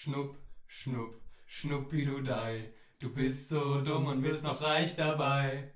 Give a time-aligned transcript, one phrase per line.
[0.00, 2.72] Schnupp, schnupp, schnuppidudei.
[3.00, 5.74] Du bist so dumm und wirst noch reich dabei.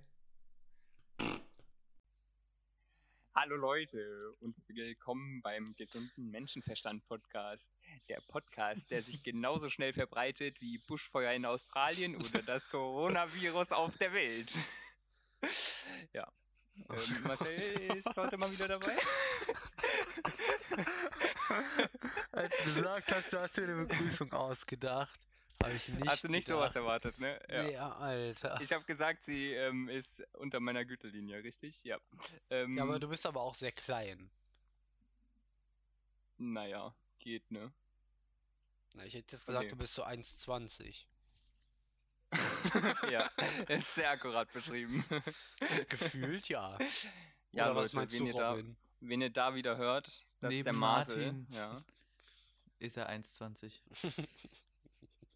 [3.35, 7.75] Hallo Leute und willkommen beim gesunden Menschenverstand Podcast.
[8.09, 13.99] Der Podcast, der sich genauso schnell verbreitet wie Buschfeuer in Australien oder das Coronavirus auf
[13.99, 14.55] der Welt.
[16.13, 16.33] Ja.
[16.77, 17.59] Ähm, Marcel
[17.97, 18.97] ist heute mal wieder dabei.
[22.33, 25.19] Als du gesagt hast, du hast dir eine Begrüßung ausgedacht,
[25.63, 26.09] habe ich nicht.
[26.09, 26.61] Hast du nicht gedacht.
[26.61, 27.41] sowas erwartet, ne?
[27.49, 27.63] Ja.
[27.63, 28.61] Nee, Alter.
[28.61, 31.83] Ich habe gesagt, sie ähm, ist unter meiner Gürtellinie, richtig?
[31.85, 31.99] Ja.
[32.51, 34.31] Ähm, ja, aber du bist aber auch sehr klein.
[36.39, 37.73] Naja, geht, ne?
[38.95, 39.69] Na, ich hätte jetzt gesagt, Okay.
[39.69, 41.05] du bist so 1,20.
[43.11, 43.31] ja,
[43.69, 45.05] ist sehr akkurat beschrieben.
[45.89, 46.79] Gefühlt ja.
[47.53, 48.77] Ja, Oder was Leute, meinst wen du, ihr da- Robin?
[49.01, 50.07] Wenn ihr da wieder hört,
[50.41, 51.17] das ist Neben der Masel.
[51.33, 51.47] Martin.
[51.51, 51.83] Ja.
[52.79, 53.73] Ist er 1,20.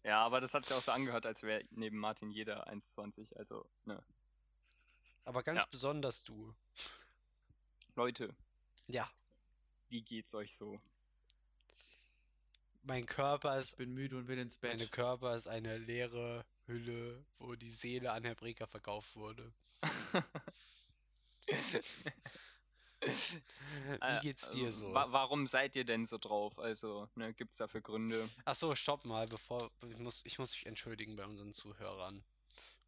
[0.03, 3.35] ja, aber das hat sich auch so angehört, als wäre neben Martin jeder 1,20.
[3.37, 4.01] Also, ne.
[5.25, 5.67] Aber ganz Ja.
[5.69, 6.53] besonders du.
[7.95, 8.33] Leute,
[8.87, 9.09] Ja,
[9.89, 10.79] wie geht's euch so?
[12.83, 14.91] mein Körper ist Ich bin müde und will ins Mein Bett.
[14.93, 19.51] Körper ist eine leere Hülle, wo die Seele an Herr Breker verkauft wurde.
[23.01, 24.93] Wie Äh, geht's dir so?
[24.93, 26.59] wa warum seid ihr denn so drauf?
[26.59, 28.27] Also, ne, gibt's dafür Gründe?
[28.45, 32.23] Ach so, stopp mal, bevor ich muss, ich muss mich entschuldigen bei unseren Zuhörern.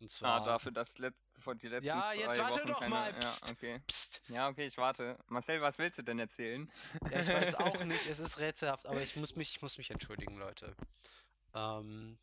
[0.01, 2.91] Und Ah, zwar, dafür, dass let vor die letzten Ja, jetzt warte Wochen doch keine...
[2.91, 3.51] mal, Ja, pst.
[3.51, 3.81] okay.
[3.87, 5.17] Psst, Ja, okay, ich warte.
[5.27, 6.71] Marcel, was willst du denn erzählen?
[7.11, 9.91] ja, ich weiß auch nicht, es ist rätselhaft, aber ich muss mich, ich muss mich
[9.91, 10.75] entschuldigen, Leute.
[11.53, 12.17] Ähm,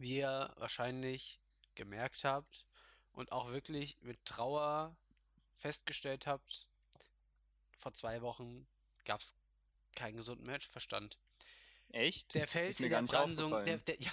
[0.00, 1.38] wie ihr wahrscheinlich
[1.74, 2.64] gemerkt habt
[3.12, 4.96] und auch wirklich mit Trauer
[5.58, 6.66] festgestellt habt,
[7.76, 8.66] vor zwei Wochen
[9.04, 9.34] gab es
[9.94, 11.18] keinen gesunden Menschenverstand.
[11.92, 12.34] Echt?
[12.34, 14.12] Der Fels in der Brandung, der, der, ja,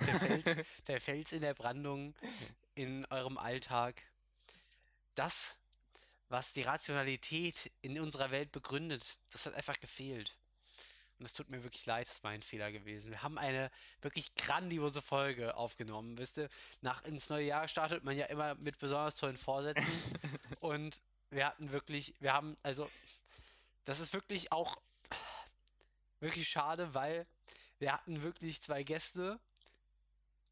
[0.06, 2.14] der, Fels, der Fels in der Brandung
[2.74, 4.02] in eurem Alltag,
[5.14, 5.56] das,
[6.28, 10.36] was die Rationalität in unserer Welt begründet, das hat einfach gefehlt.
[11.20, 13.10] Und es tut mir wirklich leid, das war ein Fehler gewesen.
[13.10, 13.70] Wir haben eine
[14.00, 16.48] wirklich grandiose Folge aufgenommen, wisst ihr?
[16.80, 19.84] Nach ins neue Jahr startet man ja immer mit besonders tollen Vorsätzen.
[20.60, 22.90] Und wir hatten wirklich, wir haben, also,
[23.84, 24.80] das ist wirklich auch
[26.20, 27.26] wirklich schade, weil
[27.80, 29.38] wir hatten wirklich zwei Gäste.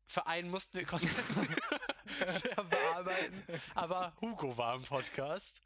[0.06, 0.86] Für einen mussten wir
[2.28, 3.42] sehr bearbeiten,
[3.74, 5.62] aber Hugo war im Podcast.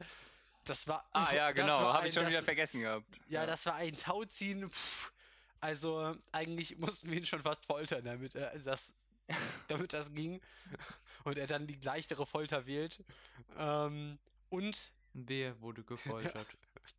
[0.65, 3.06] Das war, Ah ja, genau, habe ein- ich schon das, wieder vergessen gehabt.
[3.28, 4.71] Ja, das war ein Tauziehen.
[4.71, 5.12] Pff,
[5.61, 8.95] also eigentlich mussten wir ihn schon fast foltern, damit er das,
[9.69, 10.41] damit das ging
[11.25, 13.05] und er dann die leichtere Folter wählt.
[13.56, 14.19] Ähm,
[14.51, 16.47] und Wer wurde gefoltert?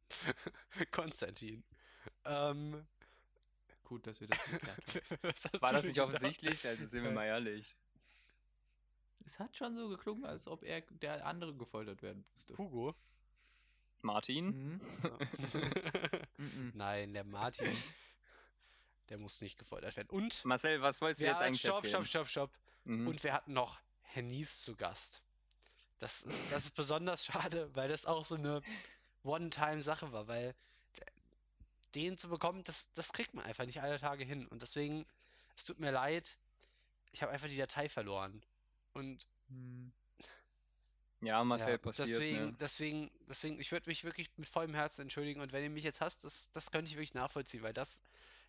[0.92, 1.64] Konstantin.
[2.26, 2.86] Ähm,
[3.86, 5.62] Gut, dass wir das geklärt haben.
[5.62, 6.10] War das nicht gedacht?
[6.14, 6.68] offensichtlich?
[6.68, 7.76] Also sind wir Äh, mal ehrlich.
[9.26, 12.56] Es hat schon so geklungen, als ob er der andere gefoltert werden musste.
[12.58, 12.94] Hugo?
[14.04, 14.46] Martin?
[14.48, 14.82] Mhm.
[15.02, 15.10] So.
[16.38, 16.72] Mhm.
[16.76, 17.72] Nein, der Martin,
[19.10, 20.10] der muss nicht gefoltert werden.
[20.10, 22.06] Und Marcel, was wolltest du ja, jetzt eigentlich stopp, erzählen?
[22.06, 22.52] stopp, stopp, stopp.
[22.86, 23.08] Mhm.
[23.08, 25.22] Und wir hatten noch Herr Nies zu Gast.
[26.00, 28.62] Das ist, das ist besonders schade, weil das auch so eine
[29.24, 30.54] One-Time-Sache war, weil
[31.96, 34.48] den zu bekommen, das, das kriegt man einfach nicht alle Tage hin.
[34.48, 35.06] Und deswegen,
[35.56, 36.36] es tut mir leid,
[37.12, 38.42] ich habe einfach die Datei verloren.
[38.94, 39.92] Und Mhm.
[41.26, 42.56] Ja, Marcel ja, passiert, deswegen, ne?
[42.60, 45.42] deswegen, deswegen, ich würde mich wirklich mit vollem Herzen entschuldigen.
[45.42, 48.02] Und wenn ihr mich jetzt hasst, das, das könnte ich wirklich nachvollziehen, weil das,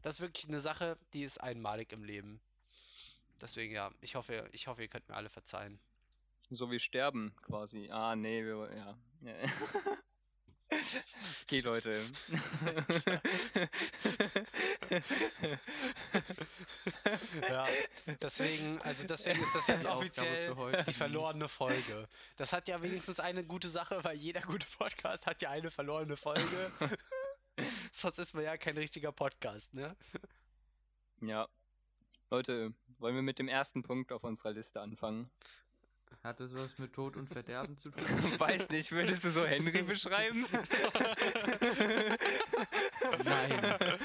[0.02, 2.40] das ist wirklich eine Sache, die ist einmalig im Leben.
[3.40, 5.78] Deswegen, ja, ich hoffe, ich hoffe, ihr könnt mir alle verzeihen.
[6.50, 7.88] So wie sterben quasi.
[7.90, 8.98] Ah, nee, wir, ja.
[11.42, 12.00] Okay, Leute.
[17.48, 17.66] Ja,
[18.20, 22.08] deswegen, also deswegen ist das jetzt Die offiziell für heute die verlorene Folge.
[22.36, 26.16] Das hat ja wenigstens eine gute Sache, weil jeder gute Podcast hat ja eine verlorene
[26.16, 26.72] Folge.
[27.92, 29.96] Sonst ist man ja kein richtiger Podcast, ne?
[31.20, 31.48] Ja.
[32.30, 35.30] Leute, wollen wir mit dem ersten Punkt auf unserer Liste anfangen?
[36.22, 38.04] Hat das was mit Tod und Verderben zu tun?
[38.38, 40.46] Weiß nicht, würdest du so Henry beschreiben?
[43.24, 43.98] Nein.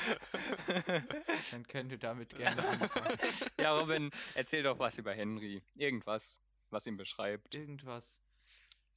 [1.51, 3.17] Dann könnt ihr damit gerne anfangen.
[3.59, 5.61] Ja, Robin, erzähl doch was über Henry.
[5.75, 6.39] Irgendwas,
[6.69, 7.53] was ihn beschreibt.
[7.53, 8.21] Irgendwas.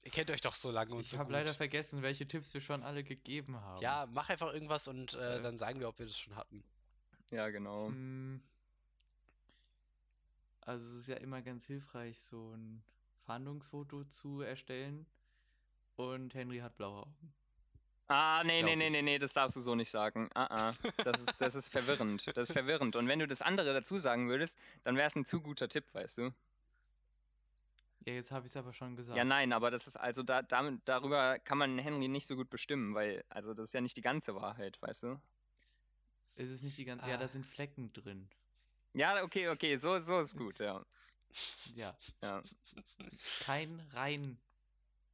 [0.04, 1.32] Ihr kennt euch doch so lange und Ich so habe gut.
[1.34, 3.80] leider vergessen, welche Tipps wir schon alle gegeben haben.
[3.80, 5.42] Ja, mach einfach irgendwas und äh, Äh.
[5.42, 6.64] dann sagen wir, ob wir das schon hatten.
[7.30, 7.88] Ja, genau.
[7.90, 8.42] Mm.
[10.62, 12.82] Also es ist ja immer ganz hilfreich, so ein
[13.26, 15.06] Fahndungsfoto zu erstellen.
[15.96, 17.32] Und Henry hat blaue Augen.
[18.08, 20.28] Ah, nee, nee, nee, nee, nee, das darfst du so nicht sagen.
[20.34, 20.74] Ah, ah.
[21.04, 22.26] Das ist, das ist verwirrend.
[22.36, 22.96] Das ist verwirrend.
[22.96, 25.84] Und wenn du das andere dazu sagen würdest, dann wäre es ein zu guter Tipp,
[25.94, 26.34] weißt du?
[28.04, 29.16] Ja, jetzt habe ich es aber schon gesagt.
[29.16, 32.50] Ja, nein, aber das ist, also da, damit, darüber kann man Henry nicht so gut
[32.50, 35.20] bestimmen, weil, also das ist ja nicht die ganze Wahrheit, weißt du?
[36.34, 37.06] Es ist nicht die ganze.
[37.08, 37.18] Ja, Ah.
[37.18, 38.28] da sind Flecken drin.
[38.94, 40.82] Ja, okay, okay, so, so ist gut, ja.
[41.74, 41.96] Ja.
[42.22, 42.42] ja.
[43.40, 44.38] Kein rein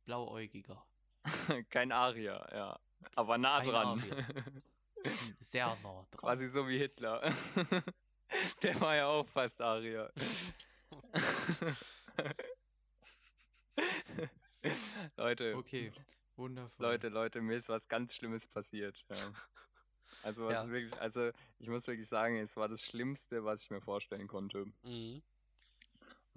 [0.05, 0.85] blauäugiger.
[1.71, 2.79] Kein Arier, ja.
[3.15, 3.87] Aber nah Kein dran.
[4.01, 4.27] Arier.
[5.41, 6.21] Sehr nah dran.
[6.21, 7.23] Quasi so wie Hitler.
[8.63, 10.13] Der war ja auch fast Arier.
[15.17, 15.93] Leute, Okay,
[16.37, 16.87] wundervoll.
[16.87, 19.05] Leute, Leute, mir ist was ganz Schlimmes passiert.
[19.09, 19.33] Ja.
[20.23, 20.69] Also was Ja.
[20.71, 24.67] wirklich, also ich muss wirklich sagen, es war das Schlimmste, was ich mir vorstellen konnte.
[24.83, 25.23] Mhm.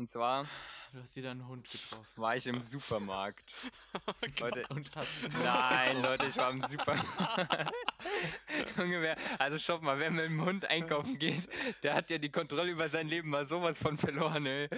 [0.01, 0.47] Und zwar
[0.93, 2.21] Du hast wieder einen Hund getroffen.
[2.21, 3.53] war ich im Supermarkt.
[4.39, 7.71] Leute, Und hast Nein, Leute, ich war im Supermarkt.
[8.79, 9.15] Ungefähr.
[9.37, 11.47] Also schaut mal, wer mit dem Hund einkaufen geht,
[11.83, 14.69] der hat ja die Kontrolle über sein Leben mal sowas von verloren, ey.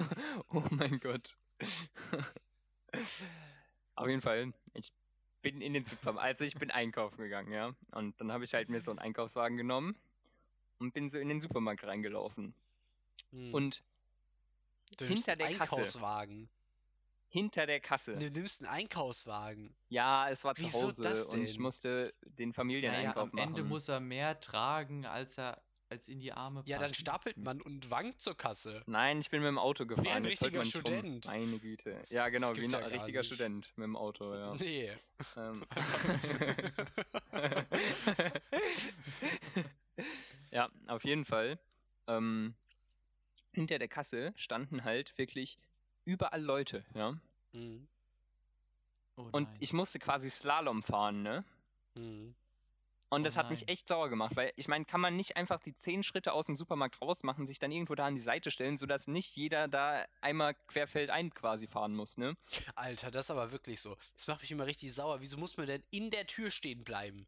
[0.48, 1.36] Oh mein Gott.
[3.96, 4.94] Auf jeden Fall, ich
[5.42, 7.74] bin in den Supermarkt, also ich bin einkaufen gegangen, ja.
[7.90, 9.94] Und dann habe ich halt mir so einen Einkaufswagen genommen
[10.78, 12.54] und bin so in den Supermarkt reingelaufen.
[13.30, 13.54] Mhm.
[13.54, 13.82] Und
[15.00, 15.76] du hinter der Kasse.
[15.76, 16.48] Einkaufswagen.
[17.28, 19.74] hinter der Kasse, Du nimmst einen Einkaufswagen.
[19.88, 23.60] ja, es war zu Wieso Hause das und ich musste den Familieneinkauf naja, am Ende
[23.62, 23.68] machen.
[23.68, 25.60] muss er mehr tragen, als er
[25.92, 27.00] als in die Arme Ja, dann passen.
[27.00, 28.80] stapelt man und wankt zur Kasse.
[28.86, 30.06] Nein, ich bin mit dem Auto gefahren.
[30.06, 30.80] ein jetzt richtiger man nicht rum.
[30.82, 31.26] Student.
[31.26, 32.04] Meine Güte.
[32.10, 33.34] Ja, genau, wie ein ja richtiger nicht.
[33.34, 34.54] Student mit dem Auto, ja.
[34.60, 34.92] Nee.
[35.36, 35.64] Ähm.
[40.52, 41.58] ja, auf jeden Fall.
[42.06, 42.54] Ähm,
[43.52, 45.58] hinter der Kasse standen halt wirklich
[46.04, 47.18] überall Leute, ja.
[47.52, 47.86] Mhm.
[49.16, 51.44] Oh Und ich musste quasi Slalom fahren, ne?
[51.94, 52.34] Mhm.
[53.12, 55.60] Und Oh das hat mich echt sauer gemacht, weil ich meine, kann man nicht einfach
[55.60, 58.76] die zehn Schritte aus dem Supermarkt rausmachen, sich dann irgendwo da an die Seite stellen,
[58.76, 62.36] sodass nicht jeder da einmal querfeldein quasi fahren muss, ne?
[62.76, 63.96] Alter, das ist aber wirklich so.
[64.14, 65.20] Das macht mich immer richtig sauer.
[65.20, 67.26] Wieso muss man denn in der Tür stehen bleiben?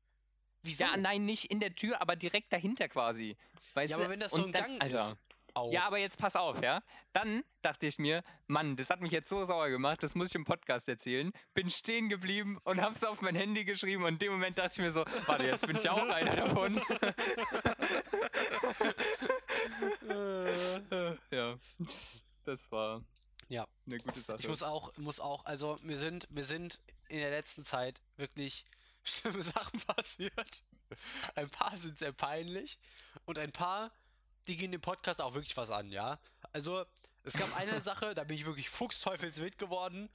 [0.62, 0.84] Wieso?
[0.84, 3.36] Ja, nein, nicht in der Tür, aber direkt dahinter quasi.
[3.74, 4.02] Weißt Ja, du?
[4.02, 5.10] aber wenn das so ein Gang Alter.
[5.10, 5.16] ist.
[5.54, 5.70] Au.
[5.70, 6.82] Ja, aber jetzt pass auf, ja.
[7.12, 10.34] Dann dachte ich mir, Mann, das hat mich jetzt so sauer gemacht, das muss ich
[10.34, 11.30] im Podcast erzählen.
[11.52, 14.78] Bin stehen geblieben und hab's auf mein Handy geschrieben und in dem Moment dachte ich
[14.78, 16.80] mir so, warte, jetzt bin ich auch einer davon.
[20.08, 21.58] Äh, ja,
[22.44, 23.02] das war
[23.48, 23.66] Ja.
[23.86, 24.40] eine gute Sache.
[24.40, 28.64] Ich muss auch, muss auch, also mir sind, mir sind in der letzten Zeit wirklich
[29.04, 30.64] schlimme Sachen passiert.
[31.34, 32.78] Ein paar sind sehr peinlich
[33.24, 33.90] und ein paar,
[34.48, 36.18] die gehen dem Podcast auch wirklich was an, ja.
[36.52, 36.84] Also
[37.24, 40.08] es gab eine Sache, da bin ich wirklich fuchsteufelswild geworden.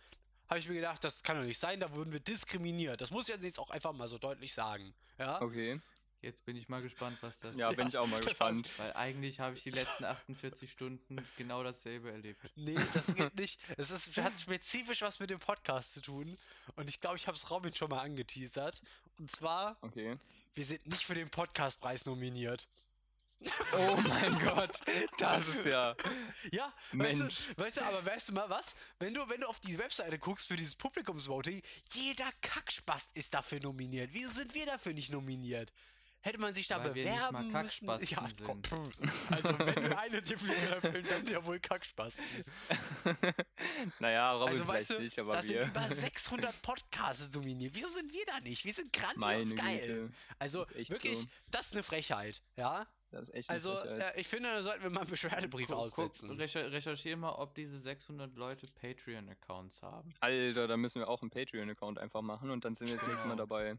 [0.49, 3.01] Habe ich mir gedacht, das kann doch nicht sein, da wurden wir diskriminiert.
[3.01, 5.41] Das muss ich jetzt auch einfach mal so deutlich sagen, ja.
[5.41, 5.81] okay,
[6.21, 7.77] Jetzt bin ich mal gespannt, was das ja, ist.
[7.77, 8.69] bin ich auch mal gespannt.
[8.79, 12.41] Weil eigentlich habe ich die letzten 48 Stunden genau dasselbe erlebt.
[12.55, 13.59] Nee, das geht nicht.
[13.77, 16.37] Es ist, hat spezifisch was mit dem Podcast zu tun.
[16.75, 18.81] Und ich glaube, ich habe es Robin schon mal angeteasert.
[19.19, 20.17] Und zwar, Okay.
[20.55, 22.67] wir sind nicht für den Podcastpreis nominiert.
[23.73, 24.79] Oh mein Gott,
[25.17, 25.95] das ist ja.
[26.51, 27.47] Ja, Mensch.
[27.55, 28.73] Weißt du, weißt du, aber weißt du mal was?
[28.99, 31.61] Wenn du, wenn du auf die Webseite guckst für dieses Publikumsvoting,
[31.91, 34.09] jeder Kackspast ist dafür nominiert.
[34.13, 35.71] Wieso sind wir dafür nicht nominiert?
[36.21, 37.87] Hätte man sich da Weil wir nicht bewerben mal müssen?
[37.87, 38.69] Ja, sind.
[39.29, 42.43] Also wenn wir eine Definition erfüllen, dann ja wohl Kackspasten.
[43.99, 45.61] naja, Robin Also vielleicht weißt du, nicht, aber da wir.
[45.61, 47.75] sind über 600 Podcasts nominiert.
[47.75, 48.65] Wieso sind wir da nicht?
[48.65, 49.87] Wir sind grandios Meine geil.
[49.87, 51.27] Güte, Also das wirklich, so.
[51.51, 52.87] das ist eine Frechheit, ja?
[53.11, 55.85] Das ist echt Also äh, ich finde, da sollten wir mal einen Beschwerdebrief Guck- guck,
[55.85, 56.31] aussetzen.
[56.31, 60.13] recher recherchier mal, ob diese 600 Leute Patreon-Accounts haben.
[60.19, 63.27] Alter, da müssen wir auch einen Patreon-Account einfach machen und dann sind wir das nächste
[63.27, 63.45] Mal Genau.
[63.45, 63.77] dabei.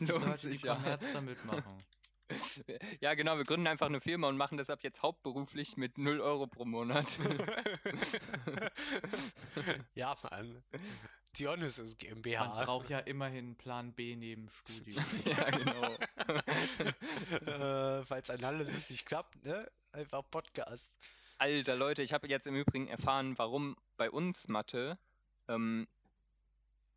[0.00, 0.58] Die Leute, die.
[0.66, 1.84] Kommerz da mitmachen.
[3.00, 6.20] Ja, genau, wir gründen einfach eine Firma und machen das ab jetzt hauptberuflich mit 0
[6.20, 7.06] Euro pro Monat.
[9.94, 10.62] ja, Mann.
[11.38, 12.64] Dionysus Man GmbH.
[12.64, 15.02] braucht ja immerhin Plan B neben Studio.
[15.24, 15.96] ja, genau.
[18.00, 19.70] äh, falls Analysis nicht klappt, ne?
[19.92, 20.92] Einfach Podcast.
[21.38, 24.98] Alter, Leute, ich habe jetzt im Übrigen erfahren, warum bei uns Mathe
[25.48, 25.86] ähm,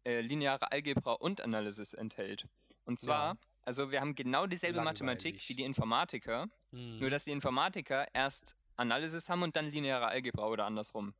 [0.05, 2.47] äh, lineare Algebra und Analysis enthält.
[2.85, 3.37] Und zwar, Ja.
[3.65, 5.49] Also wir haben genau dieselbe Mathematik Langweilig.
[5.49, 6.99] wie die Informatiker, Hm.
[6.99, 11.13] nur dass die Informatiker erst Analysis haben und dann lineare Algebra oder andersrum.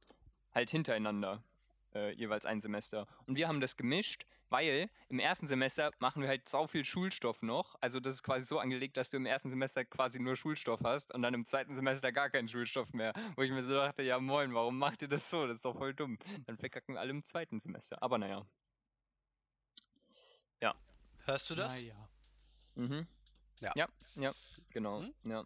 [0.53, 1.43] Halt hintereinander,
[1.93, 3.07] äh, jeweils ein Semester.
[3.27, 7.43] Und wir haben das gemischt, weil im ersten Semester machen wir halt sau viel Schulstoff
[7.43, 7.75] noch.
[7.81, 11.13] Also das ist quasi so angelegt, dass du im ersten Semester quasi nur Schulstoff hast
[11.13, 13.13] und dann im zweiten Semester gar keinen Schulstoff mehr.
[13.35, 15.45] Wo ich mir so dachte, ja moin, warum macht ihr das so?
[15.45, 16.17] Das ist doch voll dumm.
[16.47, 18.01] Dann verkacken wir alle im zweiten Semester.
[18.01, 18.45] Aber naja.
[21.25, 21.79] Hörst du das?
[21.79, 22.09] Naja.
[22.75, 23.07] Mhm.
[23.59, 23.71] Ja.
[23.75, 24.33] Ja, ja,
[24.71, 25.01] genau.
[25.01, 25.13] Hm?
[25.27, 25.45] Ja.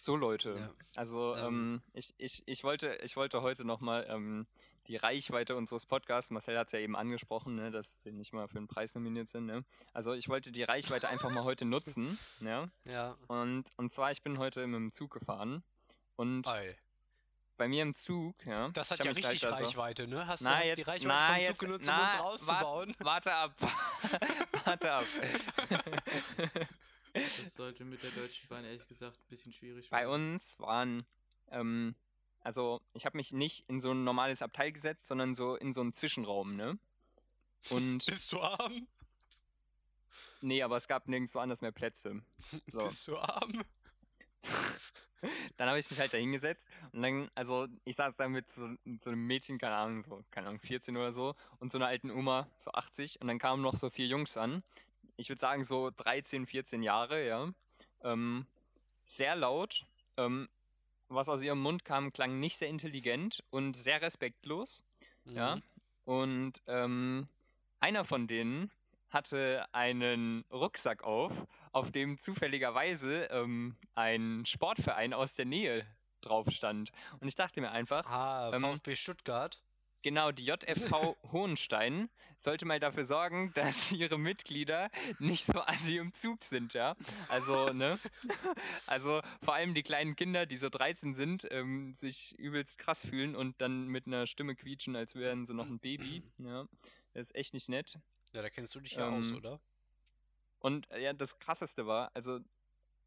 [0.00, 0.70] So Leute, Ja.
[0.96, 1.46] also Ähm.
[1.46, 4.46] ähm, ich, ich, ich, wollte, ich wollte heute nochmal ähm,
[4.88, 8.48] die Reichweite unseres Podcasts, Marcel hat es ja eben angesprochen, ne, dass wir nicht mal
[8.48, 9.46] für einen Preis nominiert sind.
[9.46, 9.64] Ne?
[9.92, 12.18] Also ich wollte die Reichweite einfach mal heute nutzen.
[12.40, 12.68] Ja?
[12.84, 13.16] Ja.
[13.28, 15.62] Und, und zwar, ich bin heute mit dem Zug gefahren
[16.16, 16.76] und Ei.
[17.56, 18.68] Bei mir im Zug, ja.
[18.70, 20.26] Das hat ja mich richtig halt also- Reichweite, ne?
[20.26, 22.14] Hast du Na, hast jetzt, die Reichweite na, vom jetzt, Zug genutzt, na, um uns
[22.14, 22.20] wa-
[22.60, 22.96] auszubauen?
[23.00, 23.54] Warte ab.
[24.64, 25.04] warte ab.
[27.14, 30.32] Das sollte mit der Deutschen Bahn ehrlich gesagt ein bisschen schwierig Bei werden.
[30.34, 31.04] uns waren,
[31.50, 31.94] ähm,
[32.40, 35.82] also ich habe mich nicht in so ein normales Abteil gesetzt, sondern so in so
[35.82, 36.78] einen Zwischenraum, ne?
[37.68, 38.86] Und Bist du arm?
[40.40, 42.22] nee, aber es gab nirgendwo anders mehr Plätze.
[42.64, 42.78] So.
[42.78, 43.62] Bist du arm?
[45.56, 48.68] Dann habe ich mich halt da hingesetzt und dann, also ich saß da mit so,
[48.84, 51.86] mit so einem Mädchen, keine Ahnung, so, keine Ahnung, 14 oder so, und so einer
[51.86, 54.64] alten Oma, so 80, und dann kamen noch so vier Jungs an.
[55.16, 57.48] Ich würde sagen so 13, 14 Jahre, ja.
[58.02, 58.46] Ähm,
[59.04, 59.86] sehr laut.
[60.16, 60.48] Ähm,
[61.08, 64.82] was aus ihrem Mund kam, klang nicht sehr intelligent und sehr respektlos.
[65.24, 65.56] Ja.
[65.56, 65.62] Mhm.
[66.04, 67.28] Und ähm,
[67.80, 68.70] einer von denen
[69.10, 71.32] hatte einen Rucksack auf,
[71.72, 75.86] auf dem zufälligerweise ähm, ein Sportverein aus der Nähe
[76.20, 76.92] drauf stand.
[77.20, 79.60] Und ich dachte mir einfach, Ah, Ähm, VfB Stuttgart.
[80.02, 86.12] genau, die JFV Hohenstein sollte mal dafür sorgen, dass ihre Mitglieder nicht so assi im
[86.12, 86.94] Zug sind, ja.
[87.28, 87.98] Also, ne?
[88.86, 93.34] Also vor allem die kleinen Kinder, die so 13 sind, ähm, sich übelst krass fühlen
[93.34, 96.22] und dann mit einer Stimme quietschen, als wären sie noch ein Baby.
[96.38, 96.66] Ja.
[97.14, 97.98] Das ist echt nicht nett.
[98.32, 99.60] Ja, da kennst du dich ja aus, Ähm, oder?
[100.62, 102.38] Und äh, ja, das krasseste war, also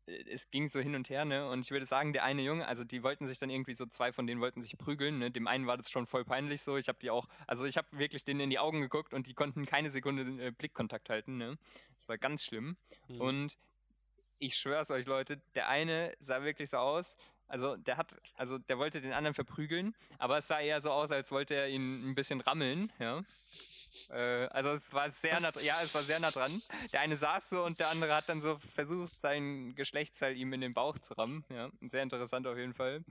[0.07, 1.49] äh, es ging so hin und her, ne?
[1.49, 4.11] Und ich würde sagen, der eine Junge, also die wollten sich dann irgendwie so zwei
[4.11, 5.31] von denen wollten sich prügeln, ne?
[5.31, 6.77] Dem einen war das schon voll peinlich so.
[6.77, 9.33] Ich habe die auch, also ich habe wirklich denen in die Augen geguckt und die
[9.33, 11.57] konnten keine Sekunde äh, Blickkontakt halten, ne?
[11.95, 12.77] Das war ganz schlimm.
[13.07, 13.21] Mhm.
[13.21, 13.57] Und
[14.37, 17.15] ich schwör's euch, Leute, der eine sah wirklich so aus,
[17.47, 21.11] also der hat, also der wollte den anderen verprügeln, aber es sah eher so aus,
[21.11, 23.23] als wollte er ihn ein bisschen rammeln, ja.
[24.09, 26.61] Äh, also es war sehr nah, ja, es war sehr nah dran.
[26.93, 30.61] Der eine saß so und der andere hat dann so versucht, sein Geschlechtsteil ihm in
[30.61, 31.69] den Bauch zu rammen, ja.
[31.81, 33.03] Sehr interessant auf jeden Fall,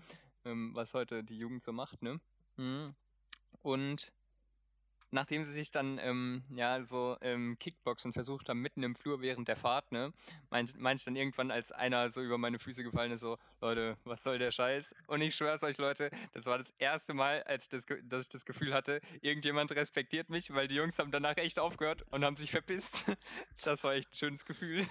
[0.44, 2.20] ähm, was heute die Jugend so macht, ne.
[2.56, 2.94] Mhm.
[3.62, 4.12] Und
[5.14, 9.48] nachdem sie sich dann ähm, ja so ähm, Kickboxen versucht haben mitten im Flur während
[9.48, 10.12] der Fahrt, ne,
[10.50, 13.96] meint, meint ich dann irgendwann, als einer so über meine Füße gefallen ist, so Leute,
[14.04, 14.94] was soll der Scheiß?
[15.06, 18.28] Und ich schwör's euch, Leute, das war das erste Mal, als ich das, dass ich
[18.28, 22.36] das Gefühl hatte, irgendjemand respektiert mich, weil die Jungs haben danach echt aufgehört und haben
[22.36, 23.04] sich verpisst.
[23.62, 24.86] Das war echt ein schönes Gefühl.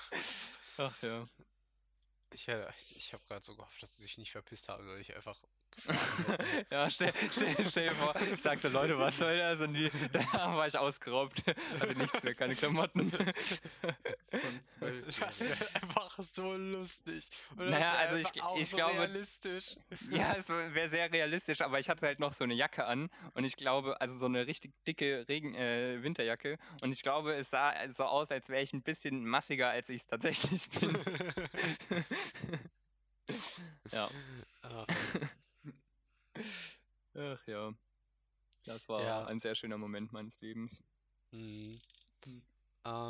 [0.78, 1.26] Ach ja.
[2.32, 2.46] Ich,
[2.96, 5.40] ich habe gerade so gehofft, dass sie sich nicht verpisst haben, sondern ich einfach.
[6.70, 9.60] Ja, stell, stell, stell dir vor, ich sag so, Leute, was soll das?
[9.60, 11.42] Und die, da war ich ausgeraubt.
[11.80, 13.10] Hatte nichts mehr, keine Klamotten.
[13.10, 15.18] Von zwölf.
[15.20, 17.26] Das wäre einfach so lustig.
[17.56, 19.76] Und Naja, also ich- ich so glaube- realistisch.
[20.10, 23.44] Ja, es wäre sehr realistisch, aber ich hatte halt noch so eine Jacke an und
[23.44, 27.72] ich glaube, also so eine richtig dicke Regen äh, Winterjacke und ich glaube, es sah
[27.90, 30.96] so aus, als wäre ich ein bisschen massiger, als ich es tatsächlich bin.
[33.92, 34.08] ja.
[34.62, 34.86] Ah,
[37.16, 37.72] Ach ja.
[38.78, 39.26] Das war Ja.
[39.26, 40.80] ein sehr schöner Moment meines Lebens.
[41.32, 41.80] mhm.
[42.24, 42.42] Hm.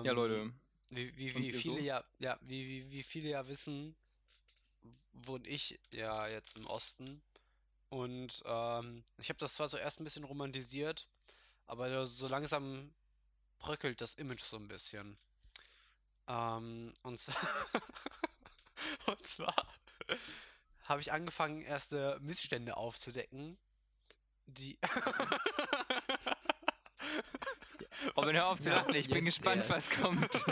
[0.03, 0.53] Ja, Ähm, Leute.
[0.91, 1.79] Wie, wie, wie viele so?
[1.81, 3.95] ja, ja, wie, wie, wie viele ja wissen,
[5.13, 7.23] wohne ich ja jetzt im Osten.
[7.91, 11.09] Und ähm, ich habe das zwar zuerst ein bisschen romantisiert,
[11.67, 12.93] aber so langsam
[13.59, 15.19] bröckelt das Image so ein bisschen.
[16.29, 17.21] Ähm, und,
[19.07, 19.55] und zwar
[20.85, 23.59] habe ich angefangen, erste Missstände aufzudecken,
[24.49, 24.79] die
[28.17, 30.01] Robin, hör auf zu lachen, ich bin gespannt, was erst.
[30.03, 30.29] kommt.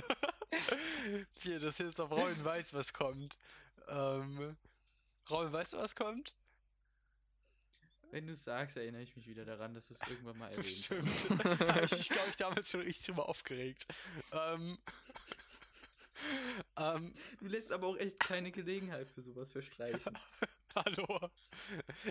[1.42, 3.38] Hier, das hilft auf Robin weiß, was kommt.
[3.88, 4.56] Ähm,
[5.30, 6.34] Robin, weißt du, was kommt?
[8.10, 11.28] Wenn du sagst, erinnere ich mich wieder daran, dass du es irgendwann mal erwähnt Stimmt.
[11.60, 11.92] hast.
[11.92, 13.86] Ich glaube, ich damals schon richtig drüber aufgeregt.
[14.32, 14.78] Ähm,
[16.76, 20.18] ähm, Du lässt aber auch echt keine Gelegenheit für sowas verstreichen.
[20.76, 21.30] Hallo.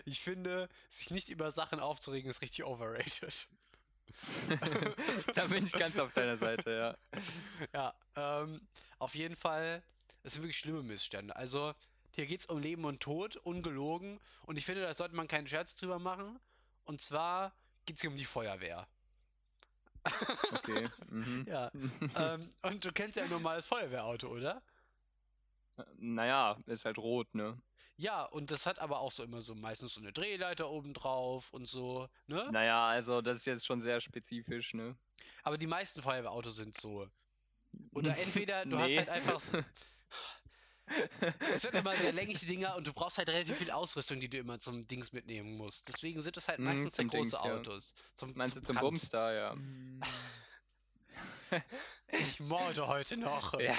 [0.05, 3.47] Ich finde, sich nicht über Sachen aufzuregen, ist richtig overrated.
[5.35, 7.21] da bin ich ganz auf deiner Seite, ja.
[7.73, 8.61] Ja, ähm,
[8.99, 9.83] auf jeden Fall,
[10.23, 11.35] es sind wirklich schlimme Missstände.
[11.35, 11.73] Also,
[12.11, 14.19] hier geht es um Leben und Tod, ungelogen.
[14.45, 16.39] Und ich finde, da sollte man keinen Scherz drüber machen.
[16.85, 17.53] Und zwar
[17.85, 18.87] geht es hier um die Feuerwehr.
[20.53, 20.87] Okay.
[21.09, 21.45] Mhm.
[21.49, 21.71] Ja,
[22.15, 24.61] ähm, und du kennst ja ein normales Feuerwehrauto, oder?
[25.97, 27.57] Naja, ist halt rot, ne?
[27.97, 31.51] Ja, und das hat aber auch so immer so meistens so eine Drehleiter oben drauf
[31.53, 32.53] und so, ne?
[32.53, 34.97] Naja, also das ist jetzt schon sehr spezifisch, ne?
[35.43, 37.09] Aber die meisten Feuerwehrautos sind so.
[37.93, 38.97] Oder entweder du hast Nee.
[38.97, 39.37] halt einfach.
[39.41, 39.57] s-
[41.53, 44.37] Es sind immer sehr längliche Dinger und du brauchst halt relativ viel Ausrüstung, die du
[44.37, 45.87] immer zum Dings mitnehmen musst.
[45.87, 47.65] Deswegen sind es halt Mm, meistens sehr zum große Dings, ja.
[47.65, 47.93] Autos.
[48.15, 48.79] Zum, Meinst du zum Brand.
[48.79, 49.57] Bumstar, ja.
[52.11, 53.59] Ich morde heute noch.
[53.59, 53.75] Ja,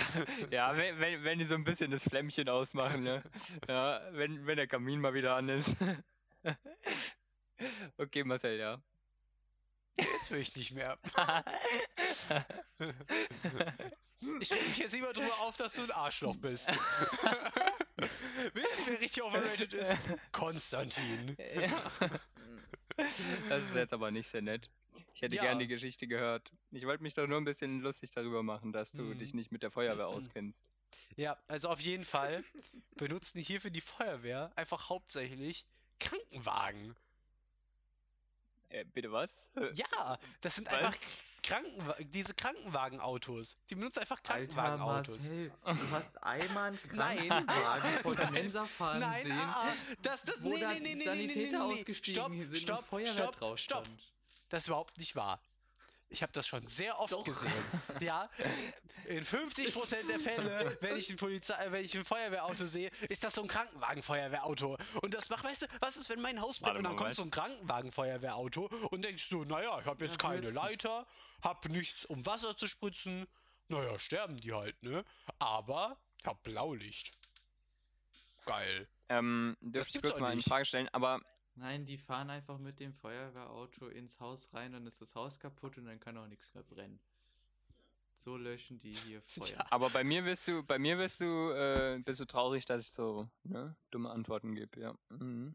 [0.51, 3.23] ja wenn, wenn, wenn die so ein bisschen das Flämmchen ausmachen, ne?
[3.69, 5.77] Ja, wenn, wenn der Kamin mal wieder an ist.
[7.97, 8.79] Okay, Marcel, ja.
[10.29, 10.99] tue ich nicht mehr.
[14.41, 16.69] Ich reg mich jetzt immer drüber auf, dass du ein Arschloch bist.
[18.55, 19.97] Wisst ihr, wer richtig overrated ist?
[20.33, 21.37] Konstantin.
[23.49, 24.71] Das ist jetzt aber nicht sehr nett.
[25.15, 25.43] Ich hätte Ja.
[25.43, 26.51] gern die Geschichte gehört.
[26.71, 29.19] Ich wollte mich doch nur ein bisschen lustig darüber machen, dass du Mhm.
[29.19, 30.71] dich nicht mit der Feuerwehr auskennst.
[31.17, 32.45] Ja, also auf jeden Fall
[32.97, 35.67] benutzen hier für die Feuerwehr einfach hauptsächlich
[36.01, 36.95] Krankenwagen.
[38.69, 39.49] Äh, bitte was?
[39.75, 41.26] Ja, das sind einfach was?
[41.47, 43.57] Krankenwa diese Krankenwagenautos.
[43.71, 45.19] Die benutzen einfach Krankenwagenautos.
[45.19, 47.29] Marcel, du hast einmal einen Nein.
[47.29, 48.35] Krankenwagen vor der Nein.
[48.35, 49.73] Mensa fahren Nein, sehen, ah, ah,
[50.03, 51.81] das, das, wo nee, nee, nee, nee, nee, Sanitäter nee, nee, nee.
[51.81, 53.89] ausgestiegen stopp, sind stopp, und Feuerwehr stopp, drauf stopp.
[54.49, 55.41] Das ist überhaupt nicht wahr.
[56.09, 57.25] Ich habe das schon sehr oft Doch.
[57.25, 57.53] gesehen.
[58.01, 58.31] Ja,
[59.07, 63.35] in 50% der Fälle, wenn ich ein Polizei, wenn ich ein Feuerwehrauto sehe, ist das
[63.35, 64.79] so ein Krankenwagen-Feuerwehrauto.
[65.03, 67.23] Und das macht, weißt du, was ist, wenn mein Haus brennt und dann kommt so
[67.23, 67.31] ein?
[67.31, 71.07] Krankenwagen-Feuerwehrauto und denkst du, naja, ich habe jetzt Ja, keine Leiter,
[71.43, 73.27] hab nichts, um Wasser zu spritzen.
[73.69, 75.05] Naja, sterben die halt, ne?
[75.41, 77.13] Aber ich hab Blaulicht.
[78.45, 78.87] Geil.
[79.09, 80.43] Ähm, Das dürfte ich kurz mal eine.
[80.43, 81.21] Frage stellen, aber
[81.57, 85.79] Nein, die fahren einfach mit dem Feuerwehrauto ins Haus rein, dann ist das Haus kaputt
[85.79, 87.01] und dann kann auch nichts mehr brennen.
[88.19, 89.49] So löschen die hier Feuer.
[89.49, 89.67] Ja.
[89.71, 92.91] Aber bei mir bist du, bei mir bist du, äh, bist du traurig, dass ich
[92.91, 94.95] so ne, dumme Antworten gebe, ja.
[95.09, 95.55] Mhm.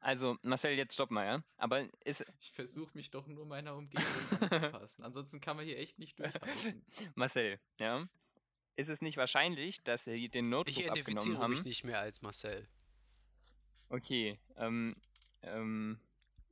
[0.00, 1.44] Also, Marcel, jetzt stopp mal, ja.
[1.56, 4.06] Aber ist, Ich versuche mich doch nur meiner Umgebung
[4.40, 5.04] anzupassen.
[5.04, 6.84] Ansonsten kann man hier echt nicht durchhalten.
[7.14, 8.04] Marcel, ja.
[8.76, 11.64] Ist es nicht wahrscheinlich, dass sie den Ich Notebook abgenommen identifiziere mich haben?
[11.68, 12.68] nicht mehr als Marcel.
[13.88, 14.96] Okay, ähm,
[15.42, 15.98] ähm,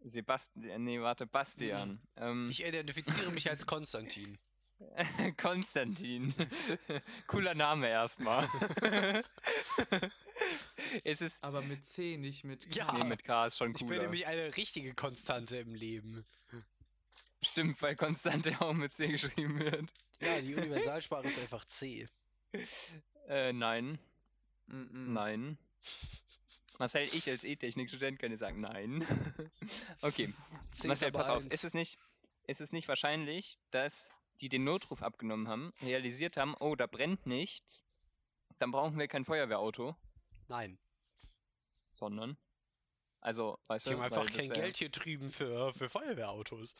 [0.05, 2.01] Sebastian, nee, warte, Bastian.
[2.17, 4.39] Ähm, Ich identifiziere mich als Konstantin.
[5.37, 6.35] Konstantin.
[7.29, 8.49] Cooler Name erstmal.
[11.05, 12.77] ist es, Aber mit C, nicht mit K.
[12.79, 12.93] Ja.
[12.99, 14.03] nee, mit K ist schon Ich bin cooler.
[14.03, 16.25] nämlich eine richtige Konstante im Leben.
[17.43, 19.93] Stimmt, weil Konstante auch mit C geschrieben wird.
[20.21, 22.09] Ja, die Universalsprache ist einfach C.
[23.29, 23.99] Äh, nein,
[24.69, 25.13] Mm -mm.
[25.13, 25.59] nein.
[26.79, 29.07] Marcel, ich als E-Technik-Student kann dir sagen, nein.
[30.03, 30.33] okay,
[30.85, 31.99] Marcel, pass auf, ist es nicht,
[32.47, 37.27] ist es nicht wahrscheinlich, dass die den Notruf abgenommen haben, realisiert haben, oh, da brennt
[37.27, 37.85] nichts,
[38.59, 39.97] dann brauchen wir kein Feuerwehrauto,
[40.49, 40.79] Nein.
[41.95, 42.37] sondern,
[43.21, 46.75] also, weißt Die du, haben weil einfach kein wär- Geld hier drüben für, für Feuerwehrautos.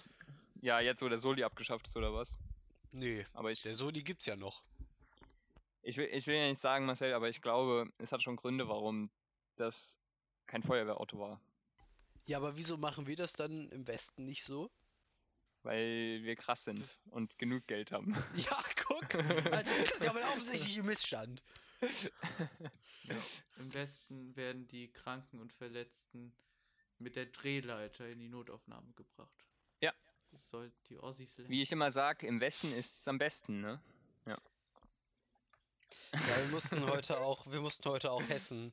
[0.61, 2.39] Ja, jetzt wo der Soli abgeschafft ist oder was?
[2.93, 4.65] Nee, Aber ich, der Soli gibt's ja noch.
[5.83, 8.69] ich will, ich will ja nicht sagen, Marcel, aber ich glaube, es hat schon Gründe,
[8.69, 9.11] warum
[9.57, 9.99] das
[10.47, 11.41] kein Feuerwehrauto war.
[12.27, 14.71] Ja, aber wieso machen wir das dann im Westen nicht so?
[15.63, 18.15] Weil wir krass sind und genug Geld haben.
[18.37, 19.15] Ja, guck!
[19.15, 21.45] Also ist das ja mal offensichtlich Missstand.
[23.59, 26.33] Im Westen werden die Kranken und Verletzten
[26.99, 29.45] mit der Drehleiter in die Notaufnahme gebracht.
[29.81, 29.93] Ja.
[30.31, 31.51] Das soll die Ossis lernen.
[31.51, 33.83] Wie ich immer sage, im Westen ist es am besten, ne?
[36.13, 38.73] Ja, wir mussten heute auch, wir mussten heute auch Hessen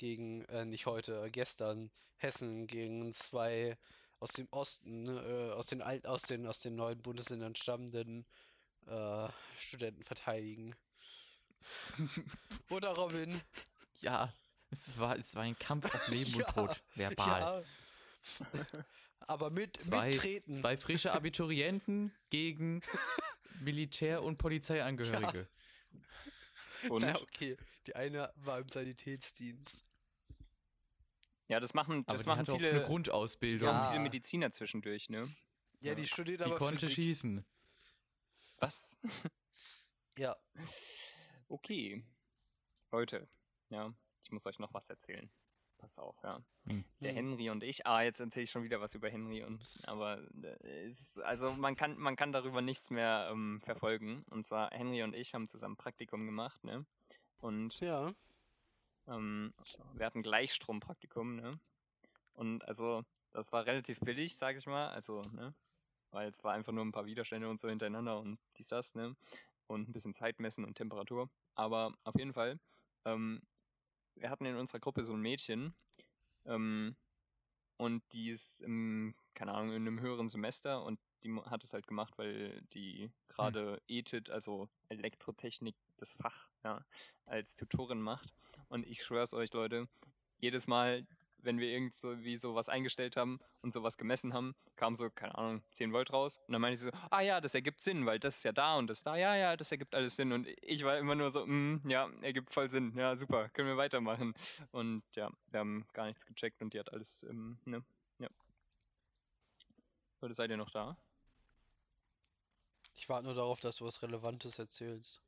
[0.00, 3.76] gegen, äh, nicht heute, äh, gestern, Hessen gegen zwei
[4.18, 8.26] aus dem Osten, äh, aus den alt, aus den, aus den neuen Bundesländern stammenden
[8.86, 10.74] äh, Studenten verteidigen.
[12.70, 13.40] Oder Robin?
[14.00, 14.32] Ja,
[14.70, 17.64] es war, es war ein Kampf auf Leben Ja, und Tod, verbal.
[18.40, 18.84] Ja.
[19.26, 20.56] Aber mit, Zwei, mittreten.
[20.56, 22.80] zwei frische Abiturienten gegen
[23.60, 25.46] Militär- und Polizeiangehörige.
[26.88, 27.56] Und Na, okay.
[27.86, 29.84] Die eine war im Sanitätsdienst.
[31.50, 33.68] Ja, das machen, Aber das die machen hatte auch viele, eine das Grundausbildung.
[33.68, 33.90] machen Ja.
[33.90, 35.28] viele Mediziner zwischendurch, ne?
[35.80, 35.94] Ja, Ja.
[35.94, 36.94] die studiert Die aber konnte Physik.
[36.94, 37.44] schießen.
[38.58, 38.96] Was?
[40.16, 40.36] Ja.
[41.48, 42.04] Okay.
[42.92, 43.28] Leute,
[43.70, 43.92] ja,
[44.24, 45.30] ich muss euch noch was erzählen.
[45.78, 46.42] Pass auf, ja.
[46.68, 46.84] Hm.
[47.00, 47.12] Der.
[47.14, 50.84] Henry und ich, ah, jetzt erzähle ich schon wieder was über Henry und aber äh,
[50.86, 54.22] es, also man kann man kann darüber nichts mehr ähm, verfolgen.
[54.28, 56.84] Und zwar Henry und ich haben zusammen Praktikum gemacht, ne?
[57.38, 58.12] Und Ja.
[59.08, 59.52] Ähm,
[59.94, 61.58] wir hatten Gleichstrompraktikum, ne?
[62.34, 65.54] Und also das war relativ billig, sag ich mal, also ne?
[66.10, 69.16] Weil es war einfach nur ein paar Widerstände und so hintereinander und dies das, ne?
[69.66, 71.30] Und ein bisschen Zeit messen und Temperatur.
[71.54, 72.58] Aber auf jeden Fall
[73.04, 73.40] ähm,
[74.16, 75.74] wir hatten in unserer Gruppe so ein Mädchen,
[76.44, 76.96] ähm,
[77.76, 81.86] und die ist im, keine Ahnung, in einem höheren Semester und die hat es halt
[81.86, 86.84] gemacht, weil die gerade ETIT, also Elektrotechnik, das Fach, ja,
[87.24, 88.34] als Tutorin macht.
[88.70, 89.88] Und ich schwör's euch, Leute,
[90.38, 91.04] jedes Mal,
[91.38, 95.62] wenn wir irgendwie so was eingestellt haben und sowas gemessen haben, kam so, keine Ahnung,
[95.70, 96.38] 10 Volt raus.
[96.46, 98.76] Und dann meinte ich so, ah ja, das ergibt Sinn, weil das ist ja da
[98.76, 100.32] und das da, ja, ja, das ergibt alles Sinn.
[100.32, 103.76] Und ich war immer nur so, mm, ja, ergibt voll Sinn, ja, super, können wir
[103.76, 104.34] weitermachen.
[104.70, 107.82] Und ja, wir haben gar nichts gecheckt und die hat alles, ähm, ne,
[108.20, 108.28] ja.
[110.20, 110.96] Leute, seid ihr noch da?
[112.94, 115.20] Ich warte nur darauf, dass du was Relevantes erzählst.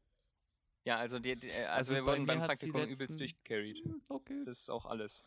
[0.85, 3.85] Ja, also, die, die, äh, also, Also wir wurden beim Praktikum übelst letzten- durchgecarried.
[3.85, 4.43] Hm, Okay.
[4.45, 5.25] Das ist auch alles.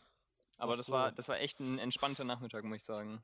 [0.57, 3.23] Aber das war, das war echt ein entspannter Nachmittag, muss ich sagen.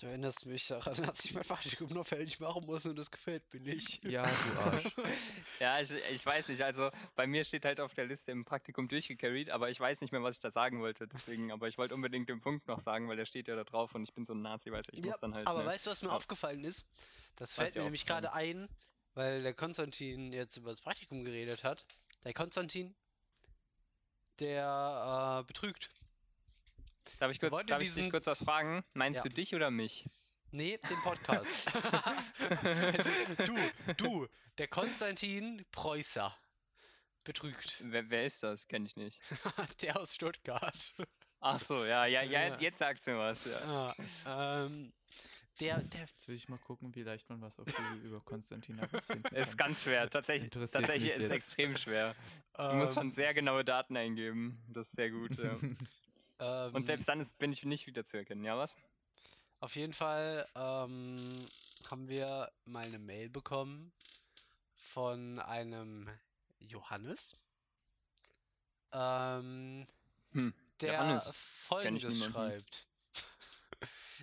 [0.00, 3.42] Du erinnerst mich daran, dass ich mein Praktikum noch fertig machen muss und das gefällt
[3.52, 4.04] mir nicht.
[4.04, 4.94] Ja, du Arsch.
[5.60, 8.86] Ja, ich, ich weiß nicht, also bei mir steht halt auf der Liste im Praktikum
[8.86, 11.96] durchgecarried, aber ich weiß nicht mehr, was ich da sagen wollte, deswegen, aber ich wollte
[11.96, 14.34] unbedingt den Punkt noch sagen, weil der steht ja da drauf und ich bin so
[14.34, 16.10] ein Nazi, weiß ich, ich Ja, muss dann halt, aber ne, weißt du, was mir
[16.10, 16.86] ab- aufgefallen ist?
[17.34, 18.68] Das Was fällt mir nämlich gerade ein,
[19.18, 21.84] weil der Konstantin jetzt über das Praktikum geredet hat.
[22.24, 22.94] Der Konstantin,
[24.38, 25.90] der äh, betrügt.
[27.18, 28.84] darf ich kurz, wollten darf ich dich diesen- kurz was fragen?
[28.94, 29.22] Meinst Ja.
[29.24, 30.08] du dich oder mich?
[30.52, 31.46] Nee, den Podcast.
[32.62, 33.10] also,
[33.44, 36.34] du, du, der Konstantin Preußer
[37.24, 37.78] betrügt.
[37.84, 38.68] Wer, wer ist das?
[38.68, 39.20] Kenne ich nicht.
[39.82, 40.94] der aus Stuttgart.
[41.40, 42.58] Ach so, ja, ja, ja, Ja.
[42.60, 43.94] jetzt sagt's mir was, ja.
[44.26, 44.92] Ah, ähm,
[45.60, 48.78] der, der, Jetzt will ich mal gucken, wie leicht man was auf Google über Konstantin
[48.78, 51.30] herausfinden Ist ganz schwer, tatsächlich, tatsächlich ist es jetzt.
[51.32, 52.14] extrem schwer.
[52.56, 55.56] Du musst schon ähm, sehr genaue Daten eingeben, das ist sehr gut, ja.
[56.40, 58.76] ähm, Und selbst dann ist, bin ich nicht wieder zu erkennen, ja was?
[59.60, 61.46] Auf jeden Fall ähm,
[61.88, 63.92] haben wir mal eine Mail bekommen
[64.74, 66.08] von einem
[66.58, 67.36] Johannes,
[68.92, 69.86] ähm,
[70.32, 72.87] Hm, der Johannes, Folgendes schreibt.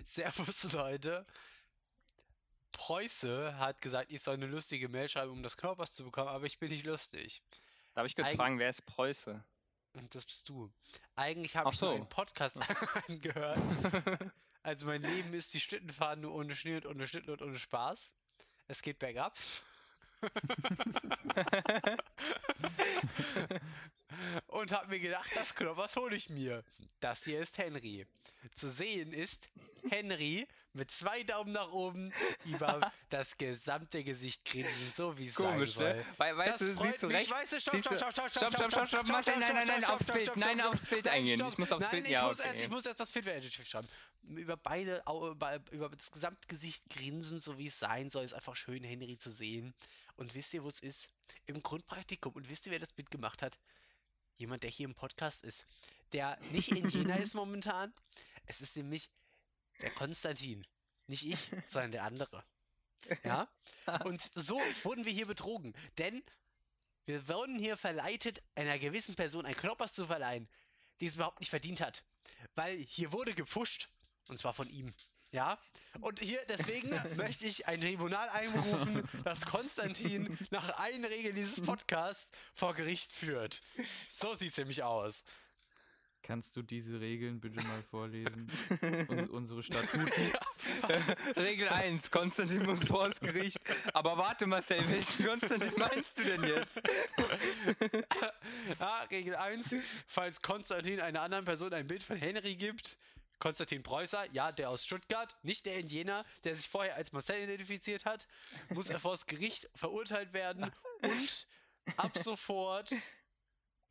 [0.14, 1.24] Servus Leute.
[2.72, 6.44] Preuße hat gesagt, ich soll eine lustige Mail schreiben, um das Knoppers zu bekommen, aber
[6.46, 7.42] ich bin nicht lustig.
[7.94, 9.42] Darf ich kurz Eig- fragen, wer ist Preuße?
[9.94, 10.70] Und das bist du.
[11.14, 11.96] Eigentlich habe ich nur so.
[11.96, 12.58] einen Podcast
[13.08, 13.58] angehört.
[14.62, 18.12] Also mein Leben ist die Schlittenfahren nur ohne Schnee und ohne Schlitten und ohne Spaß.
[18.66, 19.38] Es geht bergab.
[24.46, 26.64] und habe mir gedacht, das Knoppers hole ich mir.
[27.00, 28.06] Das hier ist Henry.
[28.54, 29.50] Zu sehen ist
[29.90, 32.12] Henry mit zwei Daumen nach oben
[32.44, 36.04] über das gesamte Gesicht grinsen, so wie es Komisch, sein ne?
[36.04, 36.14] soll.
[36.18, 37.16] Wei- weißt Das du, siehst du mich.
[37.16, 37.32] rechts?
[37.32, 40.36] Weißt du, stopp, stopp, stopp, stopp, stopp, stopp, stopp, stopp, nein, nein, nein, aufs Bild,
[40.36, 41.38] nein, aufs Bild eingehen.
[41.40, 41.52] stopp.
[41.52, 42.68] Ich muss aufs Nein, Bild, ja, erst, ich okay.
[42.68, 43.88] muss erst das Filmadjektiv schreiben.
[44.28, 45.02] Über beide,
[45.70, 49.74] über, das Gesamtgesicht grinsen, so wie es sein soll, ist einfach schön, Henry zu sehen.
[50.16, 51.08] Und wisst ihr, wo es ist?
[51.46, 52.32] Im Grundpraktikum.
[52.34, 53.58] Und wisst ihr, wer das Bild gemacht hat?
[54.34, 55.64] Jemand, der hier im Podcast ist.
[56.12, 57.92] Der nicht in Jena ist momentan.
[58.46, 59.10] Es ist nämlich
[59.80, 60.66] der Konstantin.
[61.06, 62.44] Nicht ich, sondern der andere.
[63.22, 63.48] Ja?
[64.04, 65.74] Und so wurden wir hier betrogen.
[65.98, 66.22] Denn
[67.04, 70.48] wir wurden hier verleitet, einer gewissen Person ein Knoppers zu verleihen,
[71.00, 72.02] die es überhaupt nicht verdient hat.
[72.54, 73.88] Weil hier wurde gepfuscht.
[74.28, 74.92] Und zwar von ihm.
[75.30, 75.58] Ja?
[76.00, 82.26] Und hier, deswegen möchte ich ein Tribunal einberufen, das Konstantin nach allen Regeln dieses Podcasts
[82.54, 83.60] vor Gericht führt.
[84.08, 85.22] So sieht's nämlich aus.
[86.26, 88.50] Kannst du diese Regeln bitte mal vorlesen?
[89.06, 90.10] Uns, unsere Statuten.
[91.36, 93.60] Regel 1, Konstantin muss vor das Gericht.
[93.92, 96.82] Aber warte Marcel, welchen Konstantin meinst du denn jetzt?
[98.80, 99.76] Ja, Regel 1,
[100.08, 102.98] falls Konstantin einer anderen Person ein Bild von Henry gibt,
[103.38, 107.44] Konstantin Preußer, ja, der aus Stuttgart, nicht der in Jena, der sich vorher als Marcel
[107.44, 108.26] identifiziert hat,
[108.70, 111.46] muss er vor das Gericht verurteilt werden und
[111.96, 112.90] ab sofort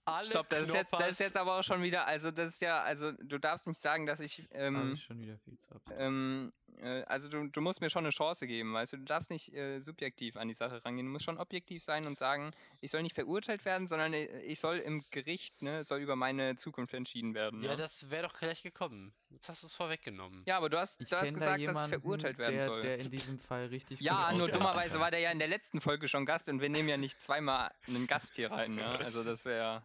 [0.06, 2.62] alle Stopp, das ist, jetzt, das ist jetzt aber auch schon wieder, also das ist
[2.62, 5.76] ja, also du darfst nicht sagen, dass ich, Das ähm, ist schon wieder viel zu
[5.98, 9.30] ähm, äh, also du, du musst mir schon eine Chance geben, weißt du, du darfst
[9.30, 12.92] nicht äh, subjektiv an die Sache rangehen, du musst schon objektiv sein und sagen, ich
[12.92, 16.94] soll nicht verurteilt werden, sondern äh, ich soll im Gericht, ne, soll über meine Zukunft
[16.94, 17.64] entschieden werden.
[17.64, 19.14] Ja, Ja, das wäre doch gleich gekommen.
[19.30, 20.44] Jetzt hast du es vorweggenommen.
[20.46, 22.56] ja aber du hast, Ich du hast kenne da gesagt, dass ich jemanden, verurteilt werden
[22.56, 22.82] der, soll.
[22.82, 25.82] der in diesem Fall richtig gut ja, nur dummerweise war der ja in der letzten
[25.82, 29.24] Folge schon Gast und wir nehmen ja nicht zweimal einen Gast hier rein, ja, also
[29.24, 29.84] das wäre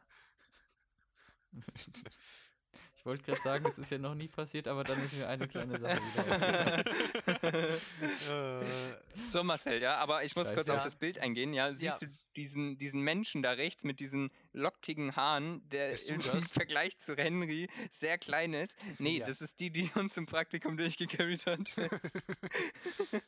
[2.96, 5.48] Ich wollte gerade sagen, es ist ja noch nie passiert, aber dann ist mir eine
[5.48, 7.74] kleine Sache wieder
[9.30, 10.54] So, Marcel, ja, aber ich muss Scheiße.
[10.54, 11.54] kurz auf das Bild eingehen.
[11.54, 12.08] Ja, siehst Ja.
[12.08, 16.52] du diesen, diesen Menschen da rechts mit diesen lockigen Haaren, der im das?
[16.52, 18.76] Vergleich zu Henry sehr klein ist?
[18.98, 19.26] Nee, Ja.
[19.26, 21.60] das ist die, die uns im Praktikum durchgecarried hat.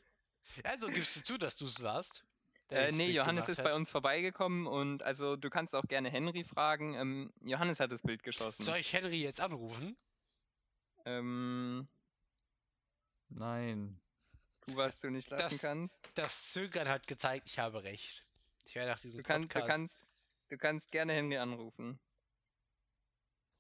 [0.65, 2.25] also gibst du zu, dass du es warst?
[2.73, 3.77] Äh, dieses nee, Johannes ist bei hat.
[3.77, 6.95] uns vorbeigekommen und also du kannst auch gerne Henry fragen.
[6.95, 8.63] Ähm, Johannes hat das Bild geschossen.
[8.63, 9.97] Soll ich Henry jetzt anrufen?
[11.05, 11.89] Ähm,
[13.29, 14.01] Nein.
[14.67, 15.99] du, was du nicht lassen Das- kannst.
[16.15, 18.25] Das Zögern hat gezeigt, ich habe recht.
[18.67, 19.69] Ich werde nach diesem Du, kann, du, Podcast...
[19.69, 20.01] kannst,
[20.51, 21.99] du kannst gerne Henry anrufen.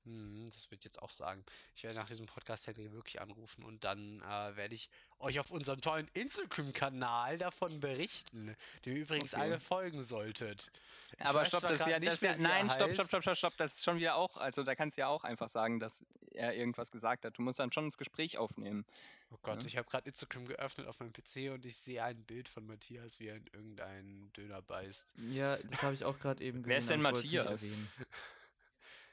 [0.04, 1.44] Hm, das würde ich jetzt auch sagen.
[1.76, 4.88] Ich werde nach diesem Podcast Henry wirklich anrufen und dann äh, werde ich
[5.20, 9.42] euch auf unserem tollen Instagram-Kanal davon berichten, dem ihr übrigens Okay.
[9.42, 10.70] alle folgen solltet.
[11.14, 13.06] Ich Aber stopp, das ist ja, nicht das ist ja, mehr, er nein, stopp, stopp,
[13.06, 15.48] stopp, stopp, stopp, das ist schon wieder auch, also da kannst du ja auch einfach
[15.48, 17.38] sagen, dass er irgendwas gesagt hat.
[17.38, 18.84] Du musst dann schon das Gespräch aufnehmen.
[19.30, 19.66] Oh Gott, Ja.
[19.66, 23.20] ich habe gerade Instagram geöffnet auf meinem PC und ich sehe ein Bild von Matthias,
[23.20, 25.14] wie er in irgendeinen Döner beißt.
[25.30, 26.70] Ja, das habe ich auch gerade eben gesehen.
[26.70, 27.78] Wer ist denn Matthias?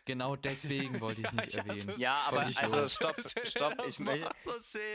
[0.10, 2.00] Genau deswegen wollte ich es Ja, nicht ich hasse erwähnen.
[2.00, 4.28] Ja, aber also stopp, stopp, ich möchte,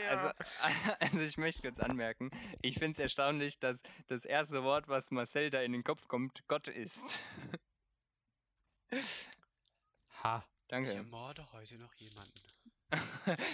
[0.09, 0.29] also,
[0.99, 5.51] also ich möchte kurz anmerken, ich finde es erstaunlich, dass das erste Wort, was Marcel
[5.51, 7.17] da in den Kopf kommt, Gott ist.
[10.23, 10.39] Ha.
[10.39, 10.93] ich Danke.
[10.93, 12.41] ermorde heute noch jemanden.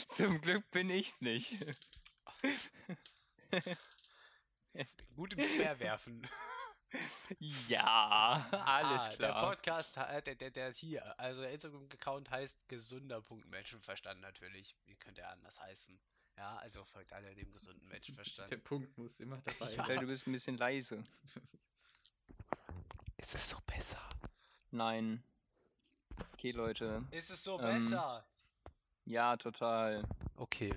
[0.09, 1.57] Zum Glück bin ich's nicht.
[3.51, 6.27] Bin gut im Speerwerfen.
[7.39, 9.49] Ja, alles Ah, Der klar.
[9.49, 14.75] Podcast, äh, der, der, der hier, also der Instagram-Account heißt gesunder Punkt Menschenverstand natürlich.
[14.85, 15.99] Wie könnte er anders heißen?
[16.37, 18.63] Ja, also folgt alle dem gesunden Der Menschenverstand.
[18.63, 19.83] Punkt muss immer dabei Ja.
[19.85, 19.99] Sein.
[20.01, 21.03] du bist ein bisschen leise.
[23.17, 24.01] Ist es so besser?
[24.71, 25.23] Nein.
[26.33, 27.03] Okay, Leute.
[27.11, 28.25] Ist es so Ähm, besser?
[29.05, 30.03] Ja, total.
[30.35, 30.69] Okay,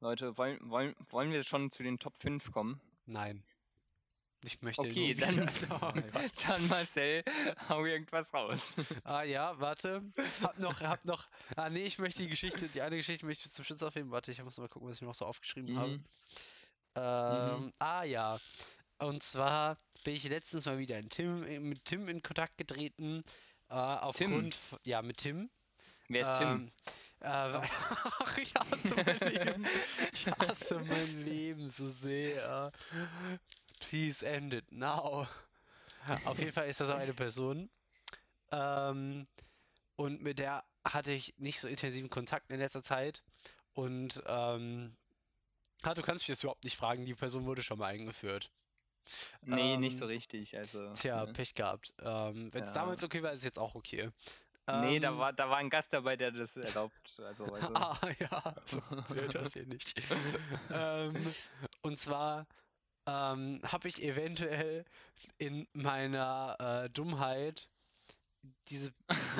[0.00, 2.80] Leute, wollen, wollen, wollen wir schon zu den Top 5 kommen?
[3.06, 3.44] nein.
[4.44, 5.92] Ich möchte Okay, dann, Oh
[6.46, 7.24] dann Marcel,
[7.68, 8.58] hau irgendwas raus.
[9.04, 10.02] Ah ja, warte.
[10.42, 11.28] Hab noch, hab noch.
[11.56, 14.10] Ah nee, ich möchte die Geschichte, die eine Geschichte möchte ich bis zum Schluss aufheben.
[14.10, 15.92] Warte, ich muss mal gucken, was ich mir noch so aufgeschrieben habe.
[15.98, 16.04] Mhm.
[16.96, 18.38] Ähm, Ah ja.
[18.98, 23.24] Und zwar bin ich letztens mal wieder Tim, mit Tim in Kontakt getreten.
[23.68, 25.50] Äh, aufgrund, f- ja, mit Tim.
[26.08, 26.48] Wer ist Tim?
[26.48, 26.72] Ähm,
[27.20, 27.26] äh,
[27.60, 29.66] ach, ich hasse mein Leben.
[30.12, 32.70] Ich hasse mein Leben so sehr.
[33.88, 35.26] Please end it now.
[36.24, 37.68] Auf jeden Fall ist das auch eine Person.
[38.50, 39.26] Ähm,
[39.96, 43.22] und mit der hatte ich nicht so intensiven Kontakt in letzter Zeit.
[43.74, 44.94] Und ähm,
[45.82, 48.50] ah, du kannst mich jetzt überhaupt nicht fragen, die Person wurde schon mal eingeführt.
[49.42, 50.56] Nee, nicht ähm, so richtig.
[50.56, 51.32] Also, Tja, ne.
[51.32, 51.94] Pech gehabt.
[52.00, 52.74] Ähm, Wenn es Ja.
[52.74, 54.10] damals okay war, ist es jetzt auch okay.
[54.70, 57.20] Nee, da Ähm, war, da war ein Gast dabei, der das erlaubt.
[57.20, 57.74] Also, du.
[57.74, 59.94] Ah, ja, so zählt das hier nicht.
[60.72, 61.34] ähm,
[61.82, 62.46] und zwar
[63.06, 64.84] ähm, habe ich eventuell
[65.38, 67.68] in meiner äh, Dummheit
[68.68, 68.92] diese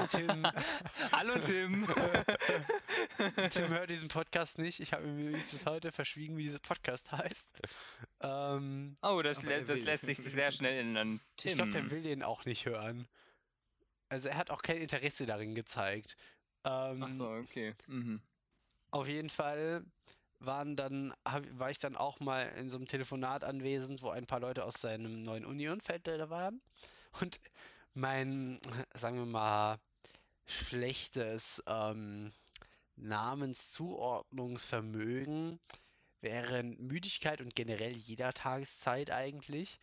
[0.08, 0.46] Tim.
[1.12, 1.86] Hallo Tim.
[3.50, 4.80] Tim hört diesen Podcast nicht.
[4.80, 7.48] Ich habe mir bis heute verschwiegen, wie dieser Podcast heißt.
[8.20, 11.20] Ähm, Oh, das, lä das lässt sich sehr schnell ändern.
[11.36, 11.50] Tim.
[11.50, 13.06] ich glaube, der will den auch nicht hören.
[14.08, 16.16] Also er hat auch kein Interesse darin gezeigt.
[16.64, 17.74] Ähm, Ach so, okay.
[17.86, 18.20] Mhm.
[18.90, 19.84] Auf jeden Fall
[20.46, 24.26] waren dann, hab, war ich dann auch mal in so einem Telefonat anwesend, wo ein
[24.26, 26.60] paar Leute aus seinem neuen Union-Feld da waren.
[27.20, 27.40] Und
[27.94, 28.58] mein,
[28.94, 29.78] sagen wir mal,
[30.46, 32.32] schlechtes ähm,
[32.96, 35.58] Namenszuordnungsvermögen
[36.20, 39.78] während Müdigkeit und generell jeder Tageszeit eigentlich.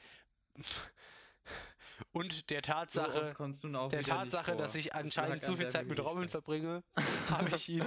[2.12, 3.36] Und der So Tatsache,
[3.76, 6.84] auch der Tatsache, dass ich anscheinend zu viel Zeit mit Robin verbringe,
[7.30, 7.86] habe ich ihn.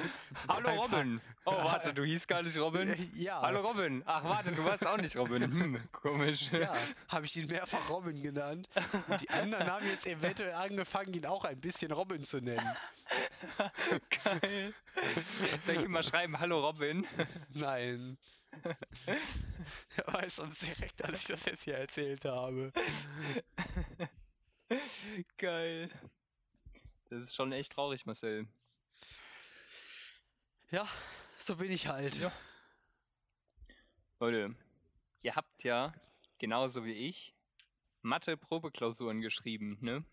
[0.48, 1.20] Hallo Robin.
[1.44, 2.94] Oh, warte, du hieß gar nicht Robin.
[3.14, 3.42] Ja.
[3.42, 4.02] Hallo Robin.
[4.06, 5.42] Ach, warte, du warst auch nicht Robin.
[5.42, 6.50] Hm, komisch.
[6.52, 6.74] Ja,
[7.08, 8.68] habe ich ihn mehrfach Robin genannt.
[9.08, 12.66] Und die anderen haben jetzt eventuell angefangen, ihn auch ein bisschen Robin zu nennen.
[14.24, 14.74] Geil.
[15.60, 17.06] Soll ich immer schreiben, hallo Robin?
[17.52, 18.16] Nein.
[19.96, 22.72] Er weiß sonst direkt, dass ich das jetzt hier erzählt habe.
[25.38, 25.90] Geil.
[27.10, 28.46] Das ist schon echt traurig, Marcel.
[30.70, 30.88] Ja,
[31.38, 32.16] so bin ich halt.
[32.16, 32.32] Ja.
[34.18, 34.54] Leute,
[35.22, 35.92] ihr habt ja,
[36.38, 37.34] genauso wie ich,
[38.02, 40.04] Mathe-Probeklausuren geschrieben, ne?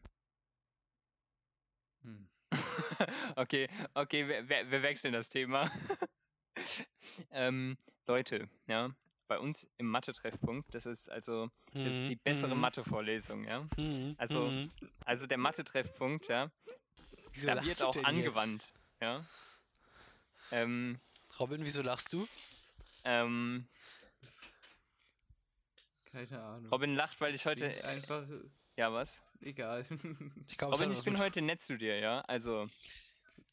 [2.03, 2.29] Hm.
[3.35, 5.71] okay, okay, wir, wir, wir wechseln das Thema.
[7.31, 7.77] ähm,
[8.11, 8.93] Leute, ja,
[9.29, 11.47] bei uns im Mathe-Treffpunkt, das ist also,
[11.81, 12.59] das ist die bessere Mhm.
[12.59, 13.69] Mathe-Vorlesung, ja.
[13.77, 14.71] Mhm, Also, mhm.
[15.05, 16.51] Also der Mathe-Treffpunkt, ja,
[17.31, 18.35] Wieso da wird auch denn jetzt?
[18.35, 18.67] angewandt,
[19.01, 19.25] ja.
[20.51, 20.99] Ähm,
[21.39, 22.27] Robin, wieso lachst du?
[23.05, 23.65] ähm,
[26.03, 26.69] Keine Ahnung.
[26.69, 28.27] Robin lacht, weil ich heute, einfach
[28.77, 29.23] ja was?
[29.41, 29.85] egal.
[30.49, 32.67] Ich glaube, Robin, ich bin heute nett zu dir, ja, also,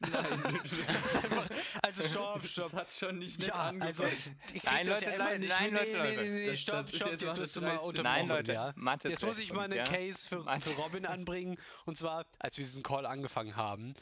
[0.00, 0.60] Nein.
[0.86, 1.48] Das einfach,
[1.82, 2.72] also stopp, Das stopp.
[2.74, 4.38] hat schon nicht nett Ja, also, angefangen.
[4.46, 5.50] krieg Nein, das Leute, ja nein, nicht.
[5.50, 7.60] nein, nee, Leute, nee, nee, nee, Das- stopp, das ist stopp, jetzt jetzt wirst du
[7.62, 8.72] mal unterbrochen, Nein, Leute, ja.
[8.76, 9.08] Mathe.
[9.08, 9.84] Jetzt muss ich mal einen ja?
[9.84, 11.58] Case für, für Robin anbringen.
[11.84, 13.94] Und zwar, als wir diesen Call angefangen haben.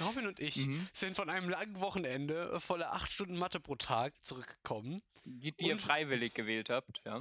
[0.00, 0.88] Robin und ich Mhm.
[0.94, 5.02] sind von einem langen Wochenende voller 8 Stunden Mathe pro Tag zurückgekommen.
[5.26, 7.20] Die, die ihr freiwillig gewählt habt, ja.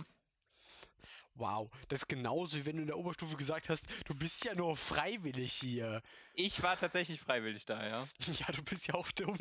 [1.35, 4.53] Wow, das ist genauso, wie wenn du in der Oberstufe gesagt hast, du bist ja
[4.53, 6.01] nur freiwillig hier.
[6.33, 8.07] Ich war tatsächlich freiwillig da, ja.
[8.33, 9.37] Ja, du bist ja auch dumm.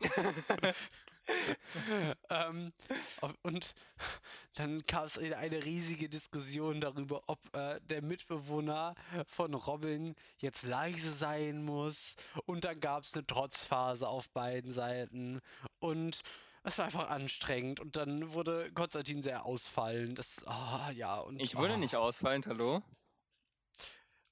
[2.30, 2.72] ähm,
[3.42, 3.74] und
[4.54, 8.94] dann gab es eine, eine riesige Diskussion darüber, ob äh, der Mitbewohner
[9.26, 12.14] von Robin jetzt leise sein muss.
[12.46, 15.40] Und dann gab es eine Trotzphase auf beiden Seiten.
[15.78, 16.22] Und
[16.62, 17.80] es war einfach anstrengend.
[17.80, 20.18] Und dann wurde Konstantin sehr ausfallend.
[20.18, 21.78] Das, ah, ja, und Ich wurde ah.
[21.78, 22.82] nicht ausfallend, hallo?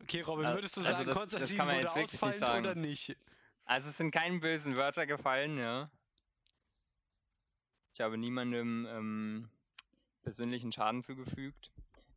[0.02, 2.12] Okay, Robin, Also- würdest du also sagen, das- das Konstantin kann man wurde jetzt wirklich
[2.12, 2.80] nicht ausfallend oder sagen.
[2.82, 3.16] nicht?
[3.64, 5.90] Also es sind keine bösen Wörter gefallen, ja.
[7.94, 9.50] Ich habe niemandem ähm,
[10.22, 11.72] persönlichen Schaden zugefügt.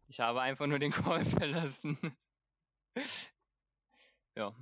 [0.08, 1.98] Ich habe einfach nur den Call verlassen.
[4.36, 4.54] ja.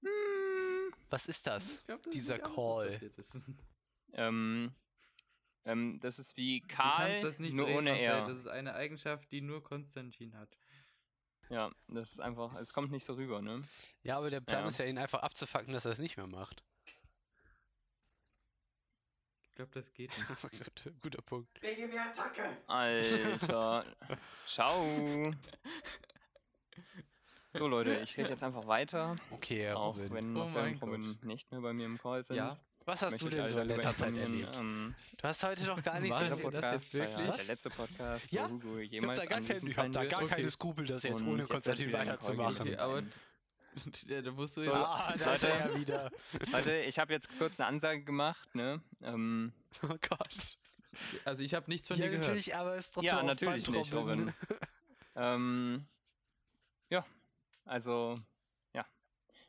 [0.00, 0.92] Hm.
[1.10, 1.84] Was ist das?
[1.86, 3.40] glaub, das ist Dieser nicht alles,
[4.14, 4.74] Ähm,
[5.64, 8.06] ähm, das ist wie Karl, das nicht nur drehen, ohne Marcel.
[8.08, 8.26] R.
[8.26, 10.56] Das ist eine Eigenschaft, die nur Konstantin hat.
[11.50, 13.62] Ja, das ist einfach, es kommt nicht so rüber, ne?
[14.02, 14.68] Ja, aber der Plan Ja.
[14.68, 16.62] ist ja, ihn einfach abzufacken, dass er es nicht mehr macht.
[19.42, 20.10] Ich glaube, das geht
[20.52, 20.64] nicht.
[20.64, 21.60] Gut, Guter Punkt.
[22.66, 23.84] Alter.
[24.46, 25.32] Ciao.
[27.52, 30.12] So Leute, ich rede jetzt einfach weiter, Okay, auch Robin.
[30.12, 31.24] wenn Oh Marcel mein und Robin Gott.
[31.24, 32.36] nicht mehr bei mir im Call sind.
[32.36, 34.56] Ja, Was hast du ich denn so in letzter Zeit erlebt?
[34.58, 36.52] Ähm, Du hast heute noch gar nicht so das erlebt.
[36.52, 37.36] jetzt war ja wirklich?
[37.36, 40.04] der letzte Podcast, Ja, wo Hugo Ich hab jemals da gar, kein, ich hab da
[40.04, 40.34] gar Okay.
[40.34, 42.60] keine Skrupel, das jetzt Und ohne jetzt Konstantin weiterzumachen.
[42.60, 43.02] okay, aber
[44.06, 44.84] ja, da musst du So, ja.
[44.84, 45.48] Ah, da ist Leute.
[45.48, 46.10] er ja wieder.
[46.52, 48.82] Leute, ich habe jetzt kurz eine Ansage gemacht, ne?
[49.02, 50.58] Ähm, Oh Gott.
[51.24, 52.26] Also ich habe nichts von Ja, dir gehört.
[52.28, 54.32] natürlich, aber es ist trotzdem ja, natürlich nicht, Robin.
[55.16, 55.86] ähm,
[56.90, 57.04] ja,
[57.64, 58.24] also, ja.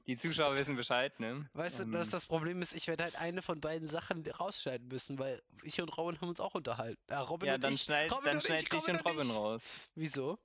[0.07, 1.49] Die Zuschauer wissen Bescheid, ne?
[1.53, 4.87] Weißt du, Ähm, dass das Problem ist, ich werde halt eine von beiden Sachen rausschneiden
[4.87, 7.01] müssen, weil ich und Robin haben uns auch unterhalten.
[7.07, 7.81] Äh, Robin Ja, und dann ich.
[7.81, 9.33] schneid, Robin dann und schneid ich, dich und und Robin ich.
[9.33, 9.69] raus.
[9.95, 10.37] Wieso?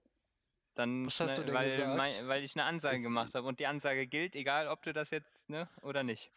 [0.76, 1.96] Dann Was hast du denn weil, gesagt?
[1.98, 4.92] mei- weil ich eine Ansage Es- gemacht habe und die Ansage gilt, egal ob du
[4.92, 6.30] das jetzt, ne, oder nicht.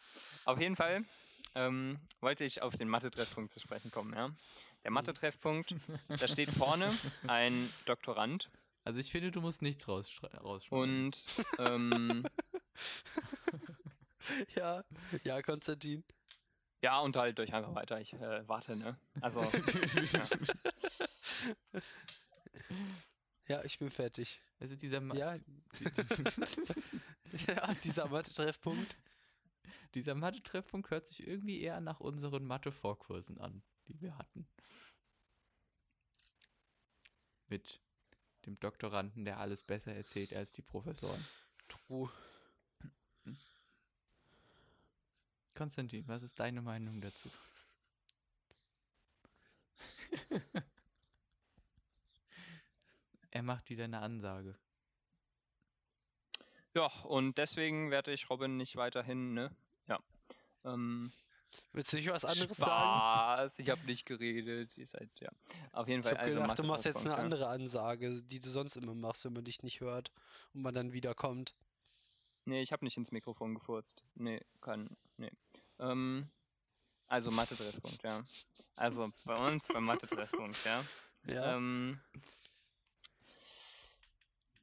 [0.43, 1.05] Auf jeden Fall
[1.55, 4.31] ähm, wollte ich auf den Mathe-Treffpunkt zu sprechen kommen, ja.
[4.83, 4.91] Der.
[4.91, 5.75] Mathe-Treffpunkt,
[6.19, 8.49] da steht vorne ein Doktorand
[8.85, 11.05] Also ich finde, du musst nichts rausschre- rausschneiden.
[11.05, 12.25] und ähm,
[14.55, 14.83] Ja,
[15.23, 16.03] ja, Konstantin.
[16.81, 17.99] ja, unterhaltet euch einfach weiter.
[18.01, 18.97] Ich äh, warte, ne?
[19.21, 19.41] Also,
[23.47, 24.41] Ja, ich bin fertig.
[24.59, 25.35] Also dieser Ma Ja,
[27.47, 28.97] ja dieser Mathe-Treffpunkt.
[29.93, 34.47] dieser Mathe-Treffpunkt hört sich irgendwie eher nach unseren Mathe-Vorkursen an, die wir hatten.
[37.47, 37.81] Mit
[38.45, 41.25] dem Doktoranden, der alles besser erzählt als die Professoren.
[41.67, 42.09] True.
[45.55, 47.29] Konstantin, was ist deine Meinung dazu?
[53.31, 54.57] er macht wieder eine Ansage.
[56.73, 59.55] ja, und deswegen werde ich Robin nicht weiterhin, ne?
[59.87, 59.99] Ja.
[60.65, 61.11] Ähm,
[61.71, 62.71] Willst du nicht was anderes sagen?
[62.71, 64.77] Spaß, ich habe nicht geredet.
[64.77, 65.29] Ihr seid, ja.
[65.71, 68.49] Auf jeden Ich Fall, hab also gedacht, du machst jetzt eine andere Ansage, die du
[68.49, 70.11] sonst immer machst, wenn man dich nicht hört
[70.53, 71.55] und man dann wiederkommt.
[72.45, 74.03] Nee, ich habe nicht ins Mikrofon gefurzt.
[74.15, 75.31] Nee, kann, nee.
[75.79, 76.29] Ähm,
[77.07, 78.23] also Mathe-Treffpunkt, ja.
[78.75, 80.83] Also bei uns beim Mathe-Treffpunkt, ja.
[81.25, 81.55] Ja.
[81.55, 81.99] Ähm,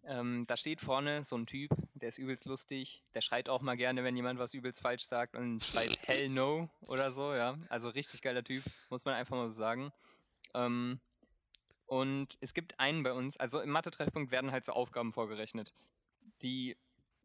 [0.05, 3.02] ähm, da steht vorne so ein Typ, der ist übelst lustig.
[3.14, 6.70] Der schreit auch mal gerne, wenn jemand was übelst falsch sagt und schreit Hell no
[6.82, 7.58] oder so, ja.
[7.68, 9.92] Also richtig geiler Typ, muss man einfach mal so sagen.
[10.54, 11.00] Ähm,
[11.86, 15.72] und es gibt einen bei uns, also im Mathe-Treffpunkt werden halt so Aufgaben vorgerechnet,
[16.42, 16.76] die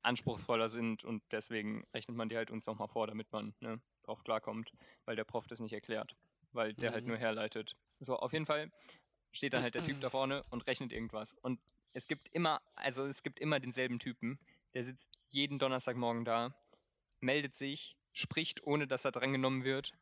[0.01, 4.23] anspruchsvoller sind und deswegen rechnet man die halt uns nochmal vor, damit man ne, drauf
[4.23, 4.71] klarkommt,
[5.05, 6.15] weil der Prof das nicht erklärt,
[6.51, 7.09] weil der halt Mhm.
[7.09, 7.75] nur herleitet.
[7.99, 8.71] So, auf jeden Fall
[9.31, 11.35] steht dann halt der Typ da vorne und rechnet irgendwas.
[11.41, 11.59] Und
[11.93, 14.37] es gibt immer, also es gibt immer denselben Typen,
[14.75, 16.53] der sitzt jeden Donnerstagmorgen da,
[17.21, 19.93] meldet sich, spricht, ohne dass er drangenommen wird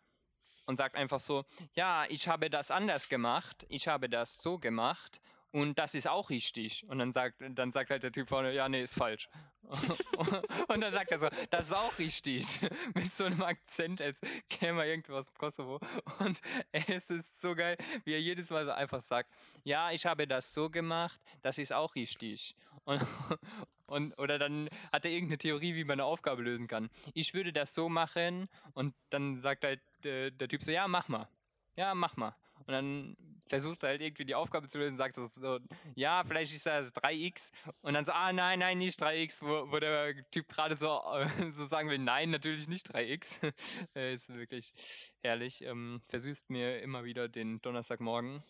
[0.66, 5.22] und sagt einfach so, ja, ich habe das anders gemacht, ich habe das so gemacht
[5.54, 6.84] und das ist auch richtig.
[6.88, 9.30] Und dann sagt, dann sagt halt der Typ vorne, ja, nee, ist falsch.
[10.68, 12.60] und dann sagt er so, das ist auch richtig.
[12.96, 14.20] Mit so einem Akzent, als
[14.50, 15.80] käme er irgendwo aus dem Kosovo.
[16.18, 19.30] Und es ist so geil, wie er jedes Mal so einfach sagt,
[19.64, 22.56] ja, ich habe das so gemacht, das ist auch richtig.
[22.86, 23.02] Und,
[23.94, 26.90] Und, oder dann hat er irgendeine Theorie, wie man eine Aufgabe lösen kann.
[27.14, 31.10] Ich würde das so machen und dann sagt halt äh, der Typ so, ja, mach
[31.10, 31.28] mal.
[31.76, 32.36] Ja, mach mal.
[32.66, 33.18] Und dann
[33.48, 35.60] versucht er halt irgendwie die Aufgabe zu lösen, sagt so,
[35.96, 37.52] ja, vielleicht ist das 3x.
[37.82, 41.02] Und dann so, ah, nein, nein, nicht 3x, wo, wo der Typ gerade so,
[41.52, 43.54] so sagen will, nein, natürlich nicht 3x.
[43.96, 44.74] äh, ist wirklich
[45.22, 45.62] herrlich.
[45.62, 48.42] Ähm, versüßt mir immer wieder den Donnerstagmorgen.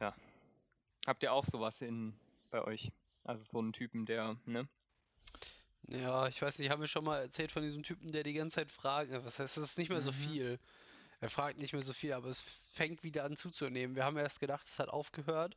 [0.00, 0.14] Ja.
[1.06, 2.18] Habt ihr auch sowas in,
[2.50, 2.92] bei euch?
[3.24, 4.68] Also so einen Typen, der, ne?
[5.88, 8.56] Ja, ich weiß nicht, haben wir schon mal erzählt von diesem Typen, der die ganze
[8.56, 9.10] Zeit fragt.
[9.12, 10.16] Was heißt, das ist nicht mehr so Mhm.
[10.16, 10.58] viel.
[11.20, 13.96] Er fragt nicht mehr so viel, aber es fängt wieder an zuzunehmen.
[13.96, 15.56] Wir haben erst gedacht, es hat aufgehört,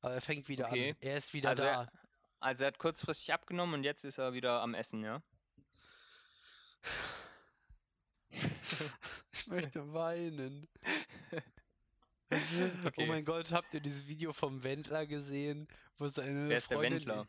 [0.00, 0.90] aber er fängt wieder Okay.
[0.90, 0.96] an.
[1.00, 1.82] Er ist wieder Also da.
[1.82, 1.92] er-
[2.40, 5.22] Also er hat kurzfristig abgenommen und jetzt ist er wieder am Essen, ja?
[9.32, 10.68] Ich möchte weinen.
[12.86, 13.04] Okay.
[13.04, 15.68] Oh mein Gott, habt ihr dieses Video vom Wendler gesehen,
[15.98, 17.26] wo seine Wer ist der Freundin Wendler?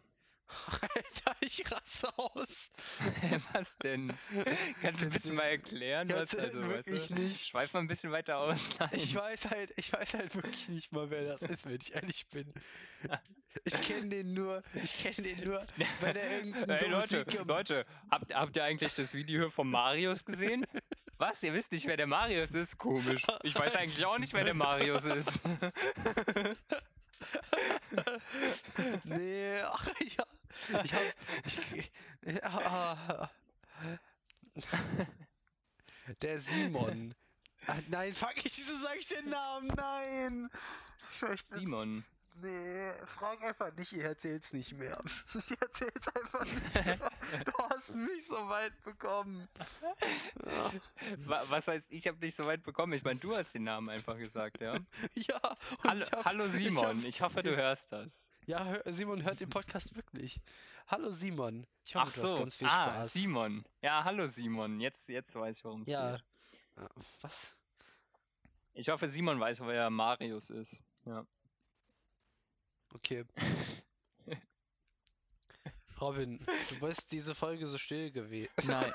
[0.81, 2.71] Alter, ich raste aus.
[3.53, 4.13] was denn?
[4.81, 7.15] Kannst du bitte mal erklären, was also weißt du?
[7.15, 7.47] nicht.
[7.47, 8.59] Schweif mal ein bisschen weiter aus.
[8.79, 8.89] Nein.
[8.93, 12.27] Ich weiß halt, ich weiß halt wirklich nicht mal, wer das ist, wenn ich ehrlich
[12.27, 12.53] bin.
[13.65, 15.65] Ich kenne den nur, ich kenne den nur,
[16.01, 20.25] weil der irgendein Hey, dummes Leute, Leute, habt, habt ihr eigentlich das Video von Marius
[20.25, 20.65] gesehen?
[21.23, 21.41] Was?
[21.41, 22.77] Ihr wisst nicht, wer der Marius ist?
[22.77, 23.25] Komisch.
[23.43, 25.39] Ich weiß eigentlich auch nicht, wer der Marius ist.
[29.05, 30.25] Nee, ach ja.
[30.83, 31.01] Ich hab.
[31.45, 31.91] Ich,
[32.43, 33.29] ja.
[36.21, 37.15] Der Simon.
[37.67, 39.67] Ach, nein, fuck ich, wieso sag ich den Namen?
[39.69, 40.49] Nein!
[41.47, 42.03] Simon.
[42.35, 45.01] Nee, frag einfach nicht, ich erzähl's nicht mehr.
[45.35, 46.97] Ich erzähl's einfach nicht mehr.
[47.45, 49.47] Du hast mich so weit bekommen.
[50.45, 50.71] Ja,
[51.27, 52.93] Wa- Was heißt, ich habe nicht so weit bekommen?
[52.93, 54.75] Ich meine, du hast den Namen einfach gesagt, ja?
[55.15, 55.39] ja
[55.83, 58.29] Hallo, ich hab- hallo ich Simon, hab- ich hoffe, du hörst das.
[58.45, 60.39] Ja, hör, Simon hört den Podcast wirklich.
[60.87, 61.65] Hallo Simon.
[61.85, 63.13] Ich hoffe, Ach du hast so, ganz viel ah, Spaß.
[63.13, 63.63] Simon.
[63.81, 64.79] Ja, hallo Simon.
[64.81, 66.11] Jetzt, jetzt weiß ich, worum es Ja.
[66.17, 66.23] geht.
[67.21, 67.55] Was?
[68.73, 70.83] Ich hoffe, Simon weiß, wer Marius ist.
[71.05, 71.25] Ja.
[72.93, 73.25] Okay.
[76.01, 76.39] Robin,
[76.69, 78.49] du bist diese Folge so still gewesen.
[78.65, 78.91] Nein.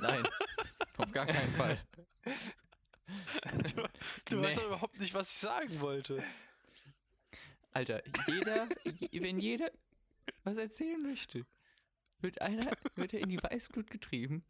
[0.00, 0.28] Nein.
[0.96, 1.80] Auf gar keinen Fall.
[3.74, 3.82] Du,
[4.26, 4.42] du Nee.
[4.42, 6.22] weißt doch überhaupt nicht, was ich sagen wollte.
[7.72, 9.70] Alter, jeder, je, wenn jeder
[10.44, 11.46] was erzählen möchte,
[12.20, 14.44] wird einer, wird er in die Weißglut getrieben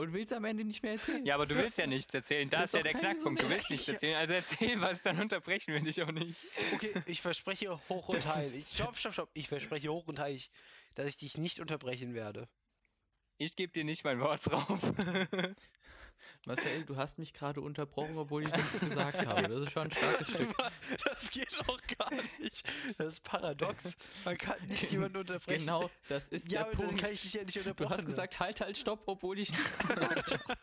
[0.00, 1.24] und will es am Ende nicht mehr erzählen.
[1.24, 2.48] ja, aber du willst ja nichts erzählen.
[2.50, 3.42] Da Das ist ist ja der Knackpunkt.
[3.42, 4.16] Du willst nichts erzählen.
[4.16, 6.36] Also erzähl was, dann unterbrechen wir dich auch nicht.
[6.74, 8.66] Okay, ich verspreche hoch und Das heilig.
[8.72, 9.30] Stopp, stopp, stopp.
[9.34, 10.50] Ich verspreche hoch und heilig,
[10.94, 12.48] dass ich dich nicht unterbrechen werde.
[13.38, 14.80] Ich gebe dir nicht mein Wort drauf.
[16.46, 19.48] Marcel, du hast mich gerade unterbrochen, obwohl ich nichts gesagt habe.
[19.48, 20.54] Das ist schon ein starkes Stück.
[21.04, 22.10] Das geht doch gar
[22.40, 22.68] nicht.
[22.98, 23.94] Das ist paradox.
[24.24, 25.60] Man kann nicht jemanden unterbrechen.
[25.60, 26.98] Genau, das ist Ja, der Punkt.
[27.00, 27.90] kann ich dich ja nicht du unterbrechen.
[27.90, 30.58] hast gesagt, halt, halt, stopp, obwohl ich nichts gesagt habe.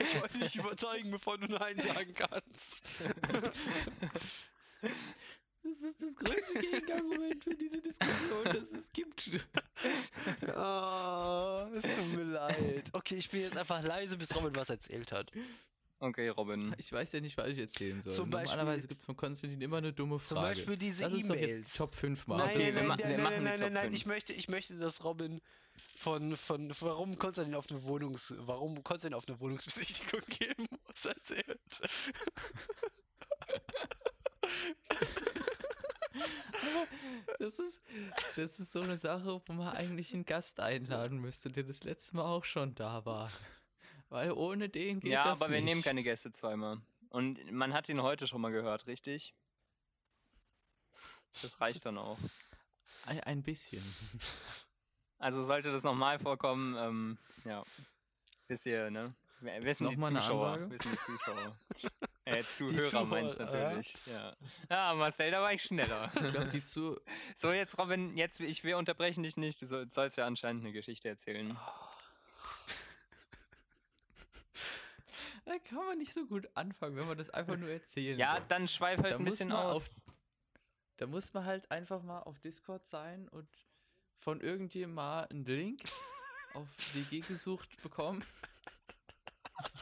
[0.00, 2.82] Ich wollte dich überzeugen, bevor du Nein sagen kannst.
[5.62, 9.28] Das ist das größte Gegenargument für diese Diskussion, das es gibt.
[10.56, 12.88] Oh, es tut mir leid.
[12.92, 15.30] Okay, ich bin jetzt einfach leise, bis Robin was erzählt hat.
[16.00, 16.74] Okay, Robin.
[16.78, 18.12] Ich weiß ja nicht, was ich erzählen soll.
[18.12, 20.54] Zum Beispiel- Normalerweise gibt es von Konstantin immer eine dumme Zum Frage.
[20.60, 21.74] Beispiel diese E-Mails.
[21.74, 22.36] Top 5 mal.
[22.38, 25.02] Nein, Okay, nein, wir nein, nein, nein, nein, nein, nein, ich möchte, ich möchte, dass
[25.02, 25.40] Robin
[25.96, 31.80] von, von, warum Konstantin auf eine Wohnungs, warum Konstantin auf eine Wohnungsbesichtigung gehen muss, erzählt.
[37.38, 37.80] Das ist,
[38.36, 42.16] das ist so eine Sache, wo man eigentlich einen Gast einladen müsste, der das letzte
[42.16, 43.30] Mal auch schon da war.
[44.08, 45.66] Weil ohne den geht Ja, das aber wir nicht.
[45.66, 46.80] nehmen keine Gäste zweimal.
[47.10, 49.34] Und man hat ihn heute schon mal gehört, richtig?
[51.42, 52.18] Das reicht dann auch.
[53.04, 53.82] Ein, bisschen.
[55.18, 57.64] Also sollte das nochmal vorkommen, ähm, ja.
[58.48, 59.14] Wisst ihr, ne?
[59.40, 60.70] Wissen die Zuschauer.
[60.70, 61.56] Wissen die Zuschauer.
[62.28, 63.44] Äh, Zuhörer Zuhörer, meine ich ja.
[63.44, 64.06] natürlich.
[64.06, 64.36] Ja.
[64.70, 66.10] ja, Marcel, da war ich schneller.
[66.14, 67.00] Ich glaube, die zu.
[67.34, 69.60] so, jetzt Robin, jetzt, ich will unterbrechen dich nicht.
[69.62, 71.56] Du soll- sollst ja anscheinend eine Geschichte erzählen.
[75.44, 78.42] Da kann man nicht so gut anfangen, wenn man das einfach nur erzählen Ja, soll.
[78.48, 80.02] dann schweif halt Da ein bisschen man auf- aus.
[80.98, 83.48] Da muss man halt einfach mal auf Discord sein und
[84.18, 85.80] von irgendjemandem mal einen Link
[86.54, 88.22] auf WG gesucht bekommen,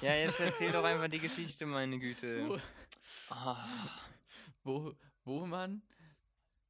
[0.00, 2.48] Ja, jetzt erzähl doch einfach die Geschichte, meine Güte.
[2.48, 2.58] wo,
[3.28, 3.68] Ah,
[4.62, 5.82] wo, wo man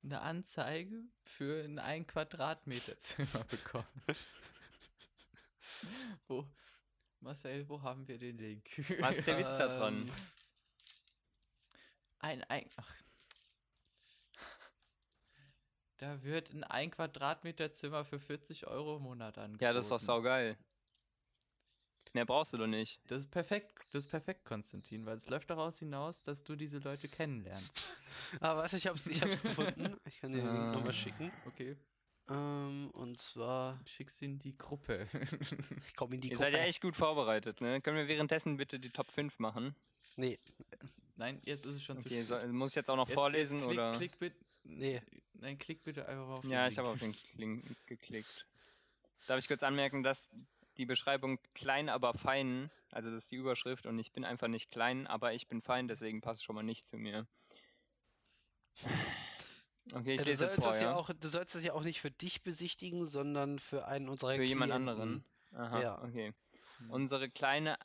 [0.03, 3.87] eine Anzeige für ein 1 Quadratmeter Zimmer bekommt.
[6.29, 6.47] Wo,
[7.21, 8.67] Marcel, wo haben wir den Link?
[9.01, 10.03] was ist der Witz da dran?
[10.03, 10.13] Ähm,
[12.19, 12.95] Ein, ein, ach.
[15.99, 19.65] Da wird ein 1 Quadratmeter Zimmer für 40 Euro im Monat angeboten.
[19.65, 20.57] Ja, das ist doch saugeil.
[22.17, 22.99] Mehr brauchst du doch nicht.
[23.09, 26.79] Das ist perfekt, das ist perfekt, Konstantin, weil es läuft daraus hinaus, dass du diese
[26.79, 27.93] Leute kennenlernst.
[28.41, 29.95] Ah, warte, ich hab's, ich hab's gefunden.
[30.07, 30.73] Ich kann dir den Link Ah.
[30.73, 31.31] nochmal schicken.
[31.45, 31.77] Okay,
[32.31, 35.07] Ähm, und zwar, schickst in die Gruppe.
[35.87, 36.69] ich komme in die Ihr seid ja Gruppe.
[36.71, 37.83] echt gut vorbereitet, ne?
[37.83, 39.77] Können wir währenddessen bitte die Top 5 machen?
[40.17, 40.39] Nee,
[41.17, 42.43] Nein, jetzt ist es schon zu Okay, spät.
[42.43, 43.93] so, muss ich jetzt auch noch Jetzt- vorlesen jetzt klick, oder?
[43.99, 44.37] Klick bitte.
[44.65, 45.03] Nee.
[45.35, 48.47] Nein, klick bitte einfach auf den Ja, ich habe auf den Link geklickt.
[49.27, 50.31] Darf ich kurz anmerken, dass
[50.79, 54.71] die Beschreibung klein, aber fein, also das ist die Überschrift und ich bin einfach nicht
[54.71, 57.27] klein, aber ich bin fein, deswegen passt schon mal nicht zu mir.
[59.93, 60.93] Okay, ich Ja, du, lese jetzt sollst vor, das ja ja?
[60.93, 64.43] auch, du sollst das ja auch nicht für dich besichtigen, sondern für einen unserer Für
[64.43, 64.73] jemand Klienten.
[64.73, 65.25] anderen.
[65.53, 66.03] Aha, Ja.
[66.03, 66.35] okay.
[66.89, 67.79] Unsere kleine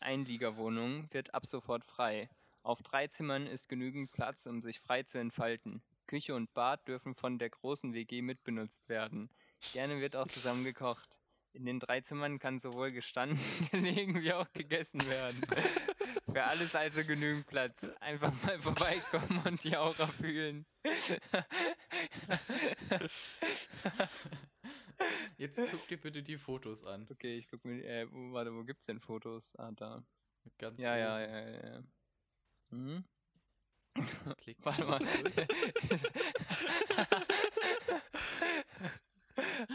[0.00, 2.30] Einliegerwohnung wird ab sofort frei.
[2.62, 5.82] Auf drei Zimmern ist genügend Platz, um sich frei zu entfalten.
[6.06, 9.30] Küche und Bad dürfen von der großen WG mitbenutzt werden.
[9.72, 11.15] Gerne wird auch zusammen gekocht.
[11.56, 13.40] In den drei Zimmern kann sowohl gestanden,
[13.70, 15.40] gelegen wie auch gegessen werden.
[16.30, 17.84] Für alles also genügend Platz.
[18.00, 20.66] Einfach mal vorbeikommen und die Aura fühlen.
[25.38, 27.06] Jetzt guck dir bitte die Fotos an.
[27.10, 29.56] okay, ich guck mir, äh, wo, warte, wo gibt's denn Fotos?
[29.56, 30.04] Ah, da.
[30.58, 31.68] Ganz Ja, ja, ja, ja.
[31.68, 31.82] ja.
[32.68, 33.02] Hm?
[34.42, 35.00] Klick Warte mal.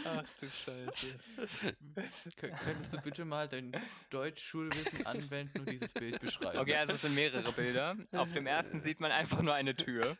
[0.04, 1.18] Ach du Scheiße.
[2.40, 3.72] Kö- Könntest du bitte mal dein
[4.10, 6.58] Deutschschulwissen anwenden und dieses Bild beschreiben?
[6.58, 7.96] Okay, also es sind mehrere Bilder.
[8.12, 10.16] Auf dem ersten sieht man einfach nur eine Tür.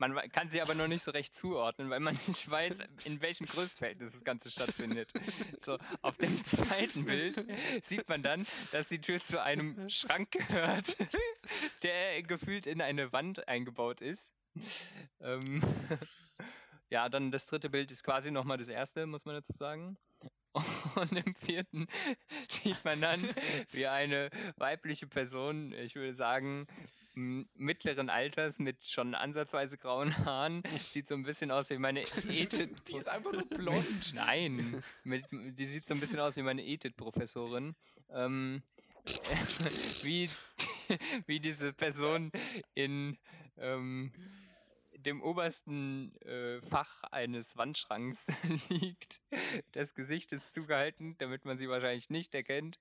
[0.00, 3.46] Man kann sie aber noch nicht so recht zuordnen, weil man nicht weiß, in welchem
[3.46, 5.10] Größenverhältnis das Ganze stattfindet.
[5.60, 7.44] So, auf dem zweiten Bild
[7.84, 10.96] sieht man dann, dass die Tür zu einem Schrank gehört,
[11.82, 14.32] der gefühlt in eine Wand eingebaut ist.
[15.20, 15.62] Ähm,
[16.90, 19.96] ja, dann das dritte Bild ist quasi nochmal das erste, muss man dazu sagen.
[20.96, 21.86] Und im vierten
[22.48, 23.22] sieht man dann,
[23.70, 26.66] wie eine weibliche Person, ich würde sagen,
[27.14, 32.84] mittleren Alters mit schon ansatzweise grauen Haaren, sieht so ein bisschen aus wie meine Ethik.
[32.86, 34.14] Die ist einfach nur blond.
[34.14, 37.74] Nein, mit, die sieht so ein bisschen aus wie meine Ethik-Professorin.
[38.10, 38.62] Ähm,
[40.02, 40.30] wie,
[41.26, 42.30] wie diese Person
[42.74, 43.18] in
[43.56, 44.12] ähm,
[45.06, 48.26] dem obersten äh, Fach eines Wandschranks
[48.68, 49.20] liegt.
[49.72, 52.78] Das Gesicht ist zugehalten, damit man sie wahrscheinlich nicht erkennt.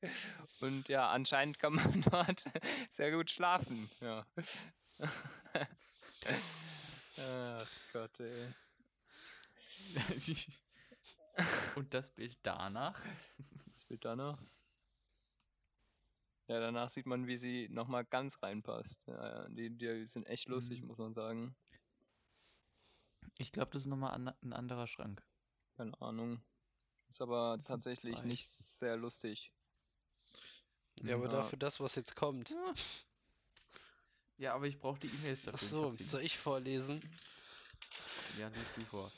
[0.60, 2.44] Und ja, anscheinend kann man dort
[2.90, 3.90] sehr gut schlafen.
[4.02, 4.26] Ja.
[7.18, 8.54] Ach Gott, ey.
[11.76, 13.04] und das Bild danach?
[13.74, 14.42] Das Bild danach.
[16.48, 19.06] Ja, danach sieht man, wie sie nochmal ganz reinpasst.
[19.08, 20.88] Ja, die, die sind echt lustig, Mhm.
[20.88, 21.56] muss man sagen.
[23.40, 25.22] Ich glaube, das ist nochmal an, ein anderer Schrank.
[25.76, 26.42] Keine Ahnung.
[27.10, 29.52] Ist aber Das tatsächlich nicht sehr lustig.
[31.04, 31.32] Ja, aber Ja.
[31.32, 32.54] dafür das, was jetzt kommt.
[34.38, 35.54] Ja, aber ich brauche die E-Mails dafür.
[35.58, 37.00] Ach ich so, hab sie soll ich vorlesen?
[38.38, 39.12] Ja, lies du vor.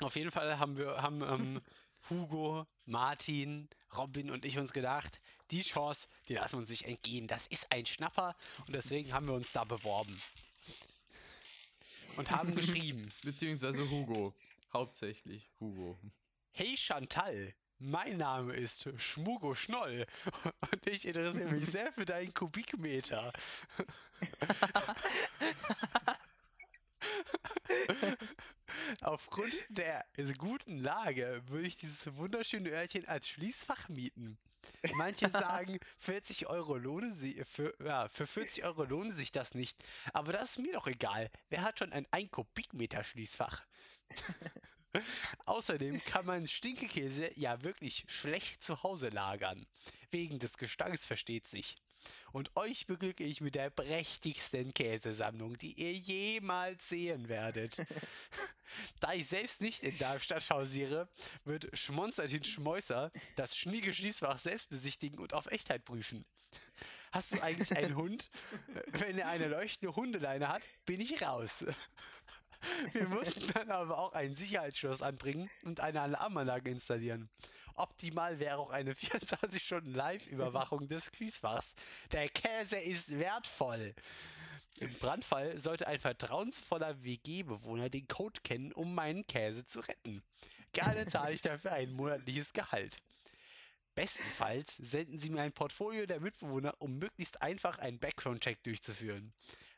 [0.00, 1.60] Auf jeden Fall haben wir, haben ähm,
[2.10, 7.26] Hugo, Martin, Robin und ich uns gedacht, die Chance, die lassen wir uns nicht entgehen.
[7.26, 8.36] Das ist ein Schnapper
[8.66, 10.20] und deswegen haben wir uns da beworben.
[12.16, 14.34] Und haben geschrieben, Beziehungsweise Hugo.
[14.72, 15.98] Hauptsächlich Hugo.
[16.52, 20.06] hey Chantal, mein Name ist Schmugo Schnoll
[20.72, 23.32] und ich interessiere mich sehr für deinen Kubikmeter.
[29.02, 30.04] Aufgrund der
[30.38, 34.38] guten Lage würde ich dieses wunderschöne Örtchen als Schließfach mieten.
[34.94, 39.76] Manche sagen, 40 Euro lohnen sie, für, ja, für 40 Euro lohnt sich das nicht.
[40.12, 41.30] Aber das ist mir doch egal.
[41.48, 43.64] Wer hat schon ein 1 Kubikmeter Schließfach?
[45.46, 49.66] Außerdem kann man Stinkekäse ja wirklich schlecht zu Hause lagern.
[50.10, 51.76] Wegen des Gestanks versteht sich.
[52.32, 57.78] Und euch beglücke ich mit der prächtigsten Käsesammlung, die ihr jemals sehen werdet.
[59.00, 61.08] da ich selbst nicht in Darmstadt hausiere,
[61.44, 66.24] wird Schmonstertin Schmeißer das schnieke Schließfach selbst besichtigen und auf Echtheit prüfen.
[67.12, 68.30] Hast du eigentlich einen Hund?
[68.86, 71.64] Wenn er eine leuchtende Hundeleine hat, bin ich raus.
[72.92, 77.28] Wir mussten dann aber auch ein Sicherheitsschloss anbringen und eine Alarmanlage installieren.
[77.74, 81.74] Optimal wäre auch eine 24-Stunden-Live-Überwachung des Schließfachs.
[82.12, 83.94] Der Käse ist wertvoll.
[84.78, 90.22] Im Brandfall sollte ein vertrauensvoller WG-Bewohner den Code kennen, um meinen Käse zu retten.
[90.72, 92.98] Gerne zahle ich dafür ein monatliches Gehalt.
[93.94, 99.32] Bestenfalls senden Sie mir ein Portfolio der Mitbewohner, um möglichst einfach einen Background-Check durchzuführen.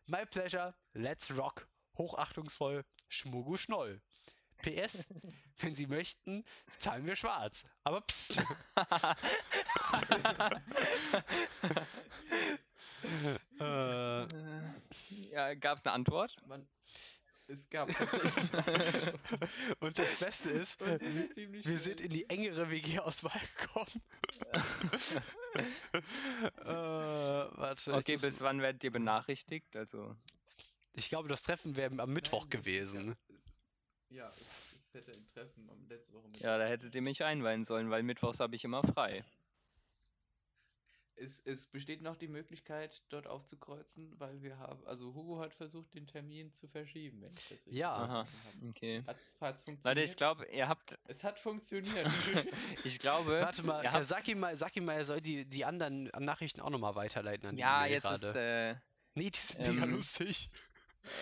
[0.07, 4.01] My pleasure, let's rock, Hochachtungsvoll, Schmuggu Schnoll.
[4.63, 5.07] PS,
[5.59, 6.45] wenn Sie möchten,
[6.81, 7.65] zahlen wir schwarz.
[7.85, 8.43] Aber pst.
[13.61, 14.27] äh,
[15.11, 16.35] ja, gab's eine Antwort?
[16.47, 16.69] Man,
[17.47, 18.51] es gab tatsächlich
[19.81, 21.77] und das Beste ist, sind wir schnell.
[21.79, 24.03] sind in die engere WG-Auswahl gekommen.
[26.59, 26.69] äh,
[27.59, 29.75] warte, Okay, muss- bis wann werdet ihr benachrichtigt?
[29.77, 30.15] Also,
[30.93, 33.17] ich glaube, das Treffen wäre am Mittwoch Nein, das ist gewesen.
[34.11, 34.47] Ja, es, ja
[34.77, 37.91] es, es hätte ein Treffen am letzte Woche ja, da hättet ihr mich einweihen sollen,
[37.91, 39.25] weil mittwochs habe ich immer frei.
[41.21, 45.95] Es, es besteht noch die Möglichkeit, dort aufzukreuzen, weil wir haben, also Hugo hat versucht,
[45.95, 47.93] den Termin zu verschieben, wenn ich das Ja.
[47.93, 48.27] Aha.
[48.69, 49.03] Okay.
[49.07, 49.97] Hat's, hat's funktioniert?
[49.99, 52.07] Leute, ich glaube, ihr habt, es hat funktioniert.
[52.85, 55.45] ich glaube, Warte mal, ja, habt, sag ihm mal, sag ihm mal, er soll die,
[55.45, 58.79] die anderen Nachrichten auch nochmal weiterleiten an die ja, E-Mail jetzt ist, gerade.
[58.79, 58.89] äh,
[59.19, 60.49] Nee, die sind mega ähm, lustig.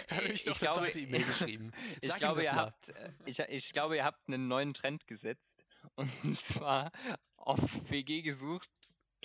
[0.07, 1.72] Da habe ich ich noch eine glaube, zweite E-Mail geschrieben.
[2.03, 2.66] ich glaube, ihr mal.
[2.66, 5.64] habt, äh, ich, ich glaube, ihr habt einen neuen Trend gesetzt.
[5.94, 6.92] Und zwar
[7.36, 8.68] auf WG gesucht,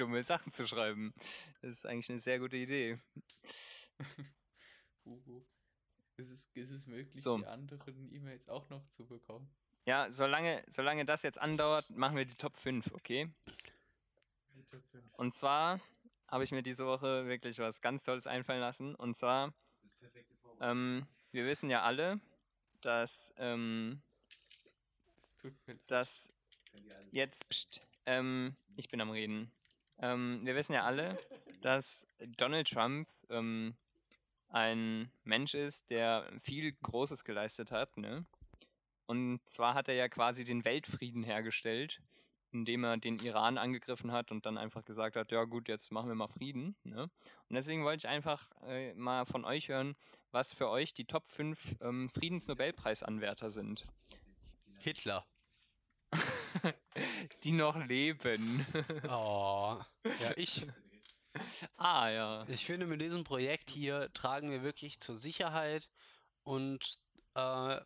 [0.02, 1.14] dumme Sachen zu schreiben.
[1.62, 3.00] Das ist eigentlich eine sehr gute Idee.
[5.06, 5.46] Hugo,
[6.18, 7.38] ist es, ist es möglich, So.
[7.38, 9.50] die anderen E-Mails auch noch zu bekommen?
[9.86, 13.32] Ja, solange, solange das jetzt andauert, machen wir die Top 5, okay?
[14.56, 15.04] Die Top 5.
[15.14, 15.80] Und zwar
[16.28, 18.96] habe ich mir diese Woche wirklich was ganz Tolles einfallen lassen.
[18.96, 19.54] Und zwar,
[20.00, 20.12] Das
[20.62, 22.20] ähm, wir wissen ja alle,
[22.82, 24.02] dass, ähm,
[25.44, 26.34] leid, dass
[27.12, 29.52] jetzt, pst, ähm, ich bin am Reden.
[30.02, 31.18] Ähm, wir wissen ja alle,
[31.62, 33.76] dass Donald Trump ähm,
[34.50, 38.26] ein Mensch ist, der viel Großes geleistet hat, ne?
[39.06, 42.02] Und zwar hat er ja quasi den Weltfrieden hergestellt,
[42.52, 46.08] indem er den Iran angegriffen hat und dann einfach gesagt hat, ja gut, jetzt machen
[46.08, 47.04] wir mal Frieden, ne?
[47.04, 49.96] Und deswegen wollte ich einfach äh, mal von euch hören,
[50.32, 53.86] was für euch die Top 5 ähm, Friedensnobelpreisanwärter sind.
[54.80, 55.26] Hitler.
[57.44, 58.66] die noch leben.
[59.06, 59.80] Oh.
[60.04, 60.66] Ja, ich.
[61.78, 62.46] ah, ja.
[62.48, 65.90] Ich finde, mit diesem Projekt hier tragen wir wirklich zur Sicherheit
[66.44, 67.00] und
[67.36, 67.80] äh,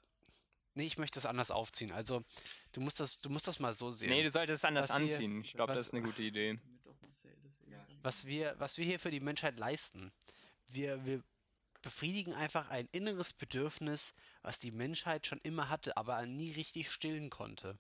[0.73, 1.91] nee, ich möchte das anders aufziehen.
[1.91, 2.23] Also,
[2.71, 4.09] du musst das, du musst das mal so sehen.
[4.09, 5.41] Nee, du solltest es anders Was hier- anziehen.
[5.41, 6.59] Ich glaube, das ist eine gute Idee.
[8.01, 10.11] Was wir, was wir hier für die Menschheit leisten.
[10.67, 11.23] Wir, wir
[11.81, 17.29] befriedigen einfach ein inneres Bedürfnis, was die Menschheit schon immer hatte, aber nie richtig stillen
[17.29, 17.77] konnte.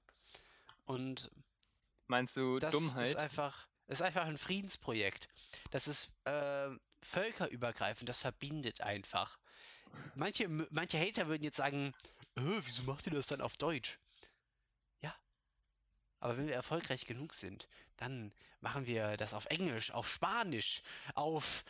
[0.85, 1.29] Und
[2.07, 3.07] Meinst du das Dummheit?
[3.07, 5.27] ist einfach, ist einfach ein Friedensprojekt.
[5.71, 6.69] Das ist äh,
[7.01, 9.37] völkerübergreifend, das verbindet einfach.
[10.15, 11.93] Manche, manche Hater würden jetzt sagen,
[12.35, 13.99] äh, wieso macht ihr das dann auf Deutsch?
[15.01, 15.15] Ja.
[16.19, 17.67] Aber wenn wir erfolgreich genug sind,
[17.97, 20.81] dann machen wir das auf Englisch, auf Spanisch,
[21.13, 21.63] auf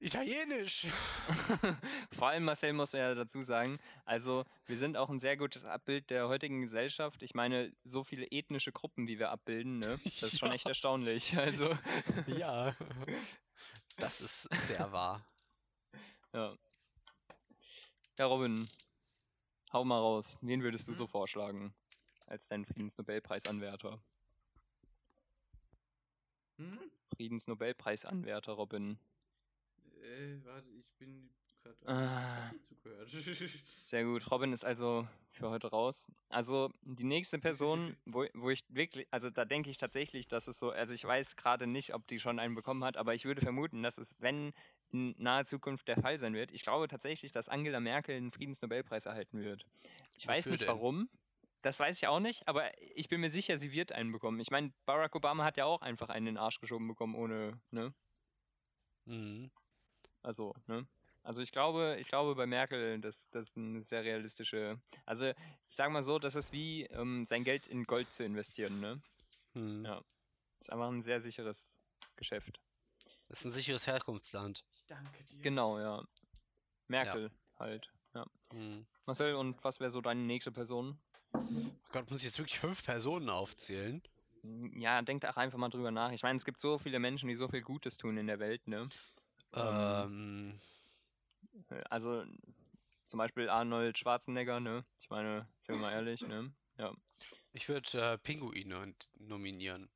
[0.00, 0.86] Italienisch.
[2.16, 6.08] Vor allem Marcel muss ja dazu sagen, also wir sind auch ein sehr gutes Abbild
[6.10, 7.22] der heutigen Gesellschaft.
[7.22, 9.98] Ich meine, so viele ethnische Gruppen, wie wir abbilden, ne?
[10.20, 10.54] Das ist schon Ja.
[10.54, 11.34] echt erstaunlich.
[11.36, 11.76] Also,
[12.26, 12.76] Ja.
[13.96, 15.26] Das ist sehr wahr.
[16.32, 16.54] ja.
[18.18, 18.68] Ja, Robin,
[19.72, 20.36] hau mal raus.
[20.40, 20.98] Wen würdest du Hm?
[20.98, 21.74] so vorschlagen
[22.26, 24.00] als deinen Friedensnobelpreisanwärter?
[26.58, 26.78] Hm?
[27.16, 28.98] Friedensnobelpreisanwärter, Robin.
[30.08, 31.28] Äh, warte, ich bin
[31.62, 31.76] gerade.
[31.86, 32.50] Ah.
[32.62, 33.10] zugehört.
[33.84, 34.30] Sehr gut.
[34.30, 36.06] Robin ist also für heute raus.
[36.28, 40.58] Also die nächste Person, wo, wo ich wirklich, also da denke ich tatsächlich, dass es
[40.58, 43.40] so, also ich weiß gerade nicht, ob die schon einen bekommen hat, aber ich würde
[43.42, 44.52] vermuten, dass es, wenn
[44.90, 49.06] in naher Zukunft der Fall sein wird, ich glaube tatsächlich, dass Angela Merkel einen Friedensnobelpreis
[49.06, 49.66] erhalten wird.
[50.16, 50.68] Ich weiß nicht denn?
[50.68, 51.08] warum.
[51.60, 54.38] Das weiß ich auch nicht, aber ich bin mir sicher, sie wird einen bekommen.
[54.38, 57.60] Ich meine, Barack Obama hat ja auch einfach einen in den Arsch geschoben bekommen, ohne,
[57.72, 57.92] ne?
[59.06, 59.50] Mhm.
[60.22, 60.86] Also, ne?
[61.22, 64.80] Also ich glaube, ich glaube bei Merkel, das, das ist eine sehr realistische.
[65.04, 68.80] Also ich sage mal so, das ist wie ähm, sein Geld in Gold zu investieren,
[68.80, 69.02] ne?
[69.54, 69.84] Mhm.
[69.84, 69.96] Ja.
[70.58, 71.82] Das ist einfach ein sehr sicheres
[72.16, 72.60] Geschäft.
[73.28, 74.64] Das ist ein sicheres Herkunftsland.
[74.72, 75.42] Ich danke dir.
[75.42, 76.02] Genau, ja.
[76.88, 77.92] Merkel halt.
[78.14, 78.24] Ja.
[78.54, 78.86] Mhm.
[79.04, 80.98] Marcel, und was wäre so deine nächste Person?
[81.34, 81.40] Oh
[81.92, 84.02] Gott, muss ich jetzt wirklich fünf Personen aufzählen?
[84.74, 86.12] Ja, denk doch einfach mal drüber nach.
[86.12, 88.66] Ich meine, es gibt so viele Menschen, die so viel Gutes tun in der Welt,
[88.66, 88.88] ne?
[89.54, 90.60] Ähm,
[91.90, 92.24] Also
[93.04, 94.84] zum Beispiel Arnold Schwarzenegger, ne?
[95.00, 96.52] Ich meine, sind wir mal ehrlich, ne?
[96.76, 96.92] Ja.
[97.52, 99.88] ich würde äh, Pinguine nominieren.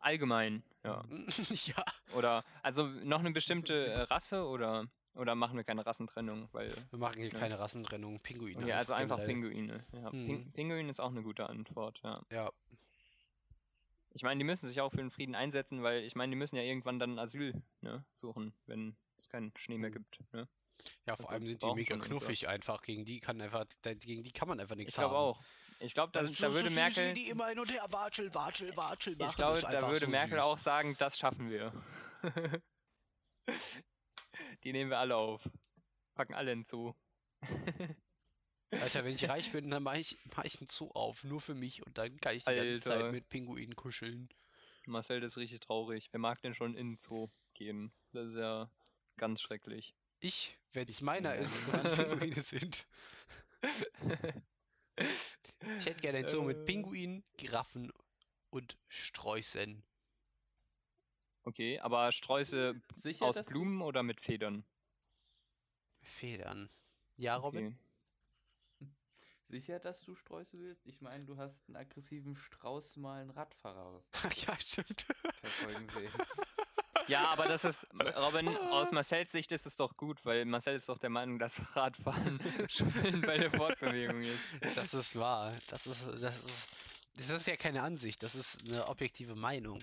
[0.00, 1.02] Allgemein, ja.
[1.66, 1.84] ja.
[2.14, 6.48] Oder, also noch eine bestimmte äh, Rasse oder, oder machen wir keine Rassentrennung?
[6.52, 7.38] Weil, Wir machen hier Ja.
[7.38, 8.20] keine Rassentrennung.
[8.20, 8.58] Pinguine.
[8.62, 9.34] okay, also einfach generell.
[9.50, 9.86] Pinguine.
[9.92, 10.52] Ja, Mhm.
[10.52, 12.20] Pinguin ist auch eine gute Antwort, ja.
[12.30, 12.52] Ja.
[14.16, 16.56] Ich meine, die müssen sich auch für den Frieden einsetzen, weil ich meine, die müssen
[16.56, 17.52] ja irgendwann dann Asyl
[17.82, 19.94] ne, suchen, wenn es keinen Schnee mehr Mhm.
[19.94, 20.20] gibt.
[20.32, 20.48] Ne?
[21.04, 22.80] Ja, vor Also, allem sind die mega knuffig einfach.
[22.82, 25.22] Gegen die kann einfach, gegen die kann man einfach Ich nichts glaube haben.
[25.22, 25.42] auch.
[25.80, 28.32] Ich glaube, da, ist da so- würde so Merkel, die immer hin und her watschel,
[28.34, 29.28] watschel, watschel machen.
[29.30, 30.42] ich glaube, da würde so Merkel süß.
[30.46, 31.72] auch sagen, das schaffen wir.
[34.64, 35.46] Die nehmen wir alle auf.
[36.14, 36.94] Packen alle Zoo.
[38.70, 41.54] Alter, wenn ich reich bin, dann mache ich, mach ich einen Zoo auf, nur für
[41.54, 43.00] mich und dann kann ich die ganze Alter.
[43.02, 44.28] Zeit mit Pinguinen kuscheln.
[44.86, 46.08] Marcel, das ist richtig traurig.
[46.12, 47.92] Wer mag denn schon in den Zoo gehen?
[48.12, 48.70] Das ist ja
[49.16, 49.94] ganz schrecklich.
[50.20, 52.86] Ich, wenn es Ich meiner ja ist und es Pinguine sind.
[55.78, 56.64] Ich hätte gerne einen Zoo mit Äh.
[56.64, 57.92] Pinguinen, Giraffen
[58.50, 59.82] und Sträußen.
[61.42, 64.64] Okay, aber Sträuße Sicher, aus dass du- Blumen oder mit Federn?
[66.02, 66.70] Federn.
[67.16, 67.66] Ja, Robin?
[67.66, 67.76] Okay.
[69.48, 70.86] Sicher, dass du Sträuße willst?
[70.86, 74.02] Ich meine, du hast einen aggressiven Strauß mal einen Radfahrer
[74.46, 75.06] ja, stimmt.
[75.40, 76.12] verfolgen sehen.
[77.08, 77.86] Ja, aber das ist,
[78.16, 81.76] Robin, aus Marcells Sicht ist es doch gut, weil Marcel ist doch der Meinung, dass
[81.76, 84.76] Radfahren schön bei der Fortbewegung ist.
[84.76, 85.56] Das ist wahr.
[85.68, 86.68] Das ist, das ist,
[87.14, 89.80] das ist ja keine Ansicht, das ist eine objektive Meinung.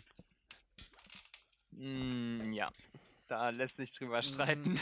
[1.72, 2.70] Mm, ja,
[3.30, 4.24] da lässt sich drüber Mhm.
[4.24, 4.80] streiten.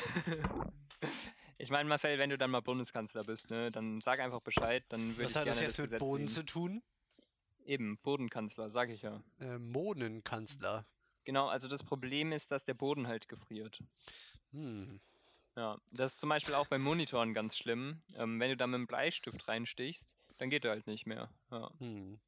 [1.61, 5.09] Ich meine, Marcel, wenn du dann mal Bundeskanzler bist, ne, dann sag einfach Bescheid, dann
[5.09, 6.35] würde Was ich hat gerne das jetzt das mit Boden sehen.
[6.35, 6.83] zu tun?
[7.65, 9.21] Eben, Bodenkanzler, sag ich ja.
[9.39, 10.85] Äh, Mohnenkanzler.
[11.23, 13.79] Genau, also das Problem ist, dass der Boden halt gefriert.
[14.53, 14.99] Hm.
[15.55, 18.01] Ja, das ist zum Beispiel auch beim Monitoren ganz schlimm.
[18.15, 20.07] Ähm, wenn du da mit dem Bleistift reinstichst,
[20.39, 21.29] dann geht er halt nicht mehr.
[21.51, 22.19] Ja, Hm.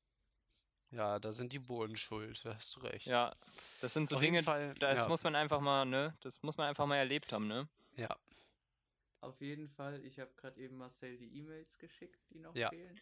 [0.92, 3.08] Ja, da sind die Bohnen schuld, da hast du recht.
[3.08, 3.34] ja
[3.82, 6.58] das sind so Auf Dinge, Fall, das ja, muss man einfach mal, ne, das muss
[6.58, 7.68] man einfach mal erlebt haben, ne?
[7.98, 8.16] ja.
[9.24, 12.70] Auf jeden Fall, ich habe gerade eben Marcel die E-Mails geschickt, die noch Ja.
[12.70, 13.00] fehlen.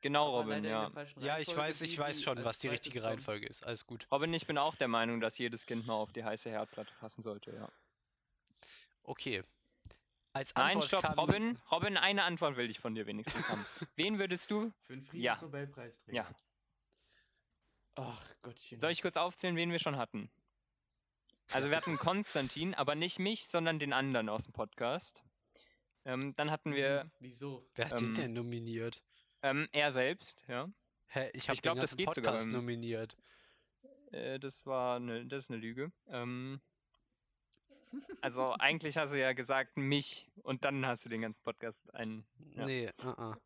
[0.00, 0.92] Genau, Aber Robin, ja.
[1.18, 3.02] Ja, ich weiß, ich weiß schon, was die richtige.
[3.02, 3.64] Reihenfolge ist.
[3.64, 4.06] Alles gut.
[4.12, 7.22] Robin, ich bin auch der Meinung, dass jedes Kind mal auf die heiße Herdplatte fassen
[7.22, 7.68] sollte, ja.
[9.02, 9.42] Okay.
[10.32, 11.58] Als Nein, stopp, kam- Robin.
[11.72, 13.64] Robin, eine Antwort will ich von dir wenigstens haben.
[13.96, 14.72] Wen würdest du?
[14.82, 15.34] Für den Ja.
[15.34, 16.16] Friedensnobelpreisträger.
[16.16, 16.30] Ja.
[17.96, 18.78] Ach Gottchen.
[18.78, 20.30] Soll ich kurz aufzählen, wen wir schon hatten?
[21.52, 25.22] Also wir hatten Konstantin, aber nicht mich, sondern den anderen aus dem Podcast.
[26.06, 27.10] Ähm, dann hatten wir Mhm.
[27.20, 27.66] Wieso?
[27.74, 29.02] Wer hat den ähm, denn nominiert?
[29.42, 30.68] ähm, er selbst, ja.
[31.08, 33.16] Hä, ich habe den das ganzen geht sogar Podcast beim- nominiert.
[34.12, 35.92] Äh, das war eine, das ist eine Lüge.
[36.08, 36.60] Ähm,
[38.20, 42.66] also eigentlich hast du ja gesagt mich und dann hast du den ganzen Podcast eingeschlossen.
[42.66, 43.36] Nee, uh -uh.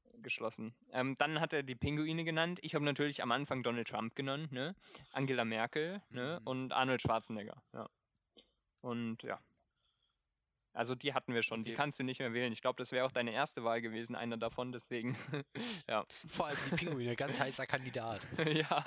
[0.93, 2.59] Ähm, dann hat er die Pinguine genannt.
[2.63, 4.75] Ich habe natürlich am Anfang Donald Trump genannt, ne?
[5.13, 6.39] Angela Merkel, ne?
[6.41, 6.47] Mhm.
[6.47, 7.89] Und Arnold Schwarzenegger, ja.
[8.83, 9.41] Und ja.
[10.73, 11.77] Also die hatten wir schon, die Okay.
[11.77, 12.53] kannst du nicht mehr wählen.
[12.53, 15.17] Ich glaube, das wäre auch deine erste Wahl gewesen, einer davon, deswegen.
[15.89, 16.05] ja.
[16.29, 18.27] Vor allem die Pinguine, ganz heißer Kandidat.
[18.47, 18.85] ja.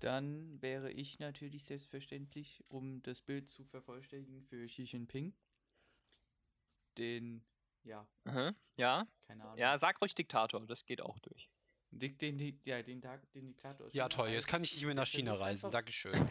[0.00, 5.34] Dann wäre ich natürlich selbstverständlich, um das Bild zu vervollständigen, für Xi Jinping.
[6.98, 7.44] Den,
[7.82, 8.54] ja, Mhm.
[8.76, 9.06] Ja.
[9.26, 9.58] keine Ahnung.
[9.58, 11.50] Ja, sag ruhig Diktator, das geht auch durch.
[11.90, 13.88] Den, den, den, ja, den, Tag, den Diktator.
[13.92, 15.70] Ja, toll, jetzt kann ich nicht mehr nach China reisen.
[15.70, 16.14] Dankeschön.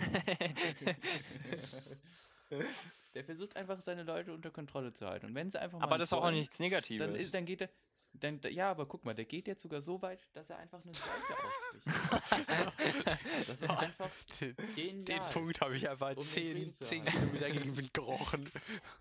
[3.15, 5.27] Der versucht einfach seine Leute unter Kontrolle zu halten.
[5.27, 7.05] Und wenn sie einfach mal Aber das ist auch wollen, nichts Negatives.
[7.07, 7.69] Dann, ist, dann geht er.
[8.17, 10.93] Dann, ja, aber guck mal, der geht jetzt sogar so weit, dass er einfach eine
[10.93, 13.05] Seuche ausspricht.
[13.47, 15.03] Das ist einfach Den, genial.
[15.03, 17.11] den Punkt habe ich einfach Um den 10, Frieden zu 10 halten.
[17.19, 18.49] Kilometer gegen Wind gerochen.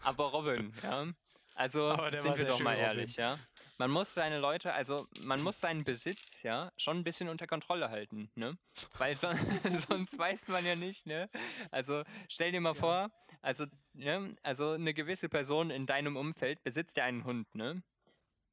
[0.03, 1.07] Aber Robin, ja.
[1.55, 2.84] Also sind wir doch mal Robin.
[2.84, 3.38] ehrlich, ja.
[3.78, 7.90] Man muss seine Leute, also man muss seinen Besitz, ja, schon ein bisschen unter Kontrolle
[7.90, 8.57] halten, ne?
[8.99, 9.36] Weil son
[9.88, 11.28] sonst weiß man ja nicht, ne?
[11.70, 12.80] Also stell dir mal Ja.
[12.80, 13.11] vor,
[13.45, 17.82] also, ne, also eine gewisse Person in deinem Umfeld besitzt ja einen Hund, ne?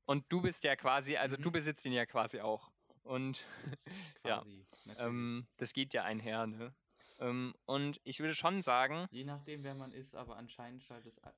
[0.06, 1.54] Und du bist ja quasi, also du Mhm.
[1.54, 2.70] besitzt ihn ja quasi auch.
[3.04, 3.44] Und
[4.26, 5.08] ja, Quasi, natürlich.
[5.08, 6.74] ähm, das geht ja einher, ne?
[7.20, 11.18] Ähm, und ich würde schon sagen, Je nachdem, wer man ist, aber anscheinend scheint es.
[11.24, 11.32] a-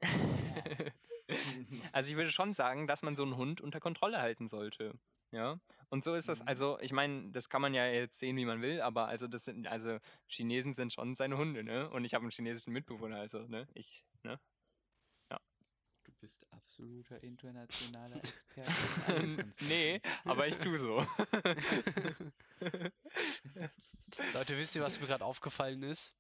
[1.94, 4.94] Also ich würde schon sagen, dass man so einen Hund unter Kontrolle halten sollte.
[5.32, 5.60] Ja.
[5.90, 6.48] Und so ist das, Mhm.
[6.48, 9.46] also ich meine, das kann man ja jetzt sehen, wie man will, aber also das
[9.46, 11.90] sind, also Chinesen sind schon seine Hunde, ne?
[11.90, 13.68] Und ich habe einen chinesischen Mitbewohner, also, ne?
[13.74, 14.40] Ich, ne?
[16.06, 18.72] Du bist absoluter internationaler Experte.
[19.70, 20.98] nee, aber ich tue so.
[24.34, 26.14] Leute, wisst ihr, was mir gerade aufgefallen ist?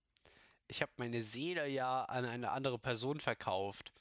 [0.67, 3.91] Ich habe meine Seele ja an eine andere Person verkauft.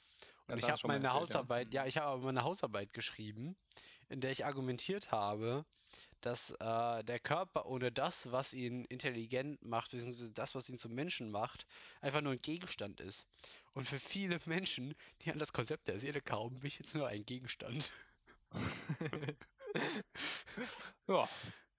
[0.47, 1.13] Und ich habe meine erzählt, ja.
[1.13, 3.55] Hausarbeit, ja, ich habe meine Hausarbeit geschrieben,
[4.09, 5.65] in der ich argumentiert habe,
[6.21, 10.93] dass äh, der Körper ohne das, was ihn intelligent macht, beziehungsweise das, was ihn zum
[10.93, 11.65] Menschen macht,
[12.01, 13.27] einfach nur ein Gegenstand ist.
[13.73, 17.07] Und für viele Menschen, die an das Konzept der Seele glauben, bin ich jetzt nur
[17.07, 17.91] ein Gegenstand.
[21.07, 21.27] ja,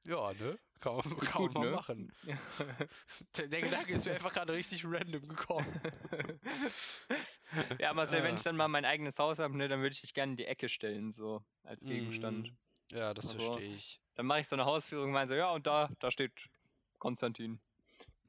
[0.07, 0.59] Ja, ne?
[0.80, 1.70] Kaum, Klingt kaum gut, mal ne?
[1.70, 2.12] machen.
[3.38, 5.80] Der, der Gedanke ist mir einfach gerade richtig random gekommen.
[7.78, 8.36] ja, Marcel, wenn Ah.
[8.36, 10.44] ich dann mal mein eigenes Haus habe, ne, dann würde ich dich gerne in die
[10.44, 12.52] Ecke stellen, so als Gegenstand.
[12.92, 14.00] Mm, Ja, das Also, verstehe ich.
[14.14, 16.32] Dann mache ich so eine Hausführung und meine so, ja, und da, da steht
[16.98, 17.61] Konstantin.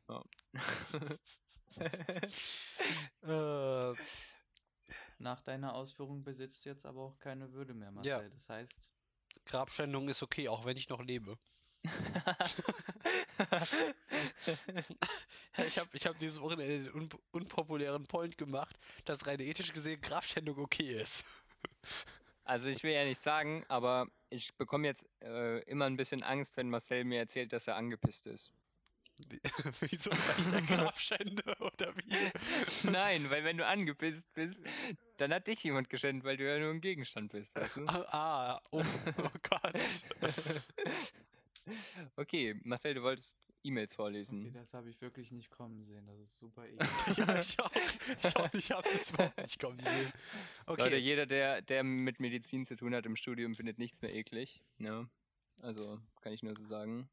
[0.08, 0.24] Ja.
[3.22, 3.94] Äh,
[5.20, 8.12] Nach deiner Ausführung besitzt du jetzt aber auch keine Würde mehr, Marcel.
[8.12, 8.30] Ja.
[8.30, 8.92] Das heißt,
[9.46, 11.38] Grabschändung ist okay, auch wenn ich noch lebe.
[15.66, 18.76] Ich habe ich hab dieses Wochenende den un unpopulären Point gemacht,
[19.06, 21.26] dass rein ethisch gesehen Grabschändung okay ist.
[22.48, 26.58] Also ich will ja nicht sagen, aber ich bekomme jetzt äh, immer ein bisschen Angst,
[26.58, 28.54] wenn Marcel mir erzählt, dass er angepisst ist.
[29.30, 29.42] Wie-
[29.82, 32.32] Wieso weil ich der Grabschänder oder wie?
[32.92, 34.62] Nein, weil wenn du angepisst bist,
[35.18, 37.86] dann hat dich jemand geschändet, weil du ja nur ein Gegenstand bist, weißt du?
[37.88, 38.84] Ah, ah oh,
[39.18, 39.84] oh Gott.
[42.16, 44.54] Okay, Marcel, du wolltest E-Mails okay, vorlesen.
[44.54, 46.06] das habe ich wirklich nicht kommen sehen.
[46.06, 47.18] Das ist super eklig.
[47.18, 47.72] Ja, ich auch.
[48.24, 50.14] Ich auch, ich habe das überhaupt nicht kommen sehen.
[50.68, 50.98] Leute, Okay.
[50.98, 54.62] jeder, der, der mit Medizin zu tun hat im Studium, findet nichts mehr eklig.
[54.78, 55.10] Ne?
[55.62, 57.10] Also, kann ich nur so sagen.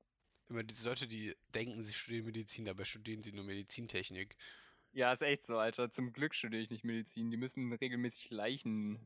[0.48, 4.36] Immer diese Leute, die denken, sie studieren Medizin, dabei studieren sie nur Medizintechnik.
[4.92, 5.90] Ja, ist echt so, Alter.
[5.90, 7.30] Zum Glück studiere ich nicht Medizin.
[7.30, 9.00] Die müssen regelmäßig Leichen,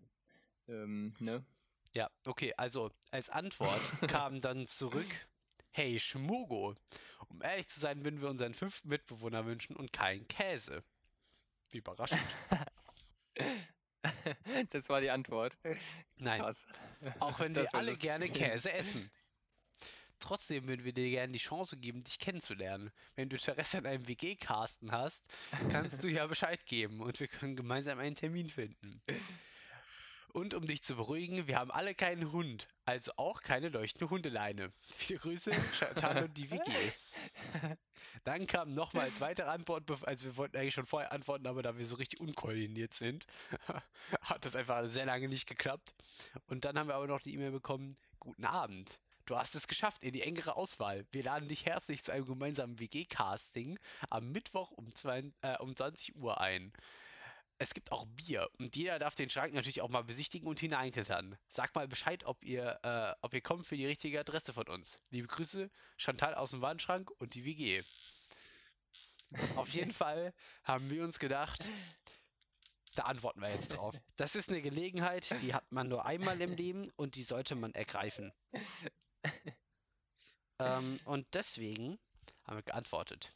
[0.66, 1.44] ähm, ne?
[1.92, 5.06] Ja, okay, also als Antwort kam dann zurück,
[5.76, 6.74] hey Schmogo,
[7.28, 10.82] um ehrlich zu sein, würden wir unseren fünften Mitbewohner wünschen und keinen Käse.
[11.70, 12.20] Wie überraschend.
[14.70, 15.58] das war die Antwort.
[16.16, 16.66] Nein, Krass.
[17.20, 18.52] auch wenn Das wir alle gerne gewesen.
[18.52, 19.10] Käse essen.
[20.18, 22.90] Trotzdem würden wir dir gerne die Chance geben, dich kennenzulernen.
[23.14, 25.22] Wenn du Interesse an einem WG-Casten hast,
[25.68, 29.02] kannst du ja Bescheid geben und wir können gemeinsam einen Termin finden.
[30.36, 34.70] Und um dich zu beruhigen, wir haben alle keinen Hund, also auch keine leuchtende Hundeleine.
[34.82, 36.70] Viele Grüße, Chantal und die WG.
[38.24, 41.86] Dann kam nochmals weitere Antwort, also wir wollten eigentlich schon vorher antworten, aber da wir
[41.86, 43.26] so richtig unkoordiniert sind,
[44.20, 45.94] hat das einfach sehr lange nicht geklappt.
[46.48, 49.00] Und dann haben wir aber noch die E-Mail bekommen, guten Abend.
[49.24, 51.06] Du hast es geschafft in die engere Auswahl.
[51.12, 53.78] Wir laden dich herzlich zu einem gemeinsamen WG-Casting
[54.10, 56.74] am Mittwoch um, zwei, äh, um 20 Uhr ein.
[57.58, 61.38] Es gibt auch Bier und jeder darf den Schrank natürlich auch mal besichtigen und hineinklettern.
[61.48, 64.98] Sag mal Bescheid, ob ihr, äh, ob ihr kommt für die richtige Adresse von uns.
[65.10, 67.82] Liebe Grüße, Chantal aus dem Wandschrank und die WG.
[69.56, 70.34] Auf jeden Fall
[70.64, 71.70] haben wir uns gedacht,
[72.94, 73.94] da antworten wir jetzt drauf.
[74.16, 77.72] Das ist eine Gelegenheit, die hat man nur einmal im Leben und die sollte man
[77.74, 78.32] ergreifen.
[80.58, 81.98] Ähm, und deswegen
[82.44, 83.35] haben wir geantwortet.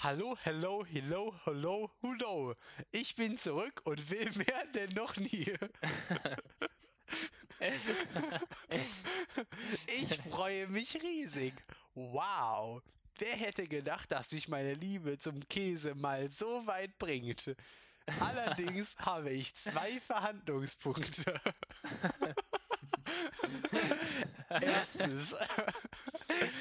[0.00, 2.54] Hallo, hello, hello, hello, hello.
[2.92, 5.52] Ich bin zurück und will mehr denn noch nie.
[9.88, 11.54] Ich freue mich riesig.
[11.94, 12.80] Wow.
[13.18, 17.56] Wer hätte gedacht, dass mich meine Liebe zum Käse mal so weit bringt?
[18.20, 21.40] Allerdings habe ich zwei Verhandlungspunkte.
[24.50, 25.34] Erstens,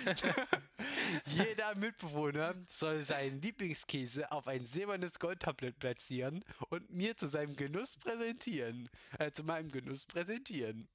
[1.25, 7.95] jeder Mitbewohner soll seinen Lieblingskäse auf ein silbernes Goldtablett platzieren und mir zu seinem Genuss
[7.97, 8.89] präsentieren.
[9.19, 10.87] Äh, zu meinem Genuss präsentieren.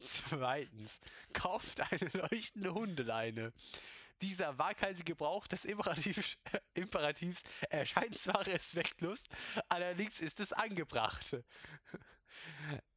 [0.00, 1.00] Zweitens,
[1.32, 3.52] kauft eine leuchtende Hundeleine.
[4.22, 6.36] Dieser waghalsige Gebrauch des Imperativ,
[6.74, 9.22] Imperativs erscheint zwar respektlos,
[9.68, 11.36] allerdings ist es angebracht.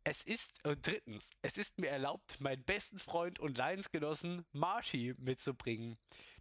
[0.05, 5.97] Es ist, und drittens, es ist mir erlaubt, meinen besten Freund und Leidensgenossen Marty mitzubringen.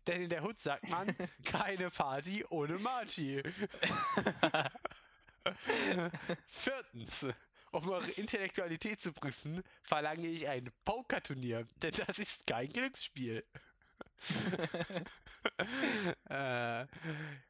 [0.07, 1.07] Denn in der Hut sagt man,
[1.45, 3.43] keine Party ohne Marty.
[6.47, 7.27] Viertens,
[7.71, 13.43] um eure Intellektualität zu prüfen, verlange ich ein Pokerturnier, denn das ist kein Glücksspiel.
[16.29, 16.87] äh,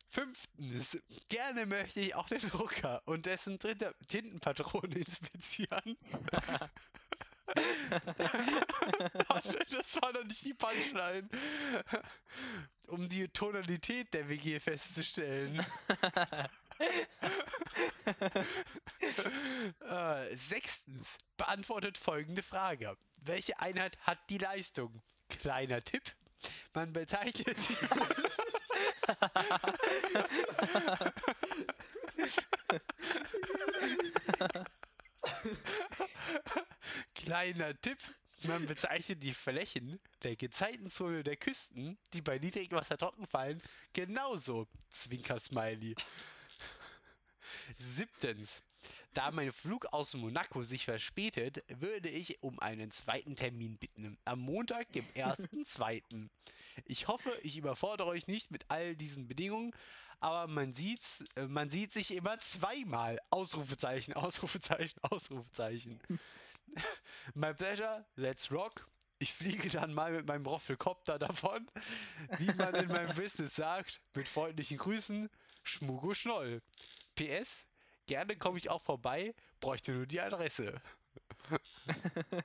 [0.09, 0.97] fünftens,
[1.29, 5.99] gerne möchte ich auch den Drucker und dessen dritte Tintenpatronen inspizieren.
[9.29, 11.29] Warte, das war noch nicht die Punchline.
[12.89, 15.65] Um die Tonalität der WG festzustellen.
[19.81, 22.97] äh, sechstens, beantwortet folgende Frage.
[23.21, 25.03] Welche Einheit hat die Leistung?
[25.29, 26.03] Kleiner Tipp.
[26.75, 27.77] Man bezeichnet die
[37.15, 37.99] Kleiner Tipp.
[38.45, 43.63] Man bezeichnet die Flächen der Gezeitenzone der Küsten, die bei niedrigem Wasser trocken fallen,
[43.93, 44.67] genauso.
[44.91, 45.95] Zwinker-Smiley.
[47.79, 48.65] Siebtens.
[49.15, 54.17] Da mein Flug aus Monaco sich verspätet, würde ich um einen zweiten Termin bitten.
[54.25, 56.31] Am Montag, dem 1.2.
[56.87, 59.73] Ich hoffe, ich überfordere euch nicht mit all diesen Bedingungen,
[60.21, 63.19] aber man sieht's, äh, man sieht sich immer zweimal.
[63.29, 66.01] Ausrufezeichen, Ausrufezeichen, Ausrufezeichen.
[67.35, 68.89] My pleasure, let's rock.
[69.19, 71.71] Ich fliege dann mal mit meinem Roffelkopter davon,
[72.39, 75.29] wie man in meinem Business sagt, mit freundlichen Grüßen,
[75.63, 76.63] Schmugo Schnoll.
[77.15, 77.67] PS,
[78.07, 80.81] gerne komme ich auch vorbei, bräuchte nur die Adresse.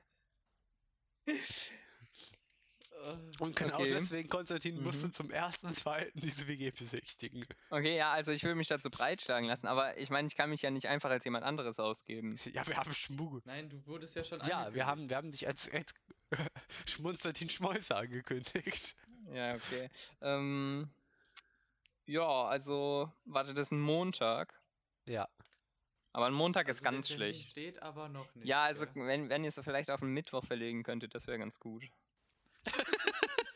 [3.39, 3.88] Und genau Okay.
[3.88, 5.12] deswegen, Konstantin, musst du Mhm.
[5.12, 7.45] zum ersten, zweiten diese WG besichtigen.
[7.70, 10.62] Okay, ja, also ich will mich dazu breitschlagen lassen, aber ich meine, ich kann mich
[10.62, 12.38] ja nicht einfach als jemand anderes ausgeben.
[12.53, 13.41] Ja, wir haben Schmugo.
[13.43, 14.88] Nein, du wurdest ja schon Ja, wir angekündigt.
[14.88, 15.93] haben, wir haben dich als, als
[16.88, 18.95] Schmunstertin Schmeißer angekündigt.
[19.32, 19.89] Ja, okay.
[20.22, 20.89] Ähm,
[22.05, 24.62] ja, also, warte, das ist ein Montag.
[25.05, 25.28] Ja.
[26.18, 27.51] Aber ein Montag ist Also der ganz schlecht.
[27.51, 28.47] steht aber noch nicht.
[28.47, 29.05] Ja, also gell?
[29.05, 31.84] wenn, wenn ihr es vielleicht auf den Mittwoch verlegen könntet, das wäre ganz gut.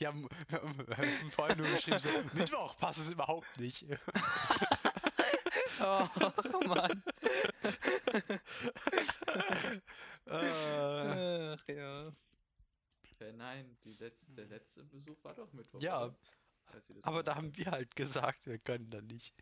[0.00, 0.12] Ja,
[1.30, 3.86] vor allem nur geschrieben so, Mittwoch passt es überhaupt nicht.
[5.80, 6.08] Oh,
[6.66, 7.02] Mann.
[10.26, 12.08] äh, Ach ja.
[13.20, 15.80] Äh, nein, die letzte, der letzte Besuch war doch Mittwoch.
[15.80, 16.12] Ja,
[17.02, 19.34] aber da haben wir halt gesagt, wir können da nicht.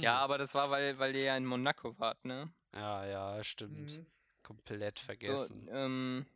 [0.00, 2.52] Ja, aber das war, weil, weil ihr ja in Monaco wart, ne?
[2.74, 3.98] Ja, ja, stimmt.
[3.98, 4.06] Mhm.
[4.42, 5.68] Komplett So, vergessen.
[5.70, 6.26] ähm,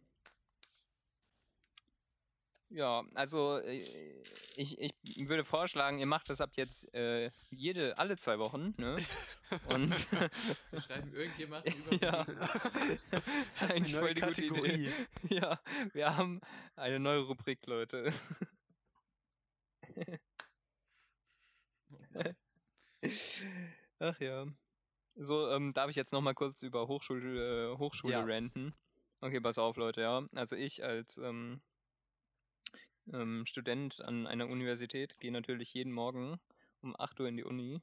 [2.68, 4.14] ja, also äh,
[4.56, 8.96] ich, ich würde vorschlagen, ihr macht das ab jetzt äh, jede, alle zwei Wochen, ne?
[9.68, 9.92] Und
[10.70, 12.26] Wir schreiben irgendjemanden über Ja.
[13.60, 14.92] Eigentlich neue voll die gute Idee.
[15.28, 15.60] Ja,
[15.92, 16.40] wir haben
[16.74, 18.12] eine neue Rubrik, Leute.
[23.98, 24.46] Ach ja.
[25.16, 28.24] So, ähm, darf ich jetzt noch mal kurz über Hochschule, äh, Hochschule Ja.
[28.24, 28.74] ranten?
[29.20, 30.26] Okay, pass auf, Leute, ja.
[30.34, 31.60] Also ich als ähm,
[33.12, 36.38] ähm, Student an einer Universität gehe natürlich jeden Morgen
[36.82, 37.80] um 8 Uhr in die Uni.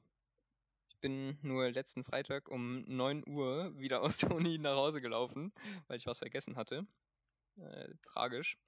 [0.88, 5.52] Ich bin nur letzten Freitag um 9 Uhr wieder aus der Uni nach Hause gelaufen,
[5.88, 6.86] weil ich was vergessen hatte.
[7.56, 8.58] Äh, tragisch.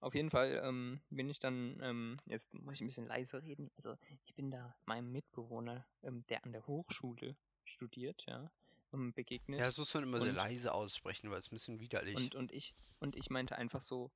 [0.00, 3.70] Auf jeden Fall ähm, bin ich dann, ähm, jetzt muss ich ein bisschen leise reden,
[3.76, 8.50] also ich bin da meinem Mitbewohner, ähm, der an der Hochschule studiert, ja,
[8.92, 9.60] ähm, begegnet.
[9.60, 12.16] Ja, das muss man immer sehr Und- leise aussprechen, weil es ein bisschen widerlich.
[12.16, 14.10] Und, und ich, und ich meinte einfach so,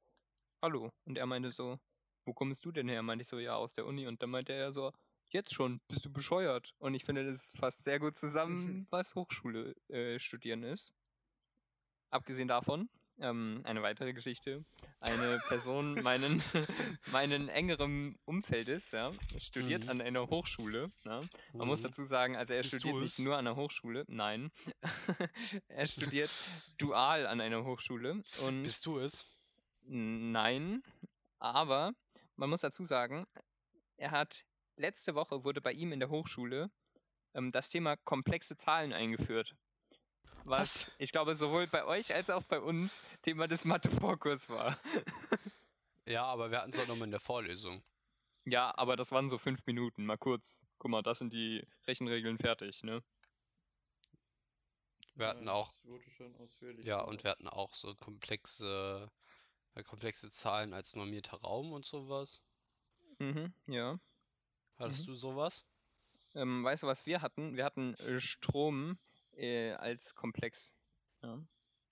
[0.60, 0.90] hallo.
[1.04, 1.78] Und er meinte so,
[2.24, 3.02] wo kommst du denn her?
[3.02, 4.06] Meinte ich so, ja, aus der Uni.
[4.06, 4.92] Und dann meinte er so,
[5.30, 6.74] jetzt schon, bist du bescheuert?
[6.78, 10.92] Und ich finde, das fasst sehr gut zusammen, was Hochschule äh, studieren ist.
[12.10, 12.88] Abgesehen davon,
[13.20, 14.64] ähm, eine weitere Geschichte.
[15.00, 16.42] Eine Person meinen,
[17.06, 19.90] meinen engeren Umfeldes, ja, studiert Mhm.
[19.90, 20.90] an einer Hochschule.
[21.04, 21.22] Ja.
[21.54, 21.84] Man muss Mhm.
[21.84, 24.50] dazu sagen, also er Bist studiert nicht nur an der Hochschule, nein.
[25.68, 26.30] er studiert
[26.78, 29.26] dual an einer Hochschule und Bist du es?
[29.86, 30.82] nein,
[31.38, 31.92] aber
[32.36, 33.26] man muss dazu sagen,
[33.96, 34.44] er hat
[34.76, 36.70] letzte Woche wurde bei ihm in der Hochschule
[37.34, 39.54] ähm, das Thema komplexe Zahlen eingeführt.
[40.44, 44.78] Was, ich glaube sowohl bei euch als auch bei uns Thema des Mathe-Vorkurs war.
[46.06, 47.84] Ja, aber wir hatten es auch nochmal in der Vorlesung.
[48.44, 50.66] Ja, aber das waren so fünf Minuten, mal kurz.
[50.78, 53.02] Guck mal, das sind die Rechenregeln fertig, ne?
[55.14, 57.10] Wir hatten auch, das wurde schon ausführlich ja, gemacht.
[57.10, 59.10] und wir hatten auch so komplexe,
[59.74, 62.42] äh, komplexe Zahlen als normierter Raum und sowas.
[63.18, 64.00] Mhm, ja.
[64.78, 65.12] Hattest Mhm.
[65.12, 65.66] du sowas?
[66.34, 67.56] Ähm, weißt du, was wir hatten?
[67.56, 68.98] Wir hatten äh, Strom
[69.36, 70.72] äh, als Komplex.
[71.22, 71.38] Ja.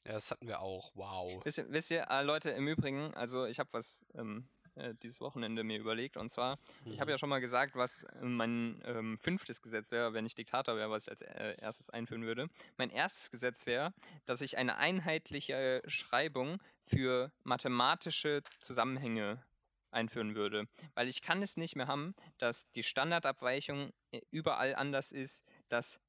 [0.04, 0.92] Ja, das hatten wir auch.
[0.94, 1.44] Wow.
[1.44, 5.20] Wisst ihr, wisst ihr äh, Leute, im Übrigen, also ich habe was ähm, äh, dieses
[5.20, 7.14] Wochenende mir überlegt und zwar, ich habe Mhm.
[7.14, 10.88] ja schon mal gesagt, was äh, mein ähm, fünftes Gesetz wäre, wenn ich Diktator wäre,
[10.90, 12.48] was ich als äh, erstes einführen würde.
[12.76, 13.92] Mein erstes Gesetz wäre,
[14.24, 19.44] dass ich eine einheitliche Schreibung für mathematische Zusammenhänge
[19.90, 20.68] einführen würde.
[20.94, 26.00] Weil ich kann es nicht mehr haben, dass die Standardabweichung äh, überall anders ist, dass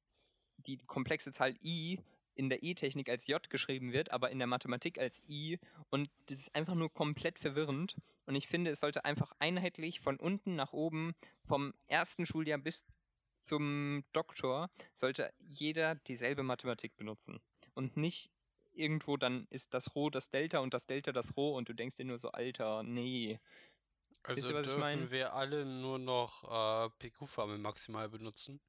[0.60, 1.98] die komplexe Zahl i
[2.34, 5.58] in der E-Technik als J geschrieben wird, aber in der Mathematik als I.
[5.90, 7.96] Und das ist einfach nur komplett verwirrend.
[8.24, 12.86] Und ich finde, es sollte einfach einheitlich von unten nach oben, vom ersten Schuljahr bis
[13.34, 17.40] zum Doktor, sollte jeder dieselbe Mathematik benutzen.
[17.74, 18.30] Und nicht
[18.72, 21.96] irgendwo dann ist das Rho das Delta und das Delta das Rho und du denkst
[21.96, 23.38] dir nur so, Alter, nee.
[24.22, 25.10] Also ihr, was ich dürfen mein?
[25.10, 28.60] wir alle nur noch äh, PQ-Formel maximal benutzen.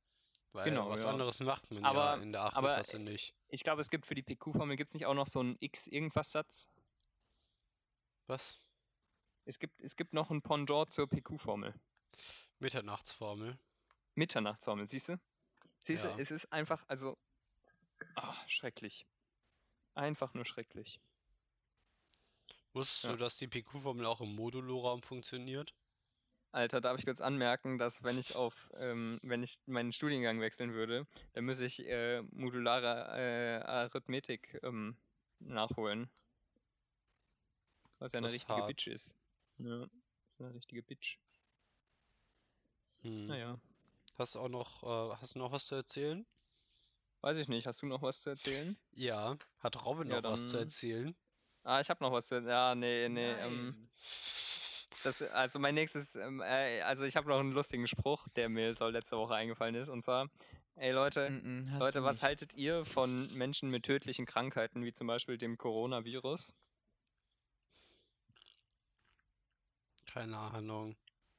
[0.54, 1.10] Weil Genau, was ja.
[1.10, 2.58] anderes macht man Aber- ja in der 8.
[2.58, 3.34] aber, Klasse nicht.
[3.48, 6.70] Ich glaube, es gibt für die PQ-Formel gibt es nicht auch noch so einen X-Irgendwas-Satz.
[8.28, 8.60] Was?
[9.46, 11.74] Es gibt, es gibt noch ein Pendant zur PQ-Formel.
[12.60, 13.58] Mitternachtsformel.
[14.16, 15.20] Mitternachtsformel, siehst du?
[15.80, 16.18] Siehst du, Ja.
[16.20, 17.18] es ist einfach, also,
[18.16, 19.06] ah, schrecklich.
[19.96, 21.00] Einfach nur schrecklich.
[22.74, 23.12] Wusstest Ja.
[23.12, 25.74] du, dass die PQ-Formel auch im Modulo-Raum funktioniert?
[26.54, 30.74] Alter, darf ich kurz anmerken, dass wenn ich auf, ähm, wenn ich meinen Studiengang wechseln
[30.74, 34.98] würde, dann muss ich äh, modulare äh, Arithmetik ähm,
[35.40, 36.10] nachholen.
[38.00, 38.68] Was ja eine Das richtige hart.
[38.68, 39.16] Bitch ist.
[39.60, 39.80] Ja,
[40.26, 41.20] das ist eine richtige Bitch.
[43.04, 43.28] Hm.
[43.28, 43.60] Naja,
[44.18, 46.26] Hast du auch noch, äh, hast du noch was zu erzählen?
[47.22, 47.66] weiß ich nicht.
[47.66, 48.76] Hast du noch was zu erzählen?
[48.92, 49.38] Ja.
[49.60, 51.16] Hat Robin Ja, noch was zu dann- erzählen?
[51.64, 53.32] Ah, ich habe noch was zu Ja, nee, nee.
[53.34, 53.90] Ähm, Nein.
[55.04, 58.74] Das, also mein nächstes, ähm, äh, also ich habe noch einen lustigen Spruch, der mir
[58.74, 59.90] so letzte Woche eingefallen ist.
[59.90, 60.30] Und zwar,
[60.76, 62.22] ey Leute, Mm, mm, Leute, was nicht.
[62.22, 66.54] haltet ihr von Menschen mit tödlichen Krankheiten, wie zum Beispiel dem Coronavirus?
[70.06, 70.96] Keine Ahnung.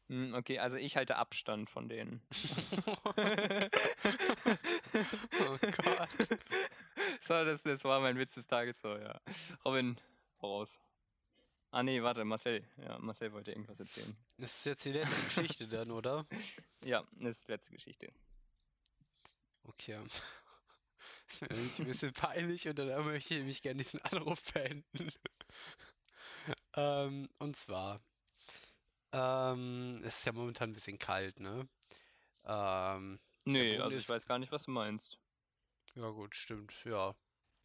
[0.08, 2.22] Hm, okay, also ich halte Abstand von denen.
[5.40, 6.08] oh Gott.
[7.20, 9.20] So, das, das war mein Witz des Tages so, ja.
[9.64, 9.96] Robin,
[10.38, 10.78] voraus.
[11.72, 12.62] Ah nee, warte, Marcel.
[12.76, 14.14] Ja, Marcel wollte irgendwas erzählen.
[14.36, 16.26] Das ist jetzt die letzte Geschichte dann, oder?
[16.84, 18.12] Ja, das ist die letzte Geschichte.
[19.64, 19.98] Okay.
[20.04, 20.12] Das
[21.28, 24.84] ist mir nämlich ein bisschen peinlich und dann möchte ich nämlich gerne diesen Anruf beenden.
[26.76, 28.00] ähm, und zwar,
[29.12, 31.66] ähm, es ist ja momentan ein bisschen kalt, ne?
[32.44, 35.18] Ähm, Nee, also ist- ich weiß gar nicht, was du meinst.
[35.94, 37.14] ja gut, stimmt, ja.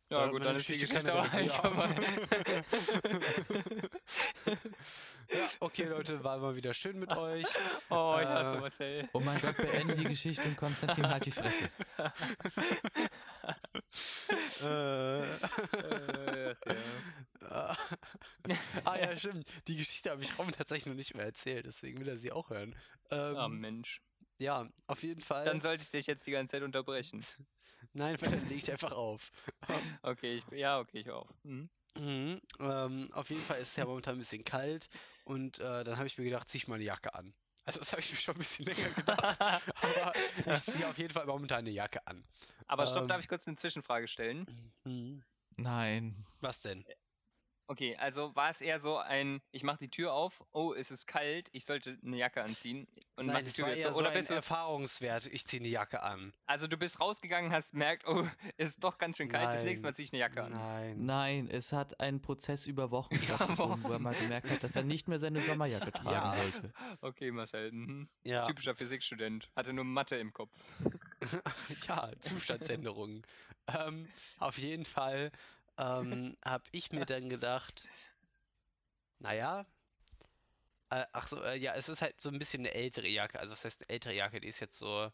[0.09, 1.89] Ja, Dann gut, dann ist die Geschichte aber eigentlich vorbei.
[5.29, 7.45] Ja, okay, Leute, war mal wieder schön mit euch.
[7.89, 9.09] Oh, ich hasse Äh, Marcel.
[9.11, 11.69] Oh mein Gott, beende die Geschichte und Konstantin halt die Fresse.
[14.61, 16.55] Äh, Äh,
[17.41, 17.77] ja.
[18.85, 19.47] ah ja, stimmt.
[19.67, 22.49] Die Geschichte habe ich Robin tatsächlich noch nicht mehr erzählt, deswegen will er sie auch
[22.49, 22.75] hören.
[23.11, 24.01] Ähm, Ah, Mensch.
[24.37, 25.45] ja, auf jeden Fall.
[25.45, 27.25] Dann sollte ich dich jetzt die ganze Zeit unterbrechen.
[27.97, 29.31] Nein, weil dann lege ich einfach auf.
[30.03, 31.27] Okay, ich, ja, okay, ich auf.
[31.43, 31.67] Mhm.
[31.97, 34.87] Mhm, ähm, auf jeden Fall ist es ja momentan ein bisschen kalt
[35.25, 37.33] und äh, dann habe ich mir gedacht, zieh ich mal eine Jacke an.
[37.65, 39.39] Also das habe ich mir schon ein bisschen länger gedacht,
[39.81, 40.13] aber
[40.45, 42.23] ich ziehe auf jeden Fall momentan eine Jacke an.
[42.67, 43.09] Aber stopp, Ähm.
[43.09, 44.45] darf ich kurz eine Zwischenfrage stellen?
[44.85, 45.23] Mhm.
[45.57, 46.23] Nein.
[46.39, 46.85] Was denn?
[47.69, 51.05] Okay, also war es eher so ein, ich mache die Tür auf, oh, es ist
[51.05, 52.87] kalt, ich sollte eine Jacke anziehen
[53.17, 53.93] und mach Nein, die Tür war wieder eher zu.
[53.97, 56.31] so Oder ein bist du, Erfahrungswert, ich ziehe eine Jacke an.
[56.45, 58.25] also du bist rausgegangen, hast gemerkt, oh,
[58.57, 59.95] es ist doch ganz schön kalt, das nächste Mal Nein.
[59.95, 60.51] ziehe ich eine Jacke an.
[60.53, 61.05] Nein.
[61.05, 64.83] Nein, es hat ein Prozess über Wochen stattgefunden, wo er mal gemerkt hat, dass er
[64.83, 66.33] nicht mehr seine Sommerjacke tragen Ja.
[66.35, 66.73] sollte.
[67.01, 68.07] Okay, Marcel, mhm.
[68.23, 70.57] Ja, typischer Physikstudent, hatte nur Mathe im Kopf.
[71.87, 73.23] ja, Zustandsänderungen.
[73.77, 74.07] ähm,
[74.39, 75.31] auf jeden Fall
[75.77, 77.87] ähm, habe ich mir dann gedacht,
[79.19, 79.65] naja,
[80.89, 83.39] äh, ach so, äh, ja, es ist halt so ein bisschen eine ältere Jacke.
[83.39, 84.39] Also was heißt eine ältere Jacke?
[84.39, 85.11] Die ist jetzt so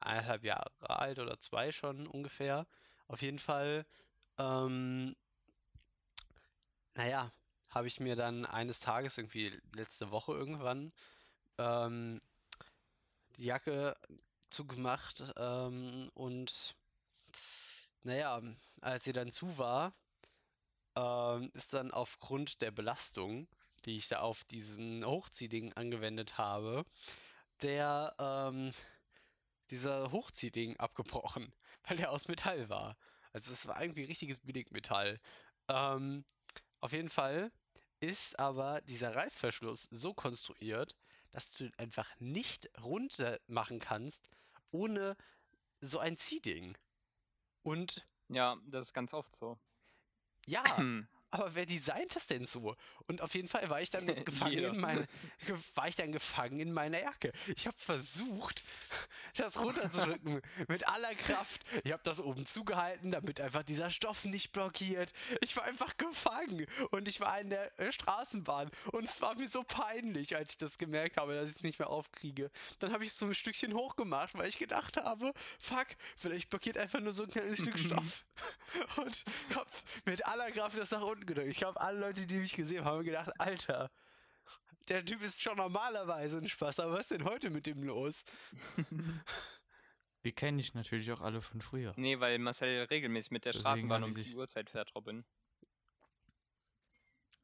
[0.00, 2.66] eineinhalb Jahre alt oder zwei schon ungefähr.
[3.06, 3.86] Auf jeden Fall,
[4.38, 5.16] ähm,
[6.94, 7.32] naja,
[7.70, 10.92] habe ich mir dann eines Tages, irgendwie letzte Woche irgendwann,
[11.58, 12.20] ähm,
[13.36, 13.96] die Jacke
[14.50, 16.74] zugemacht ähm, und
[18.02, 18.40] naja,
[18.82, 19.94] als sie dann zu war,
[20.96, 23.48] ähm, ist dann aufgrund der Belastung,
[23.84, 26.84] die ich da auf diesen Hochziehding angewendet habe,
[27.62, 28.72] der ähm,
[29.70, 31.52] dieser Hochziehding abgebrochen,
[31.88, 32.96] weil der aus Metall war.
[33.32, 35.20] Also es war irgendwie richtiges Billigmetall.
[35.68, 36.24] Ähm,
[36.80, 37.52] auf jeden Fall
[38.00, 40.94] ist aber dieser Reißverschluss so konstruiert,
[41.30, 44.28] dass du ihn einfach nicht runter machen kannst
[44.70, 45.16] ohne
[45.80, 46.76] so ein Ziehding.
[47.62, 49.58] Und Ja, das ist ganz oft so.
[50.46, 50.62] ja,
[51.30, 52.76] aber wer designt das denn so?
[53.06, 55.06] Und auf jeden Fall war ich dann gefangen in meine,
[55.74, 57.32] war ich dann gefangen in meiner Jacke.
[57.56, 58.64] Ich habe versucht,
[59.36, 61.62] das runterzudrücken mit aller Kraft.
[61.84, 65.12] Ich habe das oben zugehalten, damit einfach dieser Stoff nicht blockiert.
[65.40, 69.48] Ich war einfach gefangen und ich war in der äh, Straßenbahn und es war mir
[69.48, 72.50] so peinlich, als ich das gemerkt habe, dass ich es nicht mehr aufkriege.
[72.78, 75.86] Dann habe ich es so ein Stückchen hochgemacht, weil ich gedacht habe, fuck,
[76.16, 78.24] vielleicht blockiert einfach nur so ein kleines Stück Stoff.
[78.96, 79.24] Und
[79.54, 79.68] hab
[80.04, 81.48] mit aller Kraft das nach unten gedrückt.
[81.48, 83.90] Ich glaube, alle Leute, die mich gesehen haben, haben gedacht, Alter,
[84.88, 88.24] der Typ ist schon normalerweise ein Spaß, aber was ist denn heute mit dem los?
[90.22, 91.94] Wir kennen dich natürlich auch alle von früher.
[91.96, 95.24] Nee, weil Marcel regelmäßig mit der Deswegen Straßenbahn um die Uhrzeit fährt, Robin.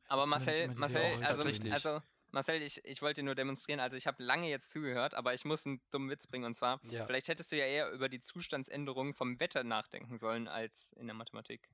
[0.09, 4.49] Aber Marcel, Marcel, also, also Marcel, ich, ich wollte nur demonstrieren, also ich habe lange
[4.49, 7.07] jetzt zugehört, aber ich muss einen dummen Witz bringen und zwar, Ja.
[7.07, 11.15] vielleicht hättest du ja eher über die Zustandsänderung vom Wetter nachdenken sollen als in der
[11.15, 11.71] Mathematik.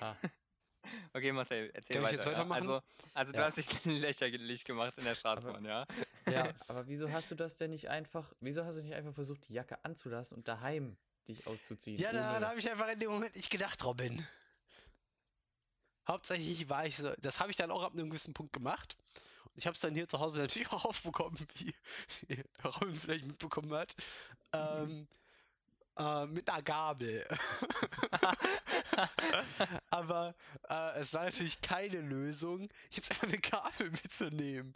[0.00, 0.14] Ah.
[1.12, 2.24] Okay, Marcel, erzähl Kann ich weiter.
[2.24, 2.62] jetzt weitermachen?
[2.62, 2.80] Also,
[3.14, 3.44] also du Ja.
[3.44, 5.84] hast dich lächerlich gemacht in der Straßenbahn, ja?
[6.28, 6.52] Ja.
[6.68, 9.54] Aber wieso hast du das denn nicht einfach, wieso hast du nicht einfach versucht, die
[9.54, 10.96] Jacke anzulassen und daheim
[11.26, 11.98] dich auszuziehen?
[11.98, 14.26] Ja, da, da habe ich einfach in dem Moment nicht gedacht, Robin.
[16.06, 18.96] Hauptsächlich war ich so, das habe ich dann auch ab einem gewissen Punkt gemacht.
[19.44, 21.74] Und ich habe es dann hier zu Hause natürlich auch aufbekommen, wie
[22.28, 23.94] wie Robin vielleicht mitbekommen hat.
[24.52, 25.08] Ähm,
[25.98, 27.26] äh, mit einer Gabel.
[29.90, 30.34] Aber
[30.68, 34.74] äh, es war natürlich keine Lösung, jetzt einfach eine Gabel mitzunehmen.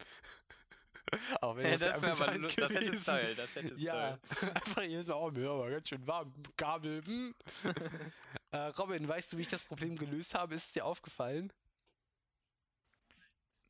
[1.41, 2.97] Auch wenn Ja, das, das wäre aber das hätte.
[2.97, 4.19] Style, das hätte Ja,
[4.55, 7.05] einfach jedes Mal, oh, mir aber ganz schön warm, Gabel.
[7.05, 7.35] Hm.
[8.53, 10.55] äh, Robin, weißt du, wie ich das Problem gelöst habe?
[10.55, 11.53] Ist es dir aufgefallen?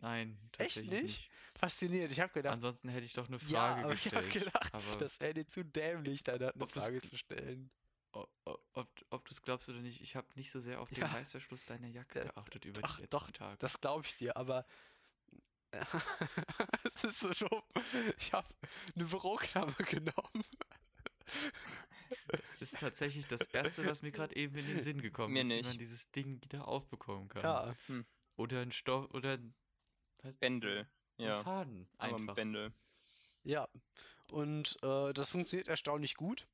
[0.00, 1.30] Nein, Echt tatsächlich nicht?
[1.54, 2.12] Faszinierend.
[2.12, 4.44] Ich habe gedacht, Ansonsten hätte ich doch eine ja, Frage aber ich habe gestellt.
[4.46, 7.70] gedacht, aber das wäre dir zu dämlich, da eine Ob Frage zu stellen.
[8.14, 10.88] o- o- ob, ob du es glaubst oder nicht, ich habe nicht so sehr auf
[10.88, 11.06] den Ja.
[11.06, 13.58] Reißverschluss deiner Jacke Ja, geachtet über ach, die letzten doch, Tage.
[13.58, 14.66] Das glaube ich dir, aber
[16.94, 17.62] es ist so dumm.
[18.18, 18.48] Ich habe
[18.94, 20.44] eine Büroklammer genommen.
[22.28, 25.48] Das ist tatsächlich das Erste, was mir gerade eben in den Sinn gekommen Mir ist,
[25.48, 25.68] wie nicht.
[25.68, 27.42] man dieses Ding wieder aufbekommen kann.
[27.42, 27.74] Ja,
[28.36, 29.54] Oder ein Stoff, oder ein-
[30.22, 30.86] halt Bändel.
[31.22, 32.34] Ja, ein Faden aber ein einfach.
[32.34, 32.72] Bändel.
[33.44, 33.68] ja.
[34.30, 36.48] Und äh, das funktioniert erstaunlich gut.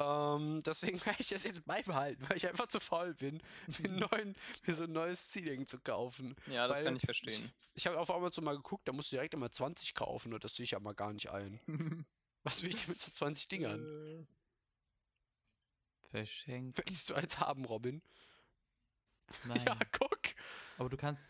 [0.00, 3.42] Ähm, deswegen werde ich das jetzt beibehalten, weil ich einfach zu faul bin,
[3.78, 6.36] mir, einen neuen, mir so ein neues Ceiling zu kaufen.
[6.46, 7.52] Ja, das Weil kann ich verstehen.
[7.74, 10.54] Ich habe auf Amazon mal geguckt, da musst du direkt immer 20 kaufen und das
[10.54, 11.60] sehe ich ja mal gar nicht ein.
[12.44, 13.84] Was will ich denn mit so 20 Dingern?
[13.84, 14.26] Äh,
[16.10, 16.78] Verschenkt.
[16.84, 18.02] Willst du eins haben, Robin?
[19.44, 19.58] Nein.
[19.66, 20.20] Ja, guck!
[20.78, 21.24] Aber du kannst,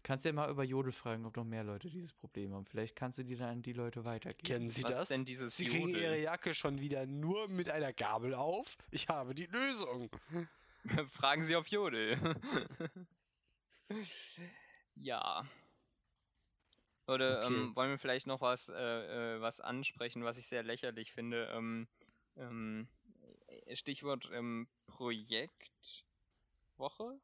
[0.00, 2.64] du kannst ja mal über Jodel fragen, ob noch mehr Leute dieses Problem haben.
[2.64, 4.46] Vielleicht kannst du die dann an die Leute weitergeben.
[4.46, 5.08] Kennen Sie Was das?
[5.08, 6.22] denn dieses Sie kriegen ihre Jodel?
[6.22, 8.78] Jacke schon wieder nur mit einer Gabel auf.
[8.90, 10.08] Ich habe die Lösung.
[11.10, 12.18] Fragen Sie auf Jodel.
[14.96, 15.46] ja.
[17.06, 17.54] Oder Okay.
[17.54, 21.50] ähm, wollen wir vielleicht noch was, äh, äh, was ansprechen, was ich sehr lächerlich finde?
[21.52, 21.88] Ähm,
[22.36, 22.88] ähm,
[23.74, 27.20] Stichwort ähm, Projektwoche?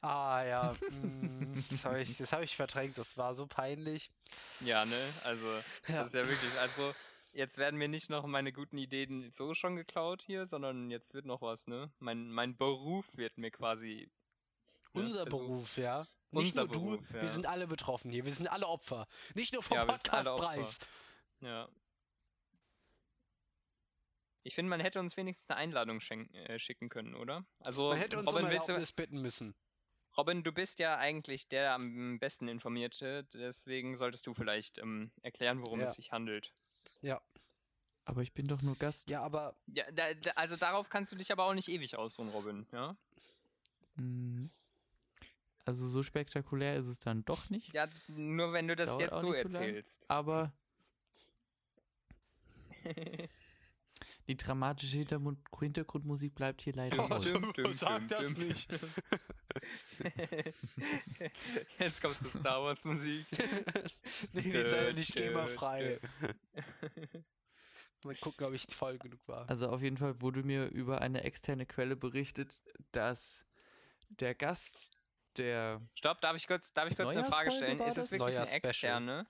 [0.00, 2.96] Ah ja, mm, das habe ich, das hab ich verdrängt.
[2.98, 4.10] Das war so peinlich.
[4.60, 4.96] Ja, ne?
[5.24, 5.46] Also,
[5.88, 5.98] Ja.
[5.98, 6.94] das ist ja wirklich, also,
[7.32, 11.26] jetzt werden mir nicht noch meine guten Ideen so schon geklaut hier, sondern jetzt wird
[11.26, 11.90] noch was, ne?
[11.98, 14.10] Mein, mein Beruf wird mir quasi.
[14.94, 15.02] ne?
[15.02, 16.06] Unser Also, Beruf, ja.
[16.30, 17.28] Nicht unser nur du, Beruf, wir ja.
[17.28, 18.24] sind alle betroffen hier.
[18.24, 19.06] Wir sind alle Opfer.
[19.34, 19.92] Nicht nur vom Ja, wir.
[19.94, 20.78] Podcastpreis.
[21.40, 21.68] Ja.
[24.48, 27.44] Ich finde, man hätte uns wenigstens eine Einladung schenken, äh, schicken können, oder?
[27.60, 29.54] Also, Man hätte uns um Robin, willst du, Erlaubnis bitten müssen.
[30.16, 35.60] Robin, du bist ja eigentlich der am besten informierte, deswegen solltest du vielleicht ähm, erklären,
[35.62, 35.84] worum Ja.
[35.84, 36.50] es sich handelt.
[38.06, 39.10] Aber ich bin doch nur Gast.
[39.10, 42.30] Ja, aber Ja, da, da, also darauf kannst du dich aber auch nicht ewig ausruhen,
[42.30, 42.96] Robin, ja?
[43.96, 44.48] Mhm.
[45.66, 47.74] Also so spektakulär ist es dann doch nicht.
[47.74, 49.62] Ja, nur wenn du das Dauert jetzt so so lang.
[49.62, 50.10] erzählst.
[50.10, 50.50] Aber
[54.28, 57.24] die dramatische Hintermund Hintergrundmusik bleibt hier leider Oh, aus.
[57.24, 58.70] Düm, düm, sag das nicht.
[61.78, 63.26] Jetzt kommt die Star Wars Musik.
[64.32, 65.98] nee, die ist leider nicht dö, GEMA-frei.
[68.04, 69.48] Mal gucken, ob ich voll genug war.
[69.48, 72.60] Also auf jeden Fall wurde mir über eine externe Quelle berichtet,
[72.92, 73.46] dass
[74.10, 74.90] der Gast,
[75.36, 77.80] der Stopp, darf ich kurz, darf ich kurz eine Frage stellen?
[77.80, 78.20] Ist es das?
[78.20, 79.26] wirklich eine externe?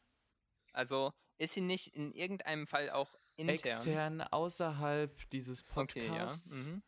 [0.73, 3.79] Also, ist sie nicht in irgendeinem Fall auch intern?
[3.79, 6.13] extern außerhalb dieses Okay, ja.
[6.27, 6.83] Podcasts Mhm.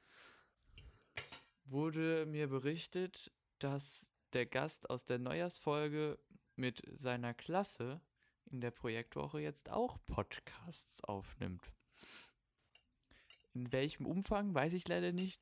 [1.65, 6.19] wurde mir berichtet, dass der Gast aus der Neujahrsfolge
[6.57, 8.01] mit seiner Klasse
[8.47, 11.73] in der Projektwoche jetzt auch Podcasts aufnimmt.
[13.55, 15.41] In welchem Umfang, weiß ich leider nicht.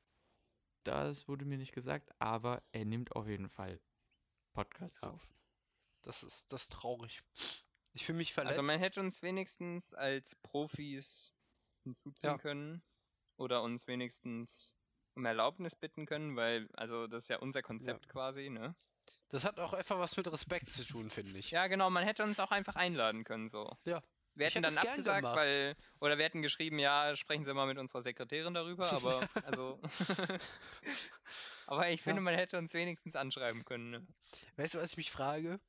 [0.83, 3.79] Das wurde mir nicht gesagt, aber er nimmt auf jeden Fall
[4.53, 5.11] Podcasts Ja.
[5.11, 5.27] auf.
[6.01, 7.21] Das ist das ist traurig.
[7.99, 8.57] Ich fühle mich verletzt.
[8.57, 11.33] Also, man hätte uns wenigstens als Profis
[11.83, 12.37] hinzuziehen Ja.
[12.37, 12.81] können.
[13.35, 14.77] Oder uns wenigstens
[15.15, 18.73] um Erlaubnis bitten können, weil, also, das ist ja unser Konzept quasi, ne?
[19.27, 21.51] das hat auch einfach was mit Respekt zu tun, finde ich.
[21.51, 23.77] Ja, genau, man hätte uns auch einfach einladen können, so.
[23.83, 24.01] Ja.
[24.33, 27.77] Wir hätten hätte dann abgesagt, weil, oder wir hätten geschrieben, ja, sprechen Sie mal mit
[27.77, 29.81] unserer Sekretärin darüber, aber, also,
[31.67, 32.23] aber ich finde, Ja.
[32.23, 34.07] man hätte uns wenigstens anschreiben können, ne?
[34.55, 35.59] Weißt du, was ich mich frage?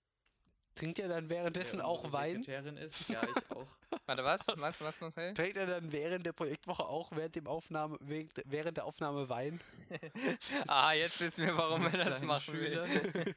[0.80, 2.42] Trinkt er dann währenddessen Wer auch Wein?
[2.42, 3.66] Sekretärin ist, ja, ich auch.
[4.06, 4.48] Warte, was?
[4.48, 5.34] Was, was, Marcel?
[5.34, 9.60] Trinkt er dann während der Projektwoche auch während, dem Aufnahme, während, der Aufnahme Wein?
[10.68, 12.88] ah, jetzt wissen wir, warum er das machen Schülern.
[12.90, 13.34] will.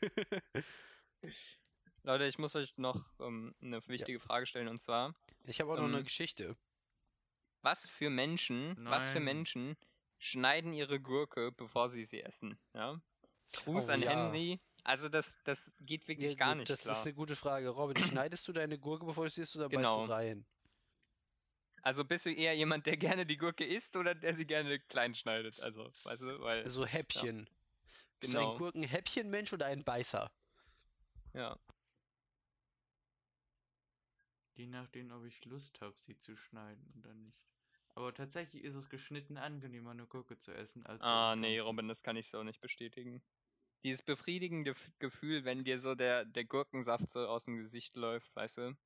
[2.03, 5.13] Leute, ich muss euch noch ähm, eine wichtige Frage stellen, und zwar,
[5.43, 6.55] ich habe auch noch eine Ähm, Geschichte.
[7.61, 9.23] was für Menschen, was für Nein.
[9.25, 9.77] Menschen
[10.17, 13.01] schneiden ihre Gurke, bevor sie sie essen, ja?
[13.51, 14.11] Gruß Oh, an ja.
[14.11, 16.99] Henry, Also das, das geht wirklich Ja, gar nicht das klar.
[16.99, 17.69] ist eine gute Frage.
[17.69, 20.03] Robin, schneidest du deine Gurke, bevor du sie isst, oder Genau.
[20.03, 20.45] beißt du rein?
[21.83, 25.15] Also bist du eher jemand, der gerne die Gurke isst oder der sie gerne klein
[25.15, 25.59] schneidet?
[25.59, 27.49] Also, weißt du, weil, So Häppchen.
[28.19, 28.49] Bist du genau.
[28.51, 30.31] ein Gurkenhäppchenmensch oder ein Beißer?
[31.33, 31.57] ja.
[34.55, 37.45] Je nachdem, ob ich Lust habe, sie zu schneiden oder nicht.
[37.95, 41.59] Aber tatsächlich ist es geschnitten angenehmer, eine Gurke zu essen, als Ah, nee.
[41.59, 43.21] Robin, das kann ich so nicht bestätigen.
[43.83, 48.57] Dieses befriedigende Gefühl, wenn dir so der, der Gurkensaft so aus dem Gesicht läuft, weißt
[48.59, 48.77] du?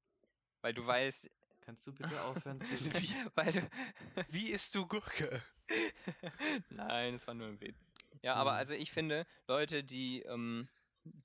[0.62, 1.30] Weil du weißt,
[1.68, 2.72] Kannst du bitte aufhören zu
[3.02, 3.60] Wie, weil du,
[4.30, 5.44] wie isst du Gurke?
[6.70, 7.94] Nein, es war nur ein Witz.
[8.22, 8.58] Ja, aber Hm.
[8.58, 10.70] also ich finde, Leute, die, ähm,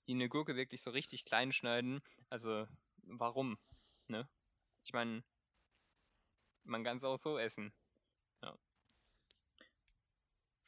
[0.08, 2.66] die eine Gurke wirklich so richtig klein schneiden, also
[3.04, 3.56] warum?
[4.08, 4.28] Ne?
[4.84, 5.22] Ich meine,
[6.64, 7.72] man kann es auch so essen.
[8.42, 8.58] Ja.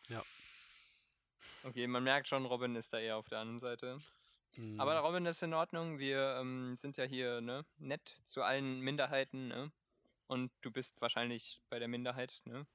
[0.08, 0.22] Ja.
[1.64, 3.98] Okay, man merkt schon, Robin ist da eher auf der anderen Seite.
[4.54, 5.98] Hm, Aber Robin, das ist in Ordnung.
[5.98, 9.48] Wir ähm, sind ja hier ne, nett zu allen Minderheiten.
[9.48, 9.72] Ne?
[10.26, 12.40] Und du bist wahrscheinlich bei der Minderheit.
[12.44, 12.66] Ne?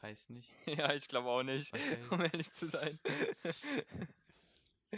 [0.00, 0.50] Weiß nicht.
[0.66, 1.98] Ja, ich glaube auch nicht, Okay.
[2.10, 2.98] um ehrlich zu sein.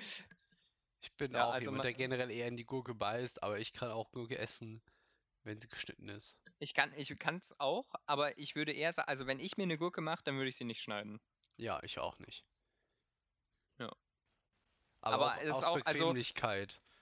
[1.01, 3.59] ich bin ja, auch also jemand, ma- der generell eher in die Gurke beißt, aber
[3.59, 4.83] ich kann auch Gurke essen,
[5.45, 6.37] wenn sie geschnitten ist.
[6.61, 9.79] Ich kann ich es auch, aber ich würde eher sagen, also wenn ich mir eine
[9.79, 11.19] Gurke mache, dann würde ich sie nicht schneiden.
[11.57, 12.45] Ja, ich auch nicht.
[13.79, 13.91] Ja.
[15.01, 16.15] Aber, Aber es ist auch- also-.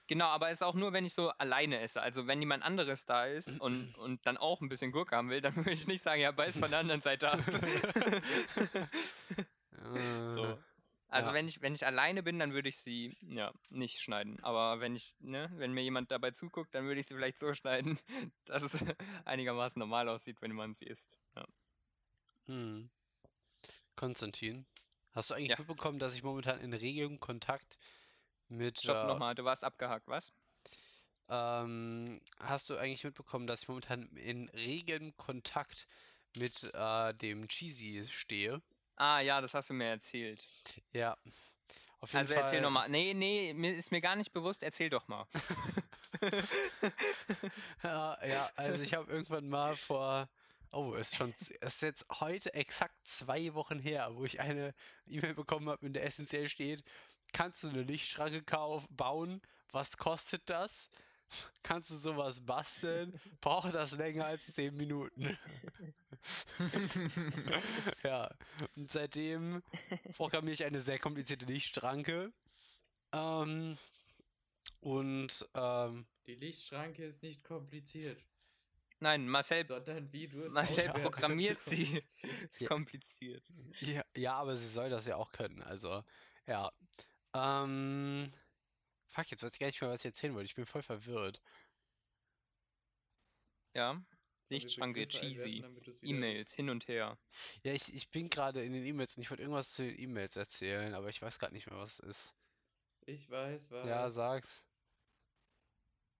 [0.07, 2.01] Genau, aber es ist auch nur, wenn ich so alleine esse.
[2.01, 5.41] Also wenn jemand anderes da ist und, und dann auch ein bisschen Gurke haben will,
[5.41, 7.39] dann würde ich nicht sagen, ja, beiß von der anderen Seite ab.
[10.27, 10.57] so.
[11.09, 11.33] Also ja.
[11.33, 14.39] wenn ich wenn ich alleine bin, dann würde ich sie ja nicht schneiden.
[14.43, 17.53] Aber wenn ich ne, wenn mir jemand dabei zuguckt, dann würde ich sie vielleicht so
[17.53, 17.99] schneiden,
[18.45, 18.83] dass es
[19.25, 21.15] einigermaßen normal aussieht, wenn man sie isst.
[21.35, 21.45] Ja.
[22.47, 22.89] Hm.
[23.95, 24.65] Konstantin,
[25.11, 25.57] hast du eigentlich Ja.
[25.57, 27.77] mitbekommen, dass ich momentan in regem Kontakt
[28.47, 30.33] mit Stopp äh, nochmal, du warst abgehakt, was?
[31.29, 35.87] Ähm, hast du eigentlich mitbekommen, dass ich momentan in regem Kontakt
[36.33, 38.61] mit äh, dem Cheesy stehe?
[38.99, 40.45] Ah ja, das hast du mir erzählt.
[40.91, 41.17] Ja.
[42.01, 42.89] Auf jeden Also erzähl Fall- nochmal.
[42.89, 45.25] Nee, nee, mir ist mir gar nicht bewusst, erzähl doch mal.
[47.83, 50.27] Ja, ja, also ich habe irgendwann mal vor,
[50.71, 54.73] oh, ist schon, es ist jetzt heute exakt zwei Wochen her, wo ich eine
[55.07, 56.83] E-Mail bekommen habe, in der essentiell steht,
[57.31, 59.41] kannst du eine Lichtschranke kauf, bauen?
[59.71, 60.89] Was kostet das?
[61.63, 63.19] Kannst du sowas basteln?
[63.41, 65.37] Braucht das länger als 10 Minuten?
[68.03, 68.29] ja,
[68.75, 69.61] und seitdem
[70.15, 72.33] programmiere ich eine sehr komplizierte Lichtschranke.
[73.13, 73.77] Ähm,
[74.81, 78.19] und ähm, Die Lichtschranke ist nicht kompliziert,
[79.01, 81.85] Nein, Marcel sondern wie du es Marcel programmiert sie.
[81.85, 82.59] kompliziert.
[82.59, 82.67] Ja.
[82.67, 83.43] kompliziert.
[83.79, 85.61] Ja, ja, aber sie soll das ja auch können.
[85.63, 86.03] Also,
[86.47, 86.71] ja.
[87.33, 88.31] Ähm,
[89.09, 90.45] fuck, jetzt weiß ich gar nicht mehr, was ich erzählen wollte.
[90.45, 91.41] Ich bin voll verwirrt.
[93.75, 94.01] Ja.
[94.51, 95.63] Einwerfen, cheesy.
[96.01, 97.17] E-Mails hin und her.
[97.63, 100.35] Ja, ich, ich bin gerade in den E-Mails und ich wollte irgendwas zu den E-Mails
[100.35, 102.35] erzählen, aber ich weiß gerade nicht mehr, was es ist.
[103.05, 103.87] Ich weiß, was.
[103.87, 104.65] Ja, sag's.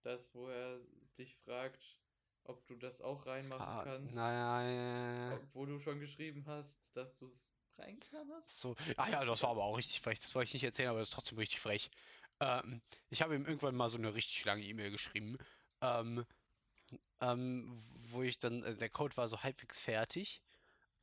[0.02, 0.80] Das, wo er
[1.18, 2.00] dich fragt,
[2.44, 4.14] ob du das auch reinmachen Ah, kannst.
[4.14, 5.38] nein.
[5.44, 7.46] Obwohl du schon geschrieben hast, dass du es
[7.76, 8.60] reinklammerst.
[8.60, 8.74] So.
[8.96, 10.20] Ah ja, das war aber auch richtig frech.
[10.20, 11.90] Das wollte ich nicht erzählen, aber das ist trotzdem richtig frech.
[12.40, 12.80] Ähm,
[13.10, 15.38] ich habe ihm irgendwann mal so eine richtig lange E-Mail geschrieben.
[15.80, 16.24] Ähm,
[17.20, 17.66] ähm,
[18.10, 20.42] wo ich dann, äh, der Code war so halbwegs fertig.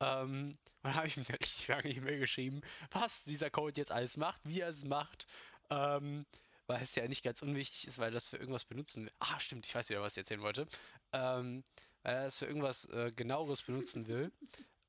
[0.00, 2.60] Ähm, und dann habe ich ihm eine richtig lange E-Mail geschrieben,
[2.90, 5.26] was dieser Code jetzt alles macht, wie er es macht.
[5.70, 6.24] Ähm,
[6.66, 9.12] weil es ja nicht ganz unwichtig ist, weil das für irgendwas benutzen will.
[9.20, 10.66] Ah, stimmt, ich weiß wieder, was ich erzählen wollte.
[11.12, 11.64] Ähm,
[12.02, 14.30] weil er das für irgendwas äh, genaueres benutzen will.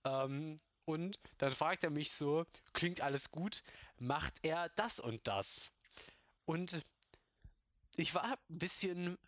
[0.04, 3.64] Ähm, und dann fragt er mich so, klingt alles gut,
[3.98, 5.72] macht er das und das?
[6.50, 6.82] Und
[7.96, 9.20] ich war ein bisschen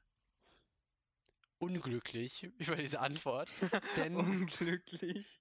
[1.60, 3.53] unglücklich über diese Antwort,
[3.95, 5.39] denn Unglücklich.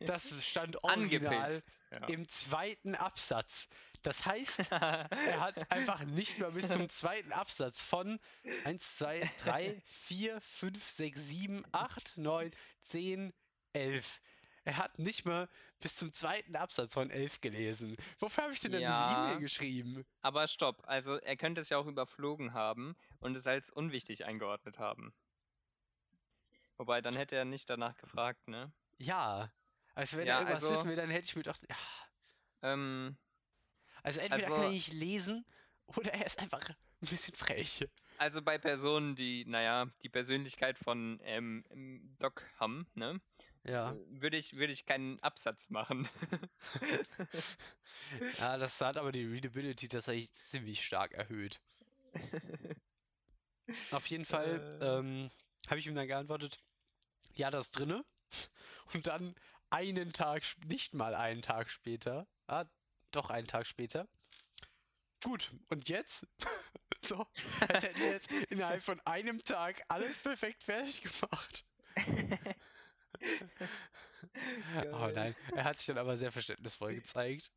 [0.00, 1.80] das stand original Angepisst.
[1.90, 2.06] Ja.
[2.08, 3.66] im zweiten Absatz.
[4.02, 8.20] Das heißt, er hat einfach nicht mal bis zum zweiten Absatz von
[8.64, 12.50] 1, 2, 3, 4, 5, 6, 7, 8, 9,
[12.82, 13.32] 10,
[13.72, 14.20] 11.
[14.64, 15.48] Er hat nicht mal
[15.80, 17.96] bis zum zweiten Absatz von 11 gelesen.
[18.20, 19.26] Wofür habe ich denn dann diese Ja.
[19.28, 20.04] E-Mail geschrieben?
[20.20, 24.78] Aber stopp, also er könnte es ja auch überflogen haben und es als unwichtig eingeordnet
[24.78, 25.12] haben.
[26.76, 28.72] Wobei, dann hätte er nicht danach gefragt, ne?
[28.98, 29.50] Ja.
[29.94, 31.76] Also wenn Ja, er irgendwas also- wissen will, dann hätte ich mir gedacht, ja.
[32.62, 33.16] Ähm,
[34.04, 35.44] Also entweder kann Also- er nicht lesen
[35.86, 36.76] oder er ist einfach ein
[37.08, 37.86] bisschen frech.
[38.18, 41.64] also bei Personen, die, naja, die Persönlichkeit von ähm,
[42.18, 43.20] Doc haben, ne?
[43.64, 43.96] Ja.
[44.08, 46.08] Würde ich, würde ich keinen Absatz machen.
[48.38, 51.60] Ja, das hat aber die Readability tatsächlich ziemlich stark erhöht.
[53.90, 54.98] Auf jeden Fall Äh.
[54.98, 55.30] ähm,
[55.68, 56.58] habe ich ihm dann geantwortet,
[57.34, 58.04] ja, das ist drinne.
[58.92, 59.34] Und dann
[59.70, 62.64] einen Tag, nicht mal einen Tag später, ah,
[63.10, 64.08] doch einen Tag später.
[65.22, 66.26] Gut, und jetzt?
[67.04, 67.26] so,
[67.68, 71.64] als hätte ich jetzt innerhalb von einem Tag alles perfekt fertig gemacht.
[74.92, 77.50] Oh nein, er hat sich dann aber sehr verständnisvoll gezeigt,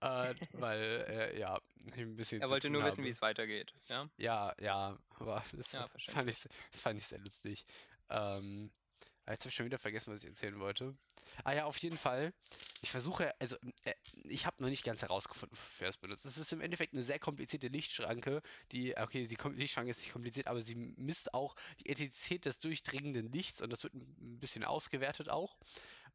[0.00, 1.60] äh, weil er ja
[1.96, 3.72] ein bisschen Er wollte nur wissen, wie es weitergeht.
[3.88, 4.08] Ja.
[4.16, 6.38] Ja, ja, aber das, Ja, fand ich,
[6.70, 7.64] das fand ich sehr lustig.
[8.08, 8.70] Ähm,
[9.28, 10.94] jetzt habe ich schon wieder vergessen, was ich erzählen wollte.
[11.44, 12.32] Ah ja, auf jeden Fall.
[12.82, 13.94] Ich versuche, also äh,
[14.24, 16.24] ich habe noch nicht ganz herausgefunden, wofür es benutzt.
[16.24, 18.42] Es ist im Endeffekt eine sehr komplizierte Lichtschranke,
[18.72, 23.32] die, okay, die Lichtschranke ist nicht kompliziert, aber sie misst auch die Intensität des durchdringenden
[23.32, 25.56] Lichts und das wird ein ein bisschen ausgewertet auch.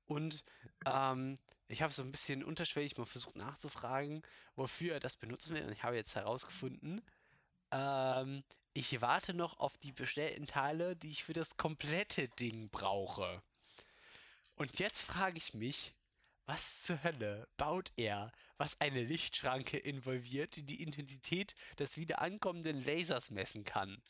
[0.05, 0.43] Und
[0.85, 1.35] ähm,
[1.67, 4.21] ich habe so ein bisschen unterschwellig mal versucht nachzufragen,
[4.55, 5.63] wofür er das benutzen will.
[5.65, 7.01] Und ich habe jetzt herausgefunden,
[7.71, 8.43] ähm,
[8.73, 13.43] ich warte noch auf die bestellten Teile, die ich für das komplette Ding brauche.
[14.57, 15.93] Und jetzt frage ich mich,
[16.45, 22.83] was zur Hölle baut er, was eine Lichtschranke involviert, die die Intensität des wieder ankommenden
[22.83, 24.01] Lasers messen kann?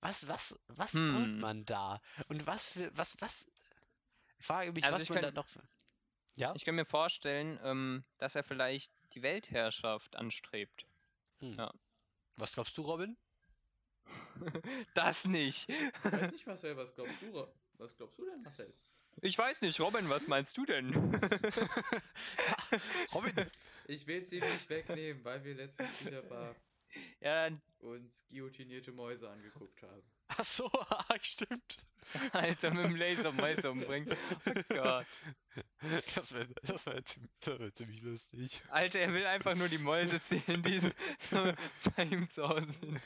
[0.00, 1.38] Was, was, was baut Hm.
[1.40, 2.00] man da?
[2.28, 3.50] Und was für, was, was?
[4.38, 5.48] Ich frage mich, Also was ich man da könnt- noch.
[6.36, 6.54] Ja?
[6.54, 10.86] Ich kann mir vorstellen, ähm, dass er vielleicht die Weltherrschaft anstrebt.
[11.40, 11.54] Hm.
[11.58, 11.72] ja.
[12.36, 13.16] Was glaubst du, Robin?
[14.94, 15.68] das nicht.
[15.68, 17.46] Ich weiß nicht, Marcel, was glaubst du?
[17.74, 18.74] Was glaubst du denn, Marcel?
[19.22, 20.94] Ich weiß nicht, Robin, was meinst du denn?
[23.14, 23.50] Robin,
[23.86, 26.54] Ich will ihm nicht wegnehmen, weil wir letztens wieder mal
[27.20, 30.02] ja, uns guillotinierte Mäuse angeguckt haben.
[30.28, 30.70] ach so,
[31.22, 31.86] stimmt.
[32.32, 34.16] Alter, mit dem Laser Mäuse umbringen.
[34.46, 35.06] Oh Gott.
[36.14, 38.60] Das wäre das wär ziemlich, das wär ziemlich lustig.
[38.70, 40.78] Alter, er will einfach nur die Mäuse zählen, die
[41.30, 41.52] so
[41.96, 43.00] bei ihm zu Hause sind.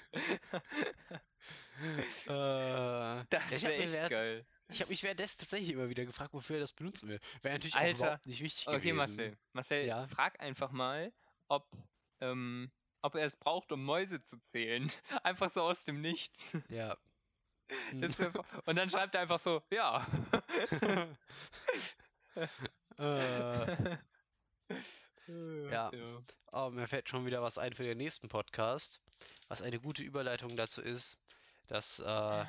[2.27, 4.47] Äh, Das wäre echt geil.
[4.69, 7.21] Ich habe mich währedesden tatsächlich immer wieder gefragt, wofür er das benutzen will.
[7.43, 8.97] Wäre natürlich Alter, auch überhaupt nicht wichtig Okay, gewesen.
[8.97, 9.37] Marcel.
[9.53, 10.07] Marcel, Ja?
[10.09, 11.13] frag einfach mal,
[11.49, 11.71] ob,
[12.21, 12.71] ähm,
[13.03, 14.91] ob er es braucht, um Mäuse zu zählen.
[15.23, 16.57] Einfach so aus dem Nichts.
[16.69, 16.97] Ja.
[18.67, 20.07] Und dann schreibt er einfach so, ja.
[22.99, 23.97] äh,
[25.27, 25.91] Ja.
[25.91, 26.23] ja.
[26.53, 29.01] oh, mir fällt schon wieder was ein für den nächsten Podcast,
[29.49, 31.19] was eine gute Überleitung dazu ist,
[31.67, 32.45] dass äh,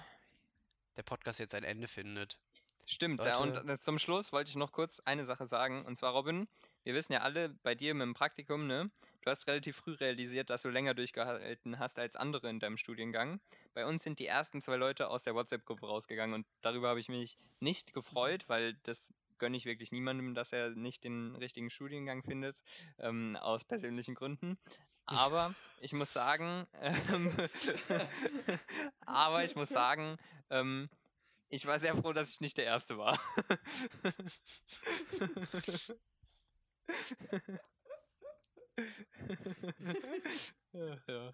[0.96, 2.40] der Podcast jetzt ein Ende findet.
[2.86, 3.74] Stimmt, ja, und Leute.
[3.74, 5.84] äh, zum Schluss wollte ich noch kurz eine Sache sagen.
[5.86, 6.48] Und zwar, Robin,
[6.84, 8.92] wir wissen ja alle bei dir mit dem Praktikum, ne?
[9.24, 13.40] Du hast relativ früh realisiert, dass du länger durchgehalten hast als andere in deinem Studiengang.
[13.74, 17.10] Bei uns sind die ersten zwei Leute aus der WhatsApp-Gruppe rausgegangen und darüber habe ich
[17.10, 22.24] mich nicht gefreut, weil das gönne ich wirklich niemandem, dass er nicht den richtigen Studiengang
[22.24, 22.62] findet,
[23.00, 24.58] ähm, aus persönlichen Gründen.
[25.06, 27.32] Aber ich muss sagen, ähm,
[29.06, 30.18] aber ich muss sagen,
[30.50, 30.90] ähm,
[31.50, 33.18] ich war sehr froh, dass ich nicht der Erste war.
[40.74, 41.34] ja, ja.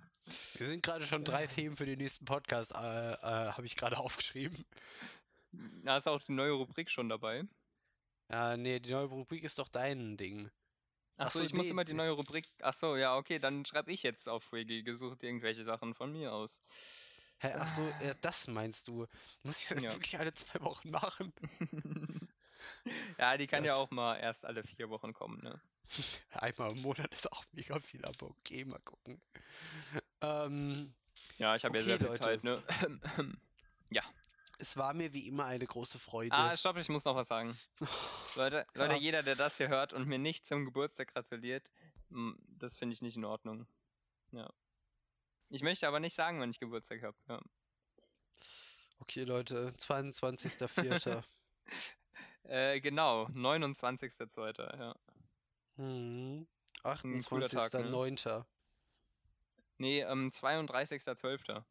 [0.56, 3.98] Wir sind gerade schon drei Themen für den nächsten Podcast, äh, äh, habe ich gerade
[3.98, 4.65] aufgeschrieben.
[5.84, 7.44] Da ist auch die neue Rubrik schon dabei.
[8.32, 10.49] Ja, nee, die neue Rubrik ist doch dein Ding.
[11.18, 12.48] Achso, Ach so, ich muss nee, immer die neue Rubrik.
[12.62, 16.62] Achso, ja, okay, dann schreibe ich jetzt auf Wiggy gesucht irgendwelche Sachen von mir aus.
[17.40, 19.08] Hä, ach so, äh, das meinst du?
[19.44, 19.94] Muss ich das Ja.
[19.94, 21.34] wirklich alle zwei Wochen machen?
[23.18, 23.78] ja, die kann ja Gott.
[23.78, 25.62] auch mal erst alle vier Wochen kommen, ne?
[26.32, 29.22] Einmal im Monat ist auch mega viel, aber okay, mal gucken.
[30.22, 30.94] Ähm,
[31.38, 32.12] Ja, ich habe ja Okay, sehr viel Leute.
[32.12, 32.64] Zeit, ne?
[34.61, 36.35] es war mir wie immer eine große Freude.
[36.35, 37.57] ah, stopp, ich muss noch was sagen.
[38.35, 38.99] Leute, Leute, Ja.
[38.99, 41.69] jeder, der das hier hört und mir nicht zum Geburtstag gratuliert,
[42.59, 43.67] das finde ich nicht in Ordnung.
[44.31, 44.49] Ja.
[45.49, 47.17] Ich möchte aber nicht sagen, wann ich Geburtstag habe.
[47.27, 47.41] Ja.
[48.99, 51.23] Okay, Leute, 22.04.
[52.43, 54.77] Äh, genau, 29.02.
[54.77, 54.95] Ja.
[55.75, 56.47] hm,
[56.83, 57.79] ist ein cooler Tag, ne?
[57.88, 58.45] 28.09.
[59.77, 61.63] Nee, ähm, 32.12.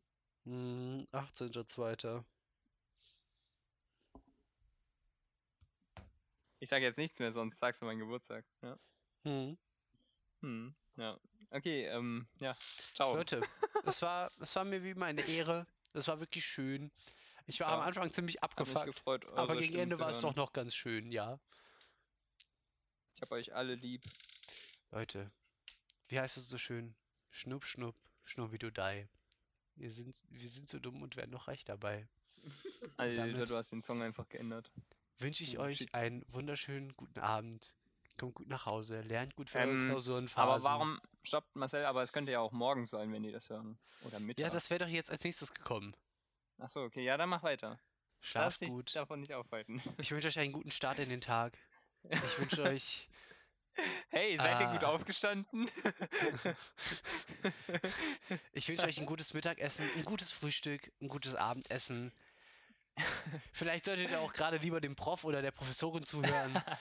[0.44, 2.24] Hm, 18.02.
[6.60, 8.44] Ich sage jetzt nichts mehr, sonst sagst du meinen Geburtstag.
[8.62, 8.78] Ja.
[9.24, 9.58] Hm.
[10.42, 11.18] Hm, ja.
[11.50, 12.54] Okay, ähm, ja.
[12.94, 13.14] Ciao.
[13.16, 13.42] Leute,
[13.84, 15.66] es war, es war mir wie immer eine Ehre.
[15.94, 16.90] Es war wirklich schön.
[17.46, 20.36] Ich war am Ja, Anfang ziemlich abgefuckt, gefreut, aber gegen Stimmen Ende war es doch
[20.36, 21.40] noch ganz schön, ja.
[23.14, 24.04] Ich hab euch alle lieb.
[24.92, 25.32] Leute,
[26.08, 26.94] wie heißt es so schön?
[27.30, 29.08] Schnupp, schnupp, schnubbidudei.
[29.76, 32.06] Wir sind, wir sind so dumm und werden noch reich dabei.
[32.98, 34.70] Alter, du hast den Song einfach geändert.
[35.20, 37.74] Wünsche ich Oh, euch einen wunderschönen guten Abend,
[38.18, 40.40] kommt gut nach Hause, lernt gut für eure Ähm, Klausurenphasen.
[40.50, 41.84] Aber warum stoppt Marcel?
[41.84, 43.78] Aber es könnte ja auch morgen sein, wenn die das hören.
[44.06, 44.42] Oder Mittag.
[44.44, 45.94] Ja, das wäre doch jetzt als nächstes gekommen.
[46.58, 47.70] Achso, okay, ja, dann mach weiter.
[47.70, 48.96] Lass Schlaft dich gut.
[48.96, 49.82] davon nicht aufhalten.
[49.98, 51.58] Ich wünsche euch einen guten Start in den Tag.
[52.04, 53.08] Ich wünsche euch.
[54.10, 54.88] Hey, seid ihr gut Ah.
[54.88, 55.70] aufgestanden?
[58.52, 62.12] Ich wünsche euch ein gutes Mittagessen, ein gutes Frühstück, ein gutes Abendessen.
[63.52, 66.62] Vielleicht solltet ihr auch gerade lieber dem Prof oder der Professorin zuhören.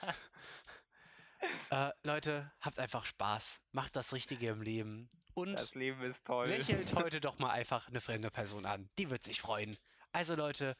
[1.70, 3.62] Äh, Leute, habt einfach Spaß.
[3.72, 5.08] Macht das Richtige im Leben.
[5.32, 6.48] Und Das Leben ist toll.
[6.48, 8.90] lächelt heute doch mal einfach eine fremde Person an.
[8.98, 9.78] Die wird sich freuen.
[10.12, 10.76] Also Leute,